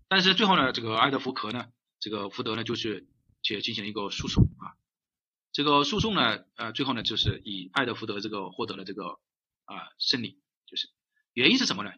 [0.08, 1.68] 但是最后呢，这个艾德福壳呢，
[2.00, 3.08] 这个福德呢就是
[3.44, 4.74] 去进行了一个诉讼啊。
[5.52, 9.20] 这个诉讼呢，呃，最后呢，就是以爱德福德这个获得了这个
[9.66, 10.90] 啊胜利，就是
[11.34, 11.92] 原因是什么呢？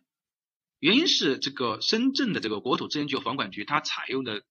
[0.80, 4.44] 原因是这个深圳的这个国土资源局房管局，它采用的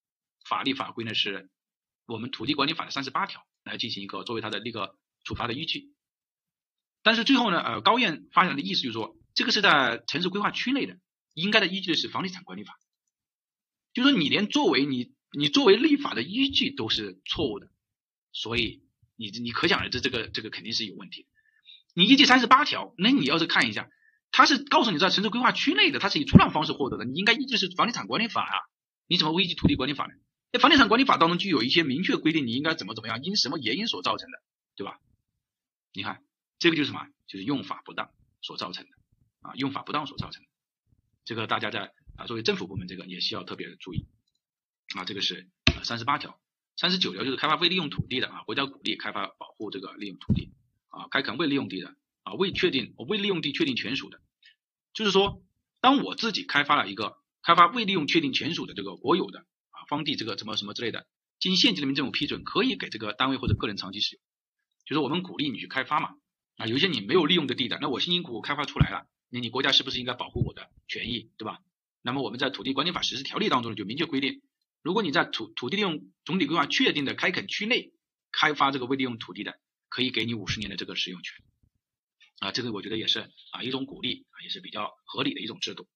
[0.45, 1.49] 法律法规呢是
[2.07, 4.95] 我们土地管理法的三十八条来进行一个作为它的那个
[5.25, 5.95] 处罚的依据。
[7.03, 10.99] 但是最后呢，呃，高院发展的意思就是说，这个是在城市规划区内的，
[11.33, 12.79] 应该的依据是房地产管理法，
[13.95, 17.73] 就是说你连作为你你作为立法的依据都是错误的，
[18.33, 18.85] 所以。
[19.21, 21.27] 你你可想而知，这个这个肯定是有问题。
[21.93, 23.91] 你依据三十八条，那你要是看一下，
[24.31, 28.57] 他是告诉你在城市规划区内的，它是以出让方式获得的，你应该依据是房地产管理法啊，
[29.07, 30.15] 你怎么会依据土地管理法呢？
[30.53, 34.39] 那房地产管理法当中就有一些明确规定，你应该怎么怎么样，因什么原因所造成的，
[34.75, 34.99] 对吧？
[35.93, 36.25] 你看
[36.59, 37.07] 这个就是什么？
[37.27, 38.11] 就是用法不当
[38.41, 38.91] 所造成的
[39.43, 40.49] 啊，用法不当所造成的。
[41.27, 44.07] 这个大家在啊作为政府部门，这个也需要特别注意
[44.97, 45.51] 啊，这个是
[45.85, 46.41] 三十八条。
[46.81, 50.55] 三十九条就是开发未利用土地的啊，国家鼓励开发保护这个利用土地
[50.89, 54.19] 啊，开垦未利用地的啊，未确定未利用地确定权属的，
[54.95, 55.43] 就是说，
[55.83, 61.07] 当我自己开发了一个开发未利用确定权属的这个国有的啊荒地，这个什么什么之类的，
[61.39, 64.23] 经县级人民政府批准，可以给这个单位或者个人长期使用，
[64.87, 66.15] 就是我们鼓励你去开发嘛
[66.57, 71.59] 啊，有一些你没有利用的地的，那我辛辛苦苦开发出来了，那你国家是不是应该保护我的权益，对吧？
[72.01, 74.41] 那么我们在土地管理法实施条例当中就明确规定。
[74.83, 77.93] 如果你在土土地利用总体规划确定的开垦区内
[78.33, 79.59] 开发这个未利用土地的，
[79.91, 81.45] 可以给你五十年的这个使用权，
[82.39, 85.87] 啊，这个我觉得也是啊一种鼓励啊，也是比较合理的一种制度。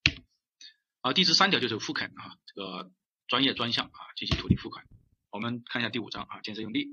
[1.00, 2.90] 啊，第十三条就是复垦啊，这个
[3.26, 4.84] 专业专项啊进行土地复垦。
[5.30, 6.88] 我们看一下第五章啊，建设用地。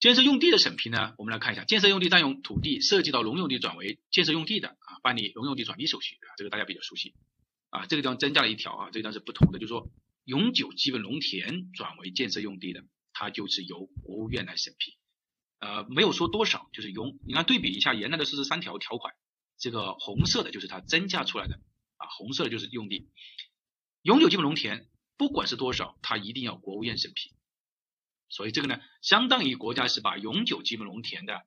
[0.00, 7.14] 建设用地的审批呢，我们来看一下，建设用地占用土地涉及到农用地转为建设用地的啊，办理农用地转移手续啊，这个大家比较熟悉
[7.70, 7.86] 啊。
[7.86, 9.88] 这个地方增加了一条啊，这个地方是不同的，就是说。
[10.24, 14.96] 永久基本农田转为建设用地的，它就是由国务院来审批，
[15.58, 19.14] 呃，没有说多少，就是永，你看对比一下原来的四十三条条款，
[19.58, 21.60] 这个红色的就是它增加出来的，
[21.96, 23.10] 啊，红色的就是用地，
[24.00, 27.34] 永久基本农田不管是多少，它一定要国务院审批，
[28.30, 31.46] 所以这个呢，相当于国家是把永久基本农田的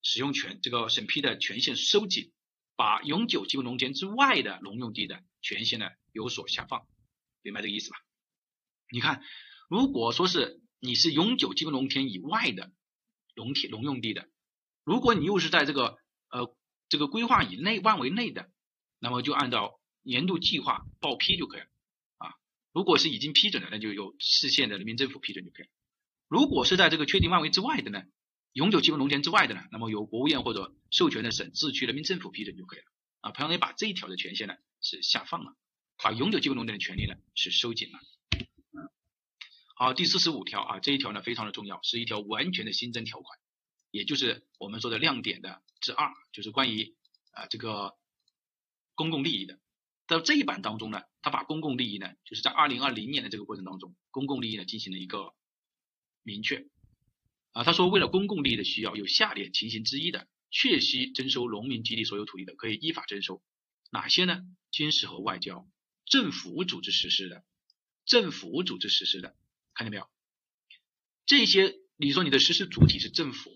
[0.00, 2.32] 使用权，这个审批的权限收紧，
[2.76, 6.86] 把永久基本农田之外的农用地的权限呢有所下放，
[7.42, 7.96] 明白这个意思吧？
[8.92, 9.22] 你看，
[9.70, 12.70] 如果说是你是永久基本农田以外的
[13.34, 14.28] 农田农用地的，
[14.84, 15.96] 如果你又是在这个
[16.28, 16.54] 呃
[16.90, 18.50] 这个规划以内范围内的，
[18.98, 21.66] 那么就按照年度计划报批就可以了
[22.18, 22.34] 啊。
[22.74, 25.72] 如果是已经批准的，那就由市县的人民政府批准就可以了。
[26.28, 28.02] 如果是在这个确定范围之外的呢，
[28.52, 32.84] 永久基本农田之外的呢，那么由国务院或者授权的省自治区人民政府批准就可以了
[33.22, 33.30] 啊。
[33.30, 35.56] 同样也把这一条的权限呢是下放了，
[35.96, 37.98] 把永久基本农田的权利呢是收紧了。
[39.82, 43.36] 好，第四十五条啊，这一条呢非常的重要，是一条完全的新增条款，
[43.90, 46.94] 也就是我们说的亮点的之二，就是关于
[47.32, 47.96] 啊这个
[48.94, 49.58] 公共利益的。
[50.06, 55.34] 在这一版当中呢，他把公共利益呢，就是在二零二零年的这个过程当中，公共利益呢进行了一个
[56.22, 56.64] 明确
[57.50, 63.42] 啊，他说为了公共利益的需要，有下列情形之一的，确需征收农民集体所有土地的，可以依法征收。
[63.90, 64.42] 哪些呢？
[64.70, 65.68] 军事和外交，
[66.04, 67.42] 政府组织实施的，
[68.06, 69.34] 政府组织实施的。
[69.74, 70.08] 看见没有？
[71.24, 73.50] 这些你说你的实施主体是政府，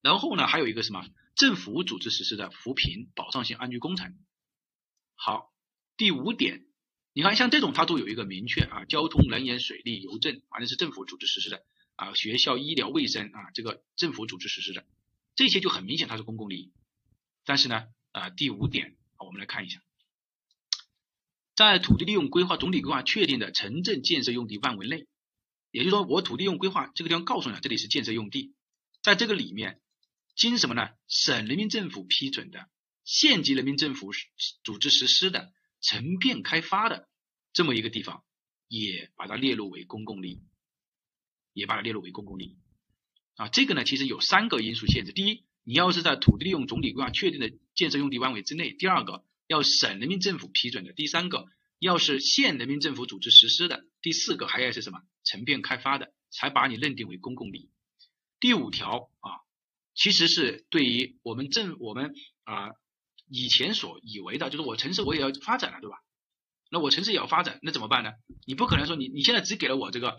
[0.00, 1.04] 然后呢还有一个什么
[1.34, 4.16] 政府组织实施的扶贫保障性安居工程。
[5.14, 5.52] 好，
[5.96, 6.66] 第五点，
[7.12, 11.64] 你看像这种它都有一个明确啊，交通、能源、水利、邮政，反正是政府组织实施的
[11.96, 14.86] 啊，学校、医疗卫生啊，这个政府组织实施的，
[15.34, 16.72] 这些就很明显它是公共利益。
[17.44, 19.82] 但是呢啊，第五点，我们来看一下，
[21.56, 25.06] 在土地利用规划总体规划确定的城镇建设用地范围内。
[25.70, 28.54] 也就是说，我土地用规划这个地方告诉你，这里是建设用地，
[29.02, 29.80] 在这个里面，
[30.34, 30.88] 经什么呢？
[31.08, 32.68] 省人民政府批准的、
[33.04, 34.12] 县级人民政府
[34.64, 37.08] 组织实施的、成片开发的
[37.52, 38.24] 这么一个地方，
[38.68, 40.42] 也把它列入为公共利益，
[41.52, 42.58] 也把它列入为公共利益。
[43.36, 51.46] 啊，这个呢，其实有三个因素限制：第一，你要是在土地利用总体规划确定的建设用地范围之内；第二个，要省人民政府批准的；第三个，
[51.78, 55.00] 要是县人民政府组织实施的；第四个，还要是什么？
[55.24, 57.70] 成片开发的，才把你认定为公共利益。
[58.38, 59.30] 第五条啊，
[59.94, 62.14] 其实是对于我们政我们
[62.44, 62.70] 啊
[63.28, 65.98] 以前所以为的，就是我城市我也要发展了，对吧？
[66.70, 68.12] 那我城市也要发展，那怎么办呢？
[68.46, 70.18] 你不可能说你你现在只给了我这个。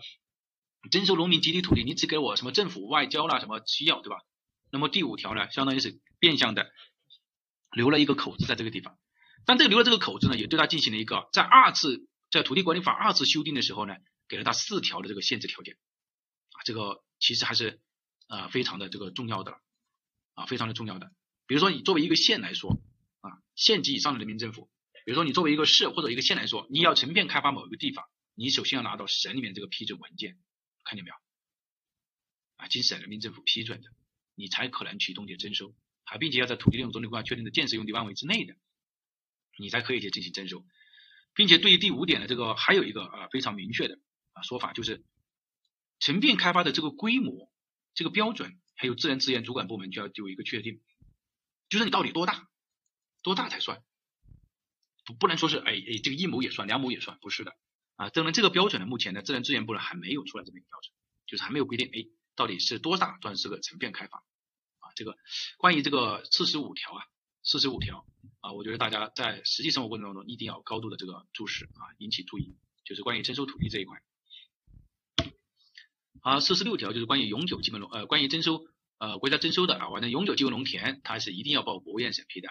[0.90, 4.16] 征收农民集体土地，你只给我什么政府外交啦，什么需要，对吧？
[4.72, 6.66] 那么第五条呢，相当于是变相的
[7.70, 8.98] 留了一个口子在这个地方。
[9.46, 13.94] 但这个留了这个口子呢，也对他进行了一个在二次在土地管理法二次修订的时候呢，
[14.26, 15.76] 给了他四条的这个限制条件
[16.52, 17.80] 啊，这个其实还是
[18.26, 19.60] 啊非常的这个重要的
[20.34, 21.12] 啊，非常的重要的。
[21.46, 22.82] 比如说你作为一个县来说
[23.20, 24.70] 啊，县级以上的人民政府，
[25.04, 28.04] 比如说你作为一个市或者一个县来说，你要成片开发某一个地方，
[28.34, 30.38] 你首先要拿到省里面这个批准文件。
[30.84, 31.14] 看见没有？
[32.56, 33.88] 啊，经省人民政府批准的，
[34.34, 38.56] 你才可能启动去征收，还并且要在土地利用总体规划确定的建设用地范围之内的，
[39.58, 40.64] 你才可以去进行征收，
[41.34, 43.98] 并且对于第五点的这个还有一个啊非常明确的
[44.32, 45.04] 啊说法，就是
[45.98, 47.50] 成片开发的这个规模、
[47.94, 50.80] 这个标准，还有自然资源主管部门就要有一个确定，
[51.68, 52.48] 就是你到底多大，
[53.22, 53.82] 多大才算，
[55.04, 57.56] 不不能说是哎哎这个一亩也算，两亩也算，不是的。
[57.96, 60.94] 啊，当然这个标准呢，目前呢，自然资源部呢还没有出来这么一个标准，
[61.26, 64.18] 就是还没有规定，哎，到底是多大算是个成片开发？
[64.78, 65.16] 啊，这个
[65.58, 67.04] 关于这个四十五条啊，
[67.42, 68.06] 四十五条
[68.40, 73.98] 啊，我觉得大家在实际生活过程当中一定要高度的这个注视啊，引起注意，就是关于征收土地这一块。
[76.20, 78.64] 啊，四十六条就是关于永久基本农呃，关于征收
[78.98, 82.48] 呃国家征收的啊，完成永久基本农田，它是一定要报国务院审批的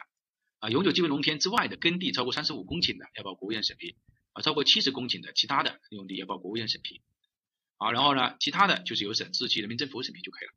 [0.60, 3.96] 啊，永久基本农田之外的耕地超过三十五公顷的要报国务院审批。
[4.34, 7.02] 啊，超过七十公顷的其他的用地要报国务院审批，
[7.76, 10.54] 啊，然后呢，其他的就是由省自治区人民政府审批就可以了，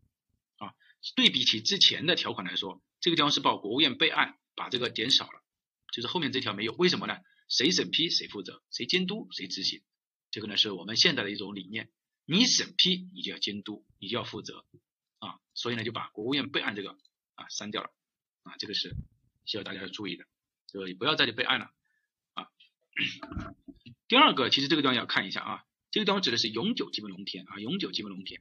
[1.17, 5.43] 对比起之前的条款来说，这个地方是报国务院备案，把这个减少了，
[5.93, 7.19] 就是后面这条没有，为什么呢？
[7.49, 9.83] 谁审批谁负责，谁监督谁执行，
[10.31, 11.91] 这个呢是我们现在的一种理念，
[12.25, 14.65] 你审批你就要监督，你就要负责，
[15.19, 16.97] 啊，所以呢就把国务院备案这个
[17.35, 17.91] 啊删掉了，
[18.45, 18.97] 啊，这个是
[19.45, 20.25] 需要大家要注意的，
[20.69, 21.71] 所以不要再去备案了
[22.33, 22.49] 啊。
[24.09, 28.41] 第二个，其实这个地方要看一下啊，这个地方指的是永久基本农田啊，永久基本农田，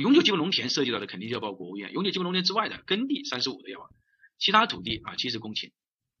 [0.00, 3.90] 永久基本农田涉及到的肯定就要报国务院，永久基本农田之外的耕地三十五的要，
[4.38, 5.72] 其他土地啊七十公顷，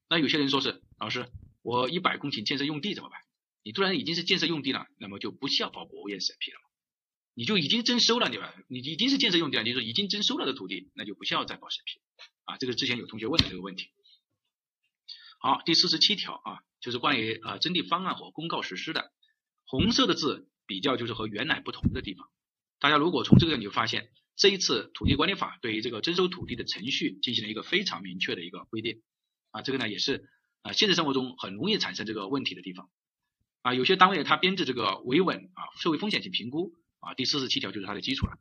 [0.08, 1.28] 那有些人说是老师，
[1.62, 3.20] 我一百公顷建设用地怎么办？
[3.62, 6.58] 你突然已经是建设用地了，那么就不需要报国务院审批了，
[7.34, 8.54] 你就已经征收了对吧？
[8.68, 12.00] 你已经是建设用地了，就是已经征收了的土地，那就不需要再报审批
[12.44, 13.88] 啊，这个之前有同学问的这个问题。
[15.38, 16.60] 好，第四十七条啊。
[16.78, 19.10] 就是关于啊征地方案和公告实施的，
[19.64, 22.28] 红色的字比较就是和原来不同的地方。
[22.78, 29.02] 大家如果从这个你就发现，这一次土地管理法对于这个征收土地的程序进行了一个非常明确的一个规定
[29.50, 30.28] 啊，这个呢也是
[30.62, 32.90] 啊现实生活中很容易产生这个问题的地方
[33.62, 33.74] 啊。
[33.74, 38.38] 有些单位它编制这个维稳啊社会风险性评估啊，第四十七条就是它的基础了。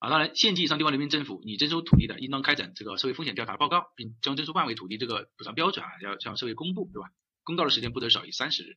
[0.00, 7.08] 啊，当然，县级以上地方人民政府，你征收土地的，应当开展这个社会风险调查报告，并将征收范围土地这个补偿标准啊，要向社会公布，对吧？
[7.42, 8.76] 公告的时间不得少于三十日。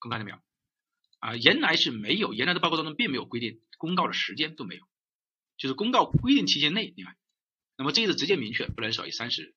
[0.00, 0.38] 公看到没有？
[1.18, 4.84] 啊，原来是没有，原来的报告当中并没有规定公告的时间都没有，
[5.56, 7.16] 就是公告规定期限内，你看，
[7.76, 9.54] 那么这次直接明确不能少于三十日。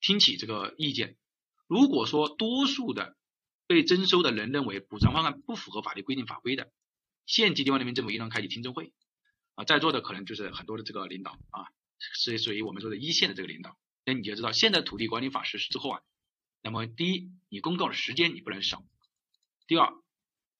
[0.00, 1.16] 听取这个意见，
[1.66, 3.16] 如果说多数的
[3.66, 6.72] 被征收的人认为补偿方案不符合法律规定法规的，
[7.26, 8.92] 县级地方人民政府应当开启听证会。
[9.54, 13.76] 啊在座的可能就是很多的这个领导啊，是属于我们说的一线的这个领导。
[14.06, 16.00] 那你就知道，现在土地管理法实施之后啊，
[16.62, 18.78] 那么第一，你公告的时间你不能少；
[19.66, 19.92] 第二，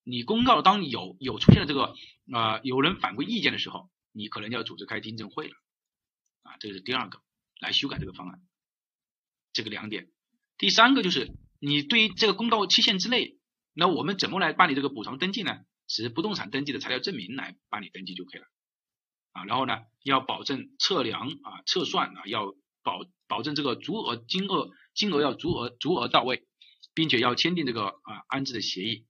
[0.04, 1.94] 你公告当有有出现了这个
[2.32, 5.54] 啊有人反馈意见的时候，你可能要组织开听证会了
[6.42, 7.20] 啊，这是第二个
[7.60, 8.40] 来修改这个方案，
[9.52, 10.08] 这个两点。
[10.58, 13.38] 第三个就是你对于这个公告期限之内，
[13.74, 15.60] 那我们怎么来办理这个补偿登记呢？
[15.86, 18.46] 是不动产登记的材料证明来办理登记就可以了。
[19.32, 26.46] 啊，然后呢，要保证测量啊、测算啊，要保保证这个足额金额金额要足额足额到位，
[26.94, 29.06] 并且要签订这个啊安置的协议。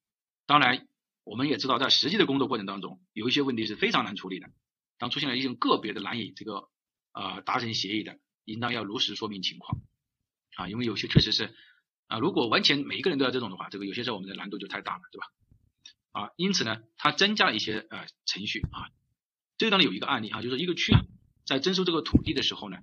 [0.50, 0.88] 当然，
[1.22, 4.50] 我们也知道，在实际的工作过程当中，有一些问题是非常难处理的。
[4.98, 6.68] 当出现了一种个别的难以这个
[7.12, 9.80] 呃达成协议的，应当要如实说明情况
[10.56, 11.54] 啊，因为有些确实是
[12.08, 15.26] 啊，如果完全每一个人都要这种的话，这个有些时候我们的难度就太大了，对吧？
[16.10, 18.90] 啊，因此呢，它增加了一些呃程序啊。
[19.56, 21.02] 这个当中有一个案例啊，就是一个区啊，
[21.46, 22.78] 在征收这个土地的时候呢，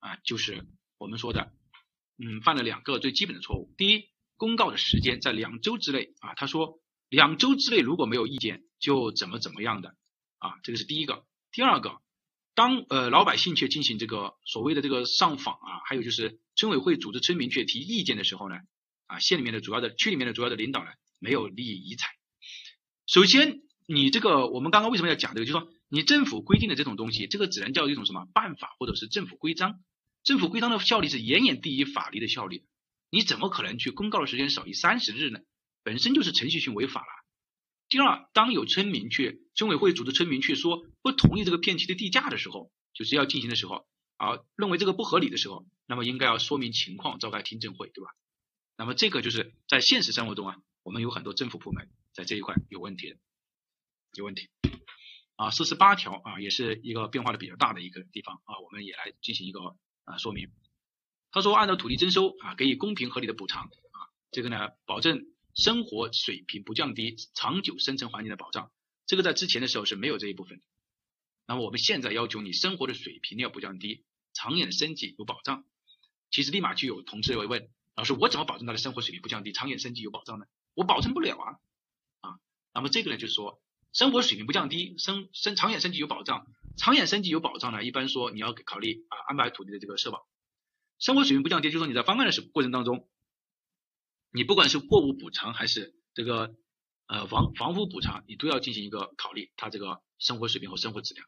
[0.00, 0.66] 啊，就是
[0.98, 1.52] 我们说的，
[2.18, 3.72] 嗯，犯了两个最基本的错误。
[3.78, 6.81] 第一，公告的时间在两周之内啊，他说
[7.12, 9.94] 两周之内如果没有意见就怎么怎么样的
[10.38, 11.26] 啊，这个是第一个。
[11.52, 12.00] 第二个，
[12.54, 18.56] 当呃老百姓去进行这个所谓的这个上访啊，还有就是村委会组织村民去提意见的时候呢，
[19.06, 22.08] 啊，县里面的主要的区里面的主要的领导呢，没有利益移采。
[23.06, 25.70] 首先，你这个我们刚刚为什么要讲这个，就是说。
[25.94, 29.74] 你政府规定的这种东西，这个只能叫一种什么办法，或者是政府规章。
[30.24, 32.64] 政府规章的效力是远远低于法律的效力。
[33.10, 35.40] 你怎么可能去公告的时间少于三十日呢？
[35.82, 37.06] 本身就是程序性违法了。
[37.88, 43.86] 第二，当有村民去村委会组织村民去说不同意这个片区的地价的时候，就是要进行的时候
[44.16, 48.10] 啊，认为这个不合理的时候，那么应该要说明情况，召开听证会，对吧？
[48.76, 53.16] 那么这个就是在现实生活中啊，我们有很多政府部门在这一块有问题的，
[54.14, 54.48] 有问题。
[55.36, 60.50] 啊，四十八条啊，也是一个变化的比较大的一个地方啊，我们也来进行一个啊说明。
[61.30, 63.98] 他说，按照土地征收啊，给予公平合理的补偿啊，
[64.30, 68.70] 这个呢，保证生活水平不降低，长久生存环境的保障，
[69.06, 70.60] 这个在之前的时候是没有这一部分。
[71.46, 75.64] 那么我们现在要求你生活的水平要不降低，长远的生计有保障。
[76.30, 80.46] 其实立马就有同志会问老师，我怎么保证他的生活水平不降低，长远生计有保障呢？
[80.74, 81.58] 我保证不了啊
[82.20, 82.38] 啊。
[82.74, 83.60] 那么这个呢，就是说。
[83.92, 86.46] 生活水平不降低，生生长远生计有保障。
[86.78, 90.26] 长远生计有保障呢，一般说你要考虑啊安排土地的这个社保。
[90.98, 93.06] 生活水平不降低，就是说你在方案的时过程当中，
[94.32, 96.54] 你不管是货物补偿还是这个
[97.06, 101.26] 呃房房屋补偿，你都要进行一个考虑，它这个生活水平和生活质量。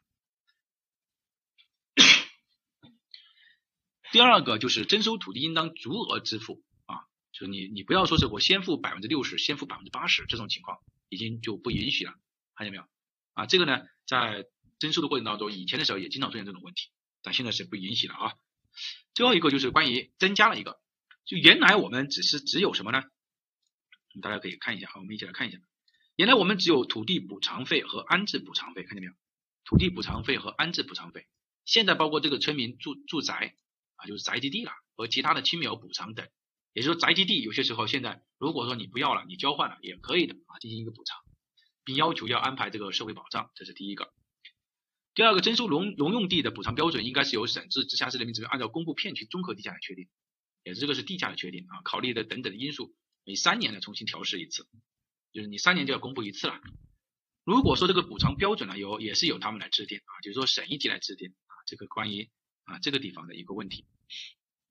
[4.11, 7.03] 第二个就是征收土地应当足额支付啊，
[7.33, 10.77] 就是你你不要说是我先付百分之六十，先付百分之八十这种情况，
[11.09, 12.13] 已经就不允许了。
[12.55, 12.85] 看见没有
[13.33, 13.45] 啊？
[13.45, 14.45] 这个呢，在
[14.79, 16.91] 征收的过程当中，以前的时候也经常出现这种问题，
[17.21, 18.33] 但现在是不允许了啊。
[19.13, 20.79] 最后一个就是关于增加了一个，
[21.25, 23.03] 就原来我们只是只有什么呢？
[24.21, 25.57] 大家可以看一下啊，我们一起来看一下。
[26.15, 29.13] 原来我们只有土地补偿费和安置补偿费，看见没有？
[29.65, 31.27] 土地补偿费和安置补偿费，
[31.65, 33.55] 现在包括这个村民住住宅
[33.95, 36.27] 啊，就是宅基地了和其他的青苗补偿等，
[36.73, 41.19] 也就是说宅基地有些时候现在如果说你不要了，你交换了也可以的啊，进行一个补偿。
[41.83, 44.11] 并要求要安排这个社会保障，这是第一个。
[45.13, 50.09] 第二个，征收农农用地的补偿标准应该是由省市直辖市人民政府按照公布片区综合地价来确定，
[50.65, 52.93] 也是这个是地价的确定啊，考虑的等等的因素，
[53.23, 54.67] 每三年呢重新调试一次，
[55.31, 56.59] 就是你三年就要公布一次了。
[57.43, 62.29] 如果说这个补偿标准呢由也是由他们来制定啊，就是说省一级来制定啊，这个关于
[62.63, 63.85] 啊这个地方的一个问题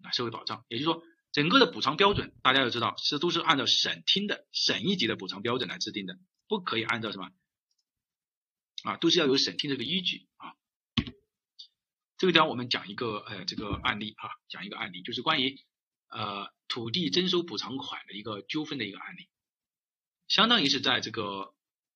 [0.02, 1.02] 啊，社会保障，也就是说
[1.32, 6.18] 整个的补偿标准大家要知道是都是按照省厅的省一级的补偿标准来制定的。
[6.46, 7.30] 不可以按照什么
[8.82, 10.52] 啊，都是要有审听这个依据啊。
[12.18, 15.58] 这个地方我们讲一个呃这个案例啊，讲一个案例，就是关于
[16.14, 19.28] 呃土地征收补偿款的一个纠纷的一个案例，
[20.28, 21.52] 相当于是在这个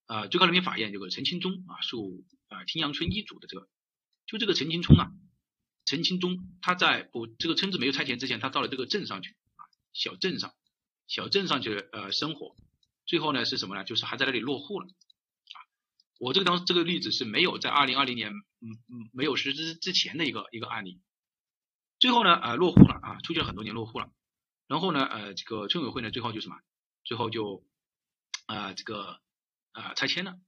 [0.07, 3.69] 呃最高人民法院这个陈清忠啊诉呃青阳村一组的这个，
[4.27, 5.07] 就这个陈清忠啊，
[5.85, 9.63] 陈清忠他在补这个村子没有拆迁之前，他到了这个镇上去啊，
[9.93, 10.53] 小镇上
[11.07, 12.57] 小镇上去呃生活。
[13.07, 13.85] 最后呢是什么呢？
[13.85, 15.57] 就是还在那里落户了啊！
[16.19, 21.01] 我这个当这个例子是没有在二零二零年嗯嗯没有实施之前的一个一个案例。
[21.99, 24.11] 最后呢呃落户了啊，出去了很多年落户了。
[24.67, 26.57] 然后呢呃这个村委会呢最后就什么？
[27.05, 27.65] 最后就
[28.47, 29.21] 啊这个
[29.73, 30.39] 啊拆迁了。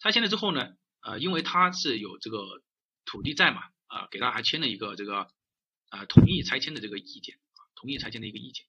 [0.00, 2.62] 拆迁了之后呢呃因为他是有这个
[3.04, 5.28] 土地在嘛啊给他还签了一个这个
[5.90, 7.38] 啊同意拆迁的这个意见
[7.74, 8.66] 同意拆迁的一个意见。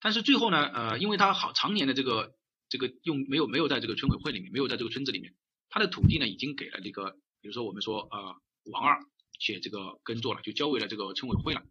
[0.00, 2.34] 但是最后呢，呃，因为他好常年的这个
[2.68, 5.34] 这个用没有没有在这个村委会里面，没有在这个村子里面，
[5.68, 9.00] 他的土地呢已经给了这个，比如说我们说呃王二
[9.42, 11.66] 去这个耕作了，就交给了这个村委会了。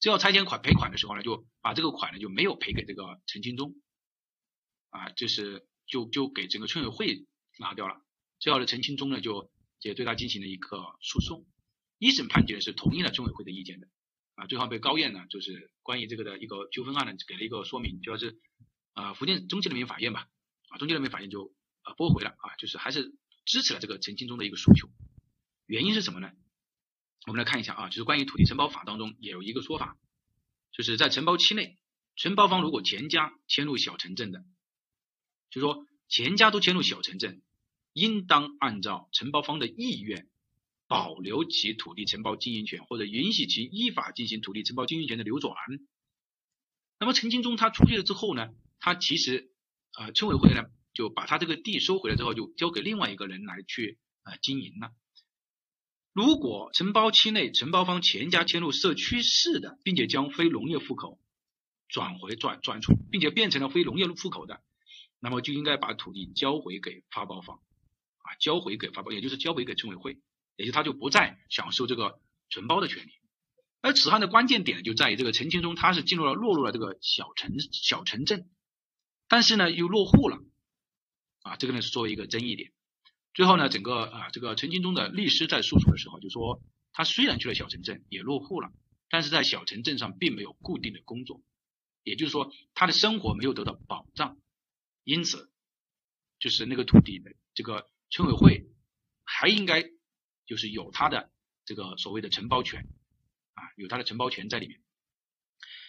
[0.00, 3.76] 只要拆迁款赔款的时候呢，就把这个款呢就没有赔给这个陈金忠，
[4.90, 7.24] 啊，就是就就给整个村委会
[7.60, 8.02] 拿掉了。
[8.40, 11.46] 最后呢，陈清忠呢就也对他进行了一个诉讼，
[11.98, 13.88] 一审判决是同意了村委会的意见的。
[14.34, 18.40] 啊，最后被高院呢，就是关于这个的一个纠纷案呢，给了一个说明，主要是
[18.94, 20.28] 啊，福建中级人民法院吧，
[20.70, 23.14] 啊，中级人民法院就啊驳回了啊，就是还是
[23.44, 24.88] 支持了这个陈清忠的一个诉求。
[25.66, 26.32] 原因是什么呢？
[27.26, 29.96] 我们来看一下啊，就是关于土地承包法当中也有一个说法，
[30.72, 31.78] 就是在承包期内，
[32.16, 34.44] 承包方如果全家迁入小城镇的，
[35.50, 37.42] 就说全家都迁入小城镇，
[37.92, 40.28] 应当按照承包方的意愿。
[40.88, 45.54] 保留其土地承包经营权，或者允许其依法进行土地承包经营权的流转。
[46.98, 49.50] 那么陈金忠他出去了之后呢，他其实
[49.96, 54.92] 呃村委会呢就把他这个地收回来之后，就交给另外一个人来去呃经营了。
[56.12, 61.18] 如果承包期内承包方前家迁入社区式的，并且将非农业户口
[61.88, 64.60] 转回转转出，并且变成了非农业户口的，
[65.20, 67.56] 那么就应该把土地交回给发包方，
[68.18, 70.18] 啊，交回给发包，也就是交回给村委会，
[70.56, 72.20] 也就他就不再享受这个
[72.50, 73.12] 承包的权利。
[73.80, 78.50] 而此案的关键点就在于这个陈清忠，他是进入了落入了这个小城小城镇，
[79.28, 80.38] 但是呢又落户了，
[81.40, 82.70] 啊，这个呢是作为一个争议点。
[83.34, 88.70] 最后呢，整个啊，这个陈金忠的律师在诉讼的时候就说，他虽然去了小城镇，也落户了，
[89.08, 91.42] 但是在小城镇上并没有固定的工作，
[92.02, 94.36] 也就是说他的生活没有得到保障，
[95.02, 95.50] 因此
[96.38, 98.66] 就是那个土地的这个村委会
[99.24, 99.82] 还应该
[100.44, 101.30] 就是有他的
[101.64, 102.86] 这个所谓的承包权
[103.54, 104.82] 啊，有他的承包权在里面，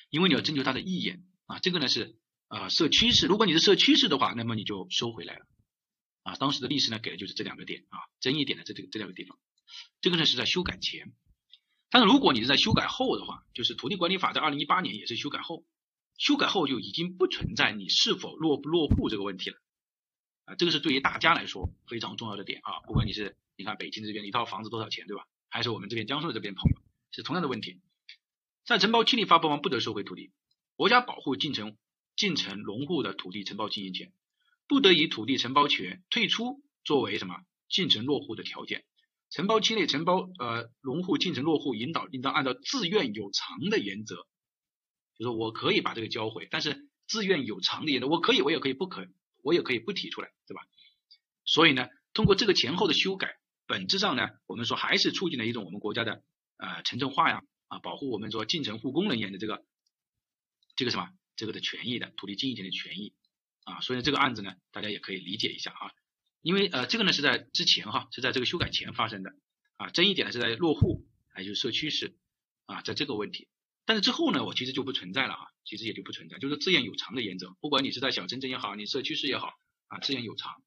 [0.09, 2.15] 因为你要征求他的意见啊，这个呢是
[2.47, 5.45] 呃社区式，如果你是设区式的话，那么你就收回来了。
[6.23, 9.37] 啊，当时的律师呢给的就是这两个点啊，争议点的这这这两个地方，
[10.01, 11.13] 这个呢是在修改前，
[11.89, 15.65] 但是如果你是在修改后的话，就是土地管理法在二零一八年也是修改后，
[16.17, 19.57] 修改后就已经不存在你是否落不落户这个问题了，
[20.45, 26.77] 啊，这个是对于大家来说非常重要的点啊，不管你是你看北京这边一套房子多少钱对吧，还是我们这边江苏这边朋友
[27.11, 27.81] 是同样的问题，
[28.65, 30.31] 在承包期内发包方不得收回土地，
[30.77, 31.75] 国家保护进城
[32.15, 34.13] 进城农户的土地承包经营权。
[34.67, 37.35] 不得以土地承包权退出作为什么
[37.69, 38.85] 进城落户的条件。
[39.29, 44.27] 承包期内承包呃农户进城落户引导应当按照自愿有偿的原则，
[45.17, 49.07] 就是我可以把这个交回，但是自愿有偿的原则，我可以我也可以不可
[49.41, 50.61] 我也可以不提出来，对吧？
[51.45, 56.23] 所以呢，通过这个前后的修改，本质上呢，我们说还是促进了一种我们国家的
[56.57, 59.65] 呃城镇化呀啊，保护我们说进城护工人员的这个
[60.75, 63.15] 这个什么这个的权益的土地经营权的权益。
[63.63, 65.91] 啊，所以这个案子呢，大家也可以理解一下啊，
[66.41, 69.33] 因为呃，这个呢是在之前哈，是在这个修改前发生的
[69.77, 72.17] 啊，争议点呢是在落户，还有社区式
[72.65, 73.47] 啊，在这个问题，
[73.85, 79.53] 但是之后呢，我其实就不存在了啊，其实也就不存在，就是自愿有偿的原则，不管你是在小城镇也好，你社区式也好
[79.87, 80.61] 啊，自愿有偿，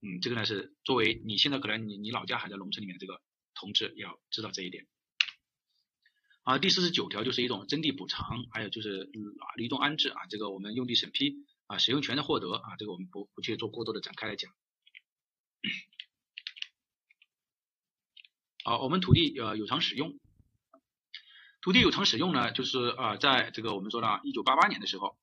[0.00, 3.20] 嗯，这个呢是作为你现在可能你你老家还在农村里面这个
[3.54, 4.86] 同志要知道这一点。
[6.44, 9.10] 啊，第四十九条就是一种征地补偿，还有就是
[9.56, 11.44] 离动安置啊，这个我们用地审批。
[11.66, 14.52] 啊，使用权的获得啊，这个我们不不去做过多的展开来讲。
[18.62, 20.18] 好，我们土地呃有偿使用，
[21.60, 25.18] 土地有偿使用呢，就是啊，在这个我们说了，一九八八年的时候，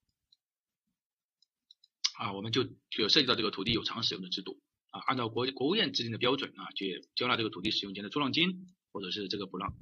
[2.15, 9.73] 啊，我们就就涉及到这个土地有偿使用的制度啊，按照国国务院制定的标准啊，去交纳这个土地使用权的出让金或者是这个补让，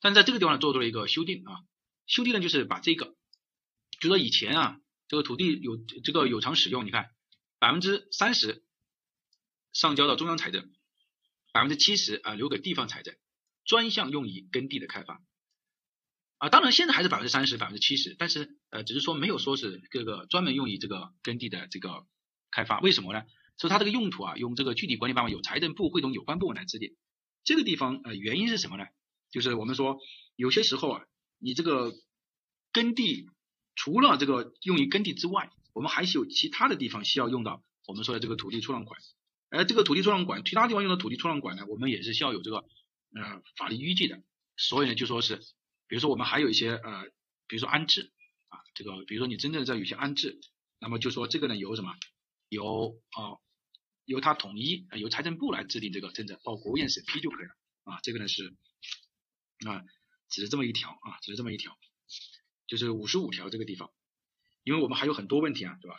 [0.00, 1.64] 但在这个地方呢，做出了一个修订啊，
[2.06, 3.16] 修订呢就是把这个，
[4.00, 4.80] 就说以前啊。
[5.10, 7.10] 这个土地有这个有偿使用，你看
[7.58, 8.62] 百分之三十
[9.72, 10.70] 上交到中央财政，
[11.52, 13.16] 百分之七十啊留给地方财政，
[13.64, 15.20] 专项用于耕地的开发
[16.38, 16.48] 啊。
[16.48, 22.06] 当然现在还是百分之三十、百分之七十，但是呃只是说没有说是这个专门用于这个耕地的这个
[22.52, 22.78] 开发。
[22.78, 23.24] 为什么呢？
[23.56, 26.96] 所以它这个用途啊，用这个具体管理办法由财政部会同有关部门来制定。
[27.42, 28.84] 这个地方呃原因是什么呢？
[29.32, 29.98] 就是我们说
[30.36, 31.04] 有些时候啊，
[31.40, 31.92] 你这个
[32.72, 33.28] 耕地。
[33.82, 39.00] 除了这个用于耕地之外，我们还是有其他的地方需要用到我们说的这个土地出让款，
[39.48, 44.22] 而这个土地出让款，其他地方用的土地出让款呢，我们也是需要有这个呃法律依据的。
[44.58, 45.36] 所以呢，就说是，
[45.88, 47.04] 比如说我们还有一些呃，
[47.46, 48.12] 比如说安置
[48.48, 50.38] 啊，这个比如说你真正在有些安置，
[50.78, 51.94] 那么就说这个呢由什么，
[52.50, 53.40] 由啊
[54.04, 57.54] 由他统一由财政部来制定这个政策，报国务院审批就可以了
[57.84, 57.98] 啊。
[58.02, 58.52] 这个呢是
[59.66, 59.80] 啊，
[60.28, 61.78] 只是这么一条啊，只是这么一条。
[62.70, 63.90] 就是五十五条这个地方，
[64.62, 65.96] 因为我们还有很多问题啊，对吧？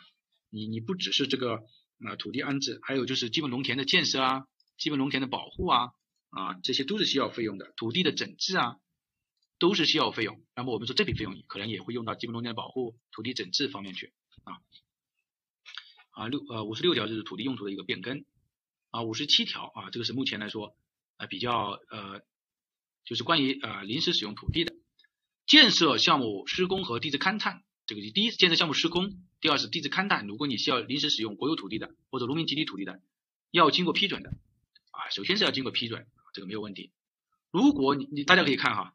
[0.48, 1.56] 你你不只是这个
[2.02, 4.46] 啊土地安置，还有就是基本农田的建设啊，
[4.78, 5.90] 基本农田的保护啊
[6.30, 7.74] 啊，这些都是需要费用的。
[7.76, 8.76] 土地的整治啊，
[9.58, 10.42] 都是需要费用。
[10.56, 14.56] 那么我们说这笔费用可能也会用到基本农田的保护、土地整治方面去啊。
[16.12, 18.24] 啊六呃五十六条就是土地用途的一个变更
[18.88, 20.74] 啊，五十七条啊，这个是目前来说
[21.18, 22.22] 啊比较呃
[23.04, 24.74] 就是关于呃临时使用土地的。
[25.52, 30.26] 建设项目施工和地质勘探，这个第一建设项目施工，第二是地质勘探。
[30.26, 33.02] 如果你需要临时使用国有土地的或者农民集体土地的，
[33.50, 36.90] 要经过批准的啊，首先是要经过批准，这个没有问题。
[37.50, 38.94] 如果你你大家可以看哈，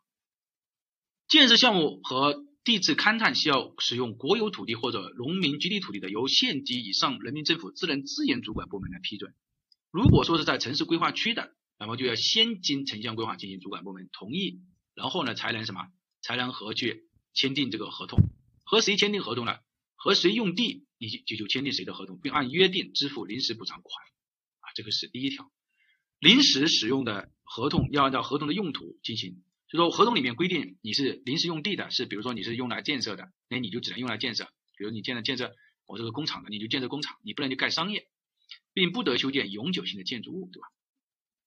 [1.27, 9.35] 建设项目和地质勘探需要使用国有土地或者农民集体土地的，由县级以上人民政府自然资源主管部门来批准。
[9.91, 14.59] 如果说是在城市规划区的，那么就要先经城乡规划进行主管部门同意，
[14.95, 15.91] 然后呢才能什么？
[16.27, 18.19] 才能和去签订这个合同，
[18.65, 19.59] 和谁签订合同呢？
[19.95, 23.89] 和谁用地，你就就就签订谁的合同，并按约定支付临时补偿款
[24.59, 25.49] 啊，这个是第一条。
[26.19, 34.49] 临时使用的合同要按照合同的用途进行，就说合同里面规定你是临时用地的，是比如说你是用来建设的，那你就只能用来建设。
[34.77, 35.55] 比如你建了建设
[35.85, 38.05] 我这个工厂的，你就建设工厂，你不能去盖商业，
[38.73, 40.67] 并不得修建永久性的建筑物，对吧？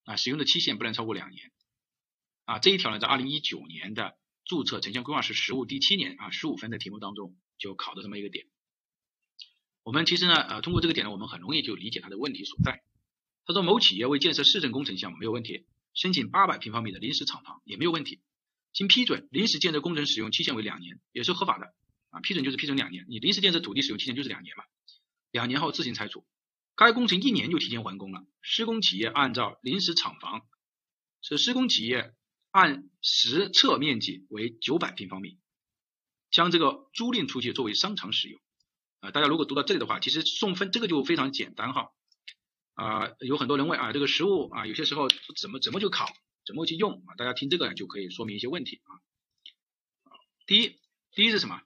[0.04, 1.52] 啊，使用的期限不能超过两年。
[2.46, 4.16] 啊，这一条呢，在二零一九年的
[4.50, 8.48] 注册城乡规划师实务第七年啊十五分的题目当中就考的这么一个点。
[9.84, 12.82] 我们其实呢，呃，通过这个点呢，我们很容易就理解它的问题所在。
[13.44, 18.18] 他说，某企业为建设市政工程项目没有问题，申请八百平方米的临时厂房也没有问题，
[18.72, 21.72] 经批准，临时建设工程使用期限为两年，也是合法的
[22.10, 22.18] 啊。
[22.18, 24.64] 批准就是批准两年，你临时建设土地使用期限就是两年嘛，
[25.30, 26.26] 两年后自行拆除。
[26.74, 30.42] 该工程一年就提前完工了，施工企业按照临时厂房，
[31.22, 32.14] 是施工企业
[32.50, 35.38] 按实测面积为九百平方米，
[36.30, 38.40] 将这个租赁出去作为商场使用。
[39.00, 41.90] 啊，大家如果读到这里的话，其实送分这个就非常简单哈。
[42.74, 46.06] 啊，有很多人问啊，这个实物啊，有些时候怎么怎么去考，
[46.44, 47.14] 怎么去用啊？
[47.16, 48.90] 大家听这个就可以说明一些问题啊。
[50.46, 50.76] 第一，
[51.12, 51.62] 第一是什么？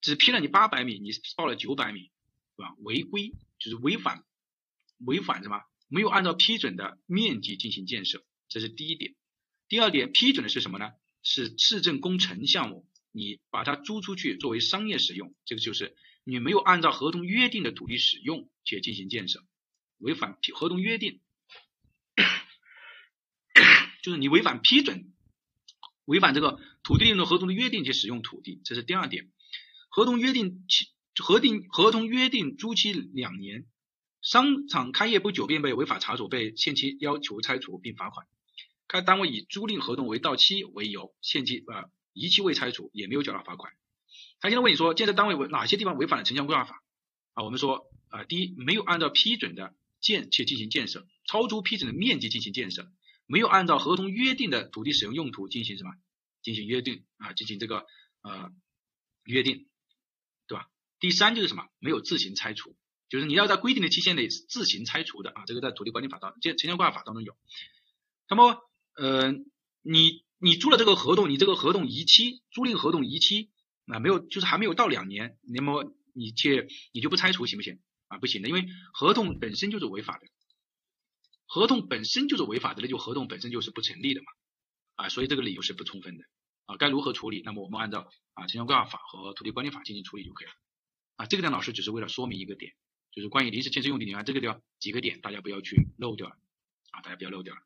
[0.00, 2.10] 只批了你八百米，你报了九百米，
[2.56, 2.74] 是吧？
[2.78, 4.24] 违规就是违反，
[4.98, 5.60] 违反什么？
[5.88, 9.14] 没有按照批准的面积进行建设，这是第一点。
[9.72, 10.90] 第二点，批准的是什么呢？
[11.22, 15.96] 是市政工程项目，你把它租出去作为商业使用，这个就是。
[16.24, 19.42] 你没有按照合同约定的土地使用且进行建设，
[19.96, 21.22] 违反合同约定，
[24.02, 25.10] 就是你违反批准，
[26.04, 29.32] 违反这个土地利用合同的约定去使用土地，这是第二点。
[29.88, 33.64] 合同约定期核定合同约定租期两年，
[34.20, 38.26] 商场开业不久便被违法查处，被限期要求拆除并罚款。
[38.86, 43.72] 该单位以租赁合同为到期为由，限期啊逾期未拆除，也没有缴纳罚款。
[44.40, 46.82] 他现在问你说，建设单位为哪些地方违反了城乡规划法
[47.34, 47.44] 啊？
[47.44, 52.90] 我们说啊，第一，没有按照批准的建且进行建设，超出批准的面积进行建设，
[53.26, 55.92] 没有按照合同约定的土地使用用途进行什么？
[56.42, 57.86] 进行约定啊，进行这个
[58.22, 58.50] 呃
[59.24, 59.68] 约定，
[60.48, 60.68] 对吧？
[60.98, 61.68] 第三就是什么？
[61.78, 62.76] 没有自行拆除，
[63.08, 67.36] 就是你要在规定的期限内自行拆除的啊，这个在土地管理法当建城乡规划法当中有。
[68.28, 68.58] 那么
[68.96, 69.32] 呃，
[69.82, 73.50] 你你租了这个合同，你这个合同逾期，租赁合同逾期。
[73.86, 77.80] 啊，没有，就是还没有到两年，那么你去你就不拆除行不行？
[78.06, 80.26] 啊，不行的，因为合同本身就是违法的，
[81.46, 84.26] 合同本身就是违法的，那就合同本身就是不成立的嘛，
[84.94, 86.24] 啊，所以这个理由是不充分的，
[86.66, 87.42] 啊，该如何处理？
[87.44, 90.52] 那么我们按照啊城乡规划法和土地管理法进行处理就可以了，
[91.16, 92.72] 啊，这个呢老师只是为了说明一个点，
[93.10, 96.36] 就是关于临时建设用地，你看这个地方几个点，大家不要去漏掉了，
[96.92, 97.60] 啊，大家不要漏掉了，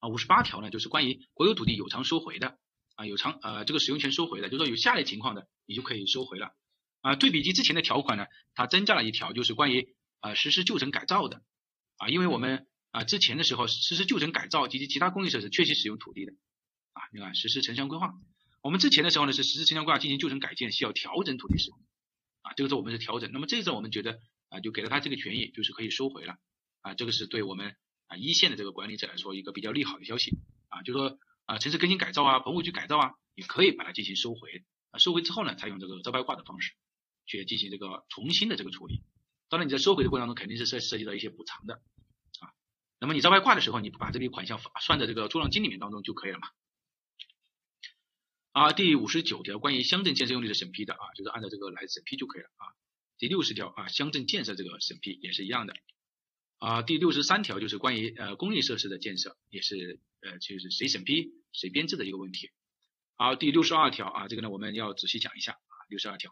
[0.00, 2.58] 啊，五十八条呢就是关于国有土地有偿收回的。
[2.96, 6.54] 啊，有偿呃这个使用权收回的，就是说有下列情况的，你就可以收回了。
[7.00, 11.40] 啊，对比及之前的条款呢，它增加了一条，就是关于呃实施旧城改造的。
[11.96, 16.32] 啊，因为我们啊之前的时候实施旧城改造及其其他公益设施确实使用土地的。
[16.92, 18.12] 啊，你看实施城乡规划，
[18.62, 21.78] 我们之前的时候呢是实施城乡规划进行旧城改建需要调整土地使用。
[22.42, 24.18] 啊，这个时候我们是调整，那么这个时候我们觉得
[24.50, 26.34] 啊就给了他这个权益，就是可以收回了。
[26.82, 27.76] 啊，这个是对我们
[28.10, 30.36] 啊一线的这个管理者来说一个比较利好的消息。
[30.68, 31.18] 啊，就说。
[31.46, 34.62] 啊，城市更新改造啊，棚户区改造啊，你可以把它进行收回
[34.92, 36.74] 啊，收回之后呢，采用这个招标挂的方式
[37.26, 39.02] 去进行这个重新的这个处理。
[39.48, 41.82] 当然你在收回的过程中肯定是涉涉及到一些补偿的
[42.38, 42.54] 啊。
[43.00, 46.46] 那么你招标挂的时候，你把这笔款项算在这个出让金里面当中就可以了嘛。
[48.52, 52.78] 啊，第五十九条关于乡镇建设用地的审批的啊，就是按照这个来审批就可以了啊。
[53.18, 55.74] 第六十条啊，乡镇建设这个审批也是一样的。
[56.60, 61.32] 啊，第六十三条就是关于呃公益设施的建设，也是呃就是谁审批。
[61.52, 62.48] 谁编制的一个问题。
[63.16, 65.74] 好，第六十二条啊，这个呢我们要仔细讲一下啊。
[65.88, 66.30] 六十二条，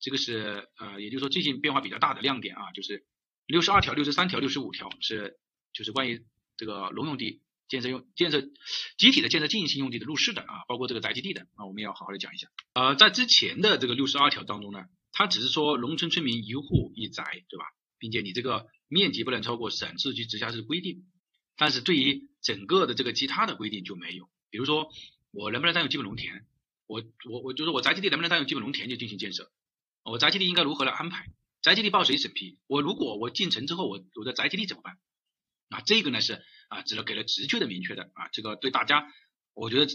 [0.00, 3.06] 这个是呃，也就是说最近变化比较大的亮点啊，就是
[3.46, 5.38] 六十二条、六十三条、六十五条是
[5.72, 6.26] 就是关于
[6.56, 8.40] 这个农用地建设用建设
[8.98, 12.48] 集体的建设经营性用地的入市的啊，包括这个宅基地的啊，我们要好好的讲一下。
[12.74, 14.80] 呃，在之前的这个六十二条当中呢，
[15.12, 17.66] 它只是说农村村民一户一宅，对吧？
[17.98, 21.04] 并且你这个面积不能超过省市级直辖市规定，
[21.56, 24.28] 但是对于整个的这个其他的规定就没有。
[24.50, 24.90] 比如说，
[25.30, 26.44] 我能不能占用基本农田？
[26.86, 29.50] 我我我就是我宅基地能不能占用基本农田就进行建设？
[30.04, 31.26] 我宅基地应该如何来安排？
[31.62, 32.58] 宅基地报谁审批？
[32.68, 34.98] 我如果我进城之后，我我的宅基地怎么办？
[35.68, 39.12] 啊，这个呢是啊，只能给了直接的、明确的啊，这个对大家，
[39.52, 39.92] 我觉得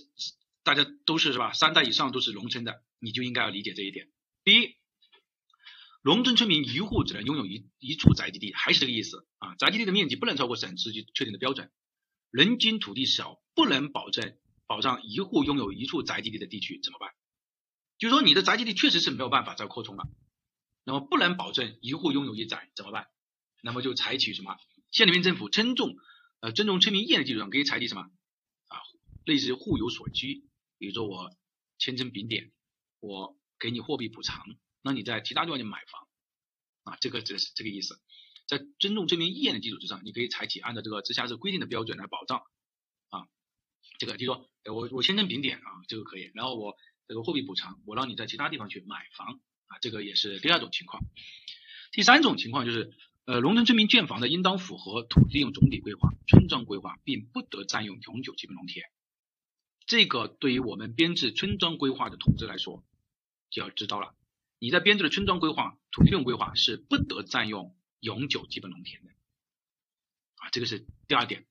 [0.63, 1.53] 大家都是是吧？
[1.53, 4.09] 三代以上都是农村的，你就应该要理解这一点。
[4.43, 4.76] 第一，
[6.03, 9.56] 农村村民一户只能拥有一一处宅基地，还是这个意思啊？
[9.56, 11.72] 宅基地的面积不能超过省市级确定的标准。
[12.32, 17.11] 人均土地少，不能保证保障一户拥有一处宅基地的地区怎么办？
[17.99, 20.10] 就是说你的宅基地确实是没有办法再扩充了，
[20.86, 23.07] 那么不能保证一户拥有一宅怎么办？
[23.61, 24.57] 那么就采取什么？
[24.90, 25.95] 县里面政府尊重
[26.40, 28.78] 呃尊重村民意愿的基础上，可以采取什么啊？
[29.26, 30.45] 类似于互有所居，
[30.80, 31.30] 比如说我
[31.78, 32.52] 签成丙点，
[32.99, 34.44] 我给你货币补偿，
[34.82, 36.08] 那你在其他地方去买房
[36.84, 37.99] 啊，这个这是这个意思。
[38.48, 42.44] 在尊重村民意愿的基础之上，你可以采取按照这个直辖市规定的标准来保障
[43.10, 43.28] 啊。
[43.98, 46.76] 这个就说我我签成丙点啊，这个可以，然后我
[47.08, 51.03] 这个货币补偿，我让你在其他地方去买房啊，这个也是第二种情况。
[51.91, 52.91] 第三种情况就是，
[53.26, 58.86] 呃，农村村民建房的应当符合土地用总体规划、村庄规划，并不得占用永久基本农田。
[59.86, 62.84] 这个对于我们编制村庄规划的同志来说，
[63.49, 64.16] 就要知道了。
[64.61, 69.09] 你在编制的村庄规划、土地利用规划是不得占用永久基本农田的，
[70.35, 71.47] 啊，这个是第二点，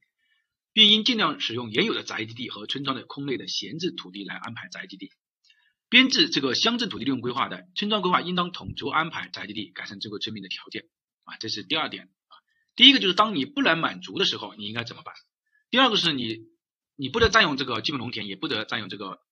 [0.72, 5.10] 并应尽量使用原有的宅基地和村庄的空内的闲置土地来安排宅基地。
[5.88, 10.84] 编制这个乡镇土地利用规划的村庄规划，应当统筹安排宅基地，改善这个村民的条件，
[11.24, 12.32] 啊，这是第二点啊。
[12.76, 15.12] 第一个就是当你不能满足的时候，你应该怎么办？
[15.68, 16.48] 第二个是你。
[16.96, 19.22] 你不得占用这个基本农田，也不得占用这个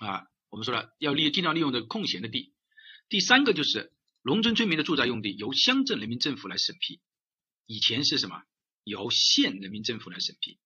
[0.00, 2.52] 啊，我们说了要利尽量利用这个空闲的地。
[3.12, 7.02] 第三个就是农村村民的住宅用地由乡镇人民政府来审批，
[7.66, 8.42] 以前是什么？
[8.84, 10.58] 由县人民政府来审批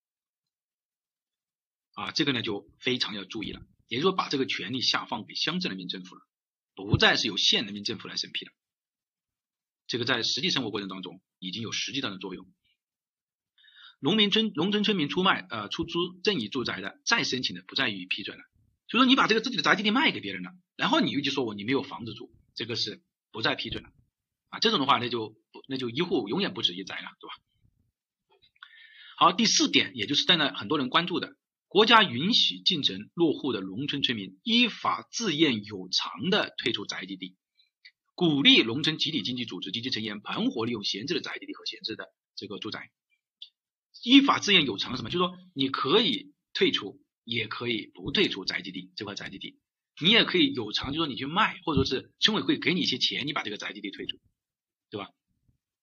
[1.91, 6.21] 啊，这个呢就非常要注意了，也就是说把这个权利下放给乡镇人民政府了，
[6.73, 8.53] 不再是由县人民政府来审批了。
[9.85, 12.47] 这个在实际生活过程当中已经有实际上的作用。
[13.99, 18.45] 农民村农村村民出卖呃出租赠与住宅的，再申请的不再予以批准了。
[18.87, 23.01] 就说你把这个自己的宅基地卖给别人了，然后你又去说我你没有房子住，这个是
[23.31, 23.89] 不再批准了
[24.49, 24.59] 啊。
[24.59, 25.35] 这种的话那就
[25.67, 27.33] 那就一户永远不止一宅了，对吧？
[29.17, 31.35] 好，第四点，也就是现在很多人关注的，
[31.67, 37.35] 国家允许进城落户的农村村民依法自愿有偿的退出宅基地，
[38.15, 42.05] 鼓励农村集体经济组织及其成员盘活利用闲置的宅基地和闲置的
[42.35, 42.89] 这个住宅。
[44.03, 45.09] 依法自愿有偿什么？
[45.09, 49.59] 就是说你可以退出，也可以不退出宅基地这块宅基地，
[50.01, 54.17] 你也可以有偿，就说你去卖，或者是村委会给你一些钱，你把这个宅基地退出，
[54.89, 55.09] 对吧？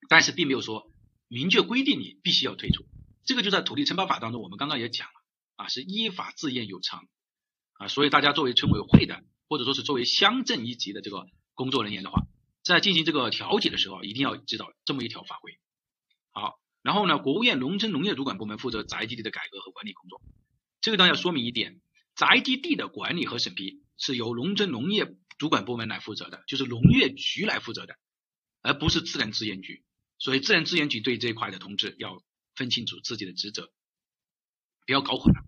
[0.09, 0.91] 但是并没有说
[1.29, 2.87] 明确规定你必须要退出，
[3.27, 5.15] 这个就在土地承包法当中，我们刚刚也讲了
[5.57, 7.07] 啊，是依法自愿有偿
[7.75, 12.23] 啊，所以大家作为村委会的，或者说是作为乡镇一级的这个工作人员的话，
[12.63, 15.59] 在进行这个调解的时候，一定要知道这么一条法规。
[16.33, 16.55] 好。
[16.85, 20.21] 然后呢，国务院农村农业主管部门负责宅基地的改革和管理工作。
[20.85, 21.81] 这个当然要说明一点，
[22.15, 27.97] 宅基地的管理和审批是由农村农业主管部门来负责的，就是农业局来负责的，
[28.61, 29.83] 而不是自然资源局。
[30.19, 32.23] 所以自然资源局对这一块的同志要
[32.55, 33.73] 分清楚自己的职责，
[34.85, 35.41] 不要搞混了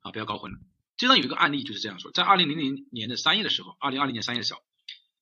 [0.00, 0.58] 啊，不要搞混了。
[0.98, 4.60] 这上有一个案例就是这样说，在二零零零年的三月的时候，二零二零年三月的时候，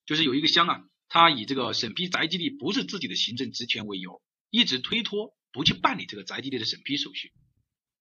[0.05, 4.20] 就是有一个乡啊，他以这个审批宅基地不是自己的行政职权为由。
[4.51, 7.32] 一直推脱不去办理这个宅基地的审批手续，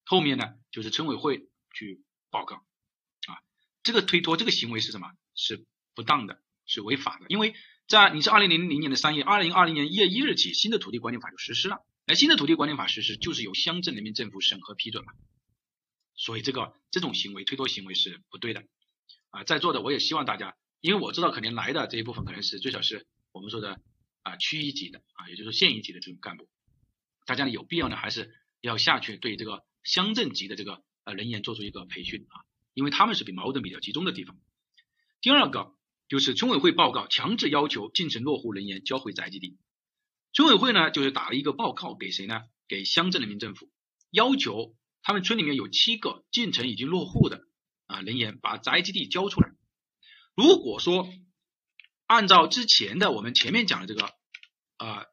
[0.07, 2.01] 后面呢就是村委会去
[2.31, 3.37] 报告啊，
[3.83, 5.11] 这个推脱这个行为是什么？
[5.35, 7.25] 是不当的，是违法的。
[7.27, 7.53] 因为
[7.87, 11.85] 在你是二零零零年的三月，二零二零年一月一日起，新的土地管理法就实施了。
[12.05, 15.11] 而新的土地管理法实施，就是由乡镇人民政府审核批准嘛。
[16.15, 18.63] 所以这个这种行为推脱行为是不对的
[19.29, 19.43] 啊。
[19.43, 23.81] 在座的我也希望大家，因为我知道肯定来的这一部分可能是最少是我们说的。
[24.23, 26.49] 啊，区一级的啊，也就是县一级的这种干部，
[27.25, 32.45] 大家呢有必要呢，还是要下去对这个乡镇级的这个呃人员做出一个培训啊，
[32.75, 34.37] 因为他们是比矛盾比较集中的地方。
[35.21, 35.73] 第二个
[36.07, 39.57] 就是村委会报告强制要求进城落户人员交回宅基地，
[40.33, 42.41] 村委会呢就是打了一个报告给谁呢？
[42.67, 43.71] 给乡镇人民政府，
[44.11, 47.47] 要求他们村里面有七个进城已经落户的
[47.87, 49.49] 啊人员把宅基地交出来。
[50.35, 51.09] 如果说
[52.05, 54.13] 按照之前的我们前面讲的这个。
[54.79, 55.05] 啊，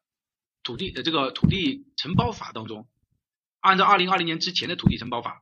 [0.61, 2.87] 土地的这个土地承包法当中，
[3.65, 5.41] 按照二零二零年之前的土地承包法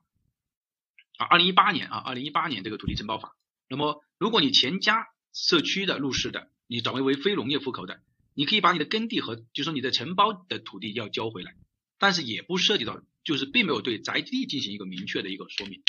[1.18, 3.36] 啊，二零一八年啊，二零一八年这个土地承包法，
[3.68, 8.00] 那么如果你前家社区的入市的，你转为为非农业户口的，
[8.34, 11.54] 你可以把你的耕地和就说你的承包的土地要交回来，
[12.00, 15.84] 但是也不涉及到，就是并没有对宅基地进行一个明确的一个说明。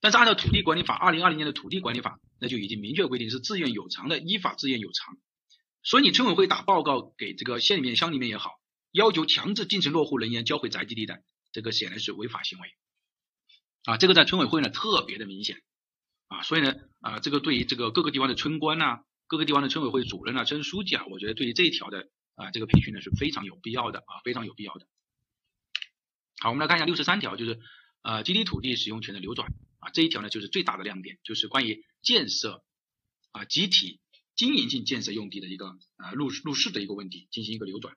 [0.00, 5.16] 但是按照土地管理法二零二零年的土地管理法，那就已经明确规定是自愿有偿的，依法自愿有偿。
[5.84, 8.50] 所以你村委会打报告给这个县里面、乡里面也好，
[8.90, 11.22] 要求强制进城落户人员交回宅基地的，
[11.52, 12.74] 这个显然是违法行为
[13.84, 13.96] 啊！
[13.96, 15.62] 这个在村委会呢特别的明显
[16.28, 16.42] 啊！
[16.42, 24.86] 所以呢啊，这个对于这个各个地方的村官呐、各个地方的村委会主任啊、村书记啊，我觉得对于这一条的啊这个培训呢是非常有必要的啊，非常有必要的。
[26.40, 27.60] 好，我们来看一下六十三条，就是
[28.02, 32.64] 呃集体土地使用权的流转啊，这一条呢就是最大的亮点，就是关于建设
[33.32, 34.00] 啊集体。
[34.34, 37.94] 经营性建设用地的一个呃入入市的一个问题，进行一个流转。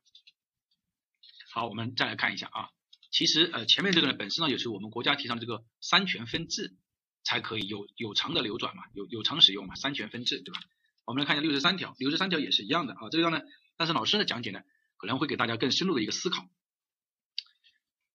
[1.54, 2.70] 好，我们再来看一下啊，
[3.16, 6.76] 其实呃前面这个呢本身呢也是我们国家提倡的这个三权分置
[7.24, 10.60] 才可以有有偿的流转嘛，有有偿使用嘛，三权分置对吧？
[11.06, 13.40] 我们来看一下六十三条，六十三条也是一样的啊，这个呢，
[13.78, 14.60] 但是老师的讲解呢
[14.98, 16.46] 可能会给大家更深入的一个思考，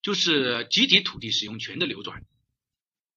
[0.03, 2.23] 就是集体土地使用权的流转，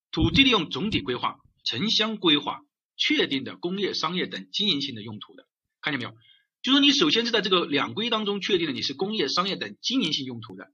[0.10, 1.36] 土地利用总体规划、
[1.66, 2.62] 城乡规划
[2.96, 5.46] 确定的工业、商业等经营性的用途的，
[5.82, 6.16] 看见没有？
[6.62, 10.72] 就说你首先是在这个两规当中确定了你是工业、商业等经营性用途的，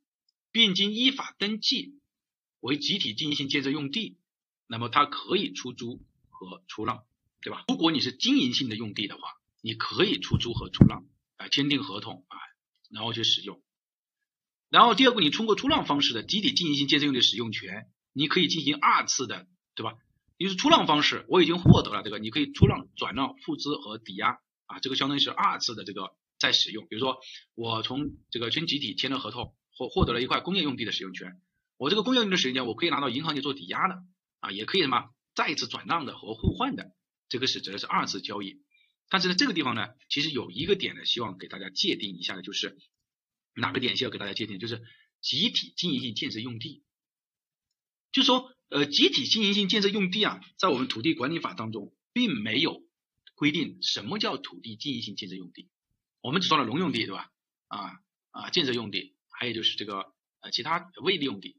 [0.52, 2.00] 并经依法登记
[2.60, 4.18] 为集体经营性建设用地，
[4.68, 7.04] 那么它可以出租和出让，
[7.42, 7.66] 对吧？
[7.68, 9.22] 如果你是经营性的用地的话，
[9.62, 11.06] 你可以出租和出让
[11.38, 12.38] 啊，签订合同啊，
[12.90, 13.62] 然后去使用。
[14.70, 19.94] 然后第二个，你通过出让方式的集体经营性建设用地使用权，你可以进行二次的，对吧？
[20.38, 24.40] 你是出让方式，我已经获得了这个，你可以出让、转让、付资和抵押。
[24.68, 27.18] 啊，这个相当于是二次的这个再使用，比如说
[27.56, 31.40] 我从这个全集体签了合同，获获得了一块工业用地的使用权，
[31.78, 34.04] 我这个工业用地的使用权，我可以拿到银行去做抵押的，
[34.42, 36.92] 啊，也可以什么再次转让的和互换的，
[37.30, 38.62] 这个是指的是二次交易。
[39.08, 42.78] 但是呢，这个地方呢，其实有一个点呢，希望给大家界定一下的，就是
[43.56, 44.84] 哪个点需要给大家界定，就是
[45.22, 46.84] 集体经营性建设用地，
[48.12, 52.84] 就说呃，集体经营性建设用地啊，在我们土地管理法当中并没有。
[53.36, 55.70] 规定什么叫土地经营性建设用地？
[56.20, 57.32] 我们只说了农用地，对吧？
[57.68, 58.02] 啊
[58.32, 61.56] 啊，建设用地，还有就是这个呃其他未利用地。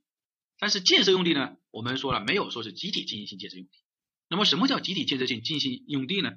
[0.59, 3.73] 但是建设用地呢，我们说了没有说是集体经营性建设用地。
[4.29, 6.33] 那么什么叫集体建设性经营性用地呢？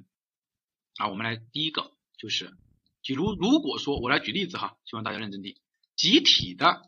[0.95, 2.55] 啊，我们来第一个就是，
[3.01, 5.57] 比如如果说我来举例子哈，希望大家认真听，
[5.97, 6.81] 集体的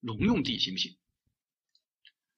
[0.00, 0.96] 农用地行不行？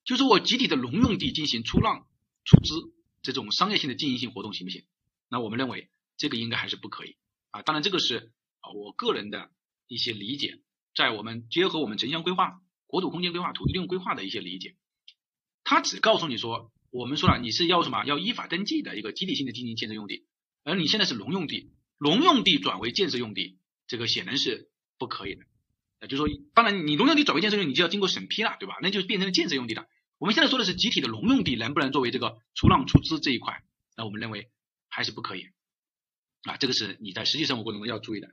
[0.05, 2.07] 就是我集体的农用地进行出让、
[2.45, 4.85] 出资这种商业性的经营性活动行不行？
[5.31, 7.17] 那我们认为这个应该还是不可以
[7.51, 9.51] 啊，当然这个是啊我个人的
[9.87, 10.61] 一些理解，
[10.97, 14.75] 在我们结合我们城乡规划、国土空间规划、土地利用规划的一些理解，
[15.63, 20.27] 他只告诉你说，我们说了你是要什么，要依法登记的一个集体性的经营建设用地，
[20.65, 25.45] 而你现在是农用地，农用地转为建设用地，这个显然是不可以的，
[26.01, 28.77] 啊，就是说，当然你农用地转为建设用地，你就要经过审批了，对吧？
[28.81, 29.87] 那就变成了建设用地了。
[30.19, 33.63] 我们现在说的是集体的农用地能不能作为这个出让出资这一块，
[33.97, 34.51] 那我们认为。
[34.89, 35.49] 还是不可以
[36.45, 38.29] 啊，这个是你在实际生活过程中要注意的。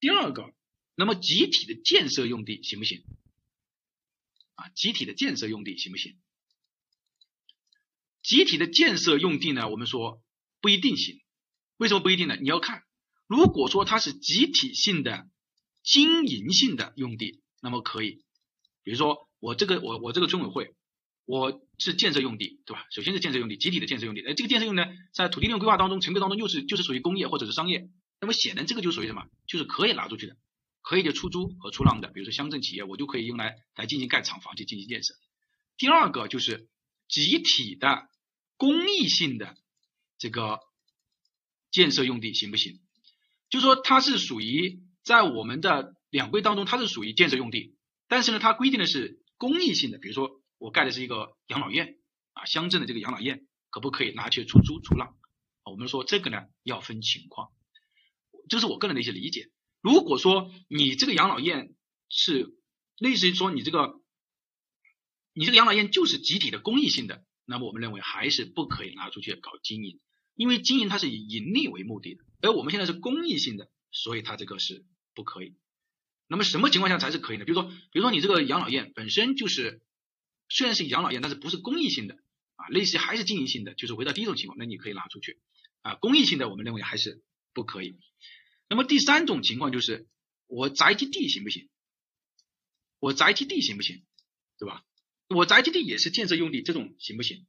[0.00, 0.54] 第二个，
[0.98, 3.04] 那么集体的建设用地行不行？
[4.56, 6.16] 啊，集体的建设用地行不行？
[8.20, 10.20] 集体的建设用地呢，我们说
[10.60, 11.20] 不一定行。
[11.76, 12.34] 为什么不一定呢？
[12.34, 12.82] 你要看，
[13.28, 15.30] 如果说它是集体性的
[15.84, 18.24] 经营性的用地，那么可以。
[18.82, 20.74] 比如说我这个我我这个村委会。
[21.26, 22.86] 我是建设用地，对吧？
[22.90, 24.22] 首先是建设用地，集体的建设用地。
[24.22, 27.90] 哎，这个建设用呢，在土地利用规划当中、城规当中又是就是属于工业或者是商业。
[28.18, 29.26] 那么显然这个就属于什么？
[29.46, 30.38] 就是可以拿出去的，
[30.88, 32.08] 可以的出租和出让的。
[32.08, 35.12] 比如说乡镇企业，我就可以用来来进行盖厂房去进行建设。
[35.76, 36.70] 第二个就是
[37.08, 38.08] 集体的
[38.56, 39.54] 公益性的
[40.16, 40.60] 这个
[41.70, 42.80] 建设用地行不行？
[43.50, 47.76] 就说它是属于在我们的两规当中，它是属于建设用地，
[48.08, 50.40] 但是呢，它规定的是公益性的，比如说。
[50.60, 52.00] 我盖的是一个养老院
[52.32, 55.14] 啊，乡镇的这个养老院可不可以拿去出租出让？
[55.62, 57.50] 我们说这个呢要分情况，
[58.48, 59.52] 这是我个人的一些理解。
[59.80, 61.74] 如果说你这个养老院
[62.08, 62.54] 是
[62.98, 64.00] 类似于说你这个
[65.32, 70.00] 你这个养老院就是集体的公益性的，那么我们认为还是不可以拿出去搞经营，
[70.34, 74.84] 因为经营它是以盈利为目的的，而我们现在是公益性的，所以它这个是
[75.14, 75.56] 不可以。
[76.26, 77.44] 那么什么情况下才是可以的？
[77.44, 79.82] 比如说，比如说你这个养老院本身就是。
[80.50, 82.14] 虽然是养老院，但是不是公益性的
[82.56, 85.38] 啊，类似还是经营性的，就是回到第一种情况，那你可以拿出去
[85.82, 85.96] 啊。
[85.96, 87.22] 公益性的，我们认为还是
[87.52, 87.98] 不可以。
[88.68, 90.06] 那么第三种情况就是
[90.46, 91.68] 我宅基地行不行？
[92.98, 94.02] 我宅基地行不行？
[94.58, 94.84] 对吧？
[95.28, 97.46] 我宅基地也是建设用地，这种行不行？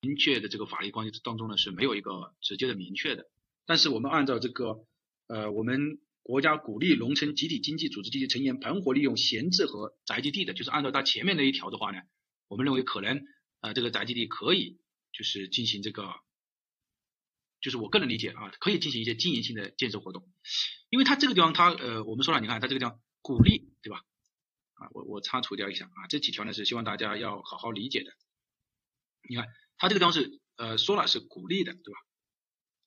[0.00, 3.30] 明确的这个法律关系当中呢是没有一个直接的明确的，
[3.66, 4.86] 但是我们按照这个
[5.26, 6.00] 呃我们。
[6.24, 12.00] 国家鼓励农村集体经济组织进行成员盘活利用闲置和宅基地的，就是按照它前面那一条的话呢，
[12.46, 13.24] 我们认为可能
[13.60, 14.78] 呃这个宅基地可以
[15.12, 16.14] 就是进行这个，
[17.62, 20.28] 就是我个人理解啊，可以进行一些经营性的建设活动，
[20.90, 23.98] 因为它这个地方它呃我们说了，你看它这个地方鼓励对吧？
[24.74, 28.10] 啊我我擦除掉一下啊，这几条呢是希望大家要好好理解的。
[29.28, 29.46] 你看
[29.78, 32.00] 它这个地方是呃说了是鼓励的对吧？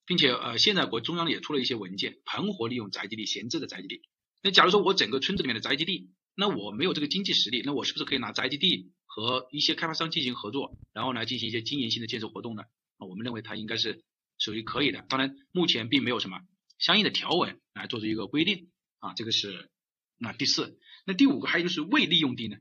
[0.07, 4.03] 并且呃，现在国中央也出了一些文件，盘活利用宅基地、闲置的宅基地。
[4.43, 12.61] 那假如说我整个村子里面的宅基地，那我没有这个经济实力，那我是不是可以拿宅基地和一些开发商进行合作，然后来进行一些经营性的建设活动呢？
[12.97, 14.03] 啊，我们认为它应该是
[14.37, 15.01] 属于可以的。
[15.09, 16.41] 当然，目前并没有什么
[16.77, 19.13] 相应的条文来做出一个规定啊。
[19.13, 19.69] 这个是
[20.17, 22.57] 那第四，那第五个还有就是未利用地呢，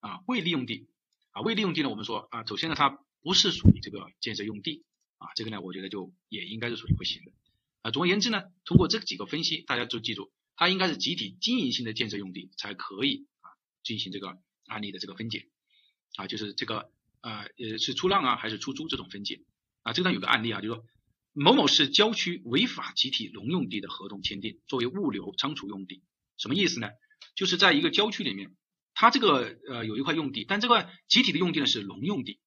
[0.00, 0.88] 啊，未利用地，
[1.30, 4.84] 啊，未利用地呢，我们说啊，首先呢，它不是属于这个建设用地，
[5.18, 7.32] 啊，这个呢，我觉得就也应该是属于不行的，
[7.82, 13.48] 啊，总而言之呢，通过这几个分析，大家就记住，它应该是集体经营性的建设用地才可以啊
[13.82, 15.48] 进行这个案例的这个分解，
[16.16, 16.90] 啊，就是这个
[17.20, 19.40] 呃呃是出让啊还是出租这种分解，
[19.82, 20.84] 啊，这段有个案例啊，就说
[21.34, 26.02] 某某市郊区违法集体农用地的合同签订，作为物流仓储用地，
[26.36, 26.88] 什么意思呢？
[27.34, 28.54] 就是在一个郊区里面，
[28.92, 32.38] 它这个呃有一块用地，但这块集体的用地呢是农用地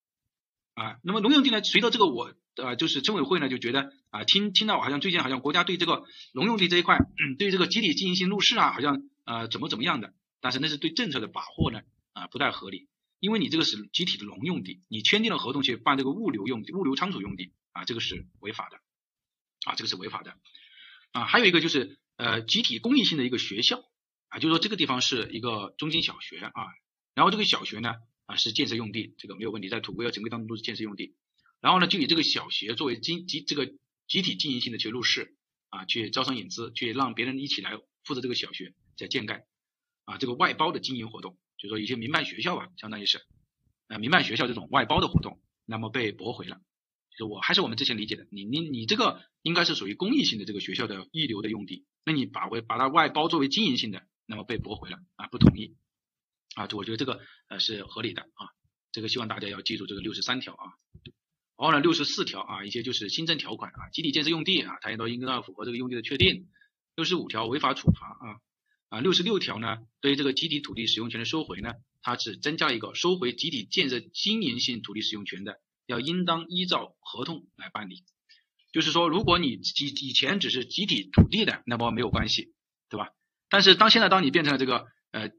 [0.75, 0.97] 啊。
[1.03, 6.03] 那么农用地呢，随着这个我呃就是村委会呢就觉得啊听听到好像最近好像国家对这个
[6.33, 6.99] 农用地这一块，
[7.39, 11.81] 对这个集体经营性入市啊，好像呃怎么怎么样的，但是那是对政策的把握呢
[12.13, 12.87] 啊不太合理，
[13.19, 18.77] 因为你这个是集体的农用地，你签订了合同去办这个物流用地、物流仓储用地啊，这个是违法的
[19.65, 20.35] 啊，这个是违法的
[21.11, 21.25] 啊。
[21.25, 23.83] 还有一个就是呃集体公益性的一个学校。
[24.27, 26.51] 啊，就是说这个地方是一个中心小学啊，
[27.13, 27.93] 然后这个小学呢
[28.25, 31.15] 啊是建设用地，这个没有问题，在土规和城规当中都是建设用地。
[31.61, 33.67] 然后呢，就以这个小学作为经集这个
[34.07, 35.37] 集体经营性的去入市
[35.69, 39.45] 啊，去招商引资，去让别人一起来负责这个小学在建盖
[40.05, 43.21] 啊，这个外包的经营活动，就是说一些民办学校吧，相当于是
[43.87, 46.59] 啊民办学校这种外包的活动，那么被驳回了。
[47.17, 54.03] 就我还是我们之前理解的，你你你这个应该是属于公益性的这个学校的一流的用地，那你把为把它外包作为经营性的。
[54.27, 55.75] 那么被驳回了啊，不同意
[56.55, 58.49] 啊，我觉得这个呃是合理的啊，
[58.91, 60.73] 这个希望大家要记住这个六十三条啊，
[61.55, 66.47] 然后呢六十四条啊，一些就是新增条款啊，集体建设用地啊，它也都应该要符合这个用地的确定。
[66.95, 68.41] 六十五条违法处罚啊
[68.89, 78.03] 啊，六十六条呢，对于这个集体土地使用权的收回呢，它只增加一个收回集体建设经营性土地使用权的，要应当依照合同来办理。
[78.71, 82.53] 就是说，如果你以以前只是集体土地的，那么没有关系，
[82.89, 83.09] 对吧？
[83.47, 85.29] 但是当现在当你变成了这个呃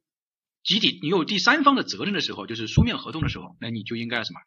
[0.64, 4.40] 集体，你有第三方的责任的时候，就是书面合同的时候，那你就应该什么？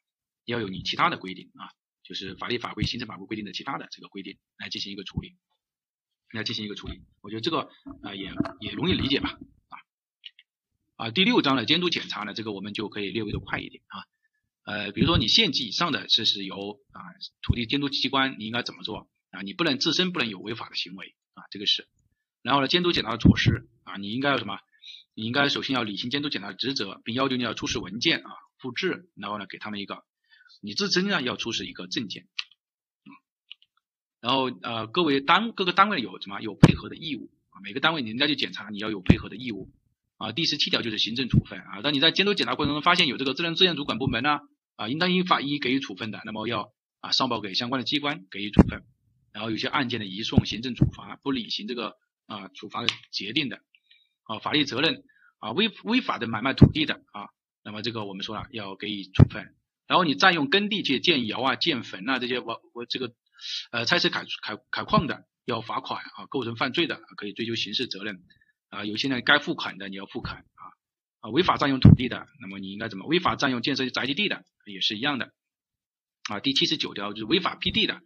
[0.46, 1.70] 要有你其他的规定啊，
[2.04, 5.36] 就是法律法规、行政法规规定的其他的这个规定来进行一个处理，
[6.34, 7.04] 来进行一个处理。
[7.22, 7.70] 我觉得这个
[8.02, 9.78] 啊也也容易理解吧啊
[10.96, 14.02] 啊第六章的监督检查呢，这个我们就可以略微的快一点啊
[14.65, 17.02] 呃比如说你县级以上的这是由啊
[17.41, 19.41] 土地监督机关你应该怎么做啊？
[19.41, 21.88] 你不能自身不能有违法的行为啊，这个是。
[22.41, 24.60] 然后呢，监督检查的措施啊，你应该要什么？
[25.14, 30.03] 你应该首先要履行监督检查的职责，并要求你要出示文件啊，复制，然后呢给他们一个，
[30.61, 32.27] 你自身呢要出示一个证件，
[34.22, 39.69] 然后呃各位单各个单位有什么有配合的义务啊，每个单位你应该去检查，你要有配合的义务
[40.20, 40.32] 啊。
[40.32, 44.38] 第十七条就是行政处分啊，当你在监督检查过程中发现有这个自然资源主管部门呢
[44.76, 48.84] 啊，应当依法依给予处分的，那么要啊上报给相关的机关给予处分，
[49.34, 51.96] 然后有些案件的移送行政处罚，不履行这个。
[52.30, 53.58] 啊，处罚的决定的
[54.26, 55.02] 啊，法律责任
[55.40, 57.26] 啊，违违法的买卖土地的啊，
[57.64, 59.56] 那么这个我们说了要给予处分。
[59.88, 63.16] 然后你占用耕地去建窑啊、建坟啊这些我我这个
[63.72, 68.20] 呃拆石开开开矿的要罚款啊，构成犯罪的可以追究刑事责任
[68.70, 68.86] 啊。
[68.86, 70.64] 有些呢该付款的你要付款啊
[71.22, 73.06] 啊，违法占用土地的，那么你应该怎么？
[73.06, 75.34] 违法占用建设宅基地的也是一样的
[76.30, 76.40] 啊。
[76.40, 78.02] 第七十九条就是违法批地的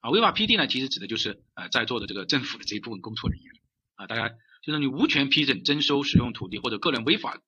[0.00, 3.54] 啊，违法批地呢其实指的就是呃在座的这个政府的这一部分工作人员。
[3.96, 4.28] 啊，大家
[4.62, 7.40] 就是你无权批准征收使用土地或者个人违法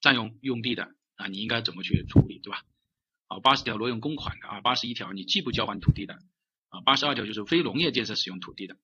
[0.00, 2.62] 占用用地的啊，你应该怎么去处理，对吧？
[3.26, 6.14] 啊，八十条挪用公款的啊，八十一条你既不交还土地的
[6.68, 8.76] 啊，八十二条就是非农业建设使用土地的，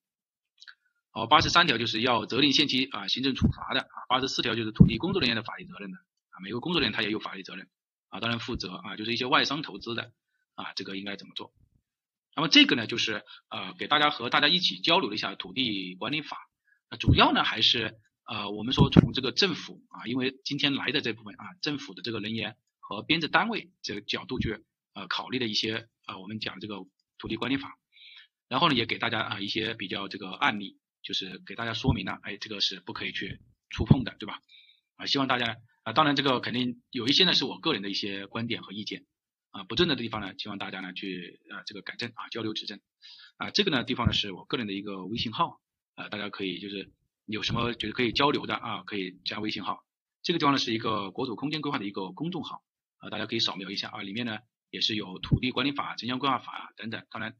[1.15, 5.97] 哦，八十三条就是要责令限期啊行政处罚的啊，八十四条就是土地工作人员的法律责任的
[6.31, 7.69] 啊，每个工作人员他也有法律责任
[8.09, 10.11] 啊，当然负责啊，就是一些外商投资的
[10.55, 11.53] 啊，这个应该怎么做？
[12.35, 16.37] 那么这个呢，就是呃给大家和大家一起交流了一下土地管理法。
[16.99, 26.85] 主要呢还是呃我们说从这个政府啊，因为今天来的这部分啊，政府的这个人员和编制单位这个角度去呃考虑的一些呃我们讲这个
[27.17, 27.77] 土地管理法，
[28.49, 34.41] 然后呢也给大家啊一些比较这个案例，就是给大家说明了，哎这个是不可以去触碰的，对吧？
[34.97, 39.05] 啊希望大家啊当然这个肯定有一些呢是我个人的一些观点和意见
[39.51, 42.81] 啊不正的地方呢，希望大家呢去呃这个改正啊交流指正
[43.37, 45.61] 啊这个呢地方呢是我个人的一个微信号。
[45.97, 46.91] 啊，大家可以就是
[47.25, 49.85] 有什么觉得可以交流的啊，可以加微信号。
[50.23, 52.65] 这个地方呢是一个国土空间规划的一个公众号
[52.97, 54.39] 啊，大家可以扫描一下啊，里面呢
[54.71, 57.33] 也是有土地管理法、城乡规划法等等，当然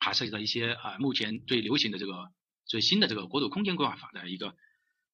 [0.00, 2.32] 还涉及到一些啊目前最流行的这个
[2.68, 4.54] 最新的这个国土空间规划法的一个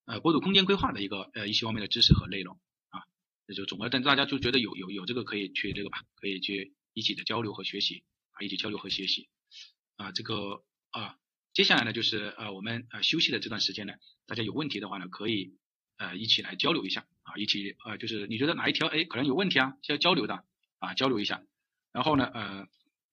[0.05, 2.61] 呃国土空间规划的一个呃一些方面的知识和内容
[2.91, 3.01] 啊，
[3.47, 9.31] 那就总的，但大家就觉得有有有这个可以去这个吧，可以去一起的交流和学习啊，一起交流和学习
[9.97, 11.17] 啊，这个啊。
[11.55, 13.95] 接下来呢，就是呃我们呃休息的这段时间呢，
[14.27, 15.57] 大家有问题的话呢，可以
[15.99, 20.45] 呃一起来交流一下啊，一起呃就是你觉得哪一条哎可能有问题啊，需要交流的
[20.81, 21.45] 啊交流一下。
[21.93, 22.67] 然后呢呃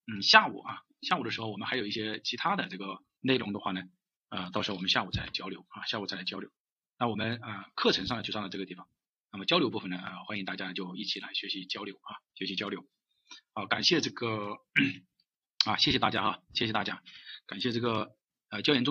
[0.08, 3.84] 嗯下午啊下午的时候我们还有一些其他的这个内容的话呢
[4.32, 6.50] 呃到时候我们下午再来交流啊下午再来交流。
[6.98, 8.88] 那我们啊课程上就上到这个地方，
[9.32, 12.84] 那么交流部分呢呃欢迎大家就一起来学习交流啊学习交流。
[13.54, 14.58] 好，感谢这个
[15.66, 17.04] 啊谢谢大家啊谢谢大家，
[17.46, 18.16] 感谢这个
[18.50, 18.90] 呃教研中心。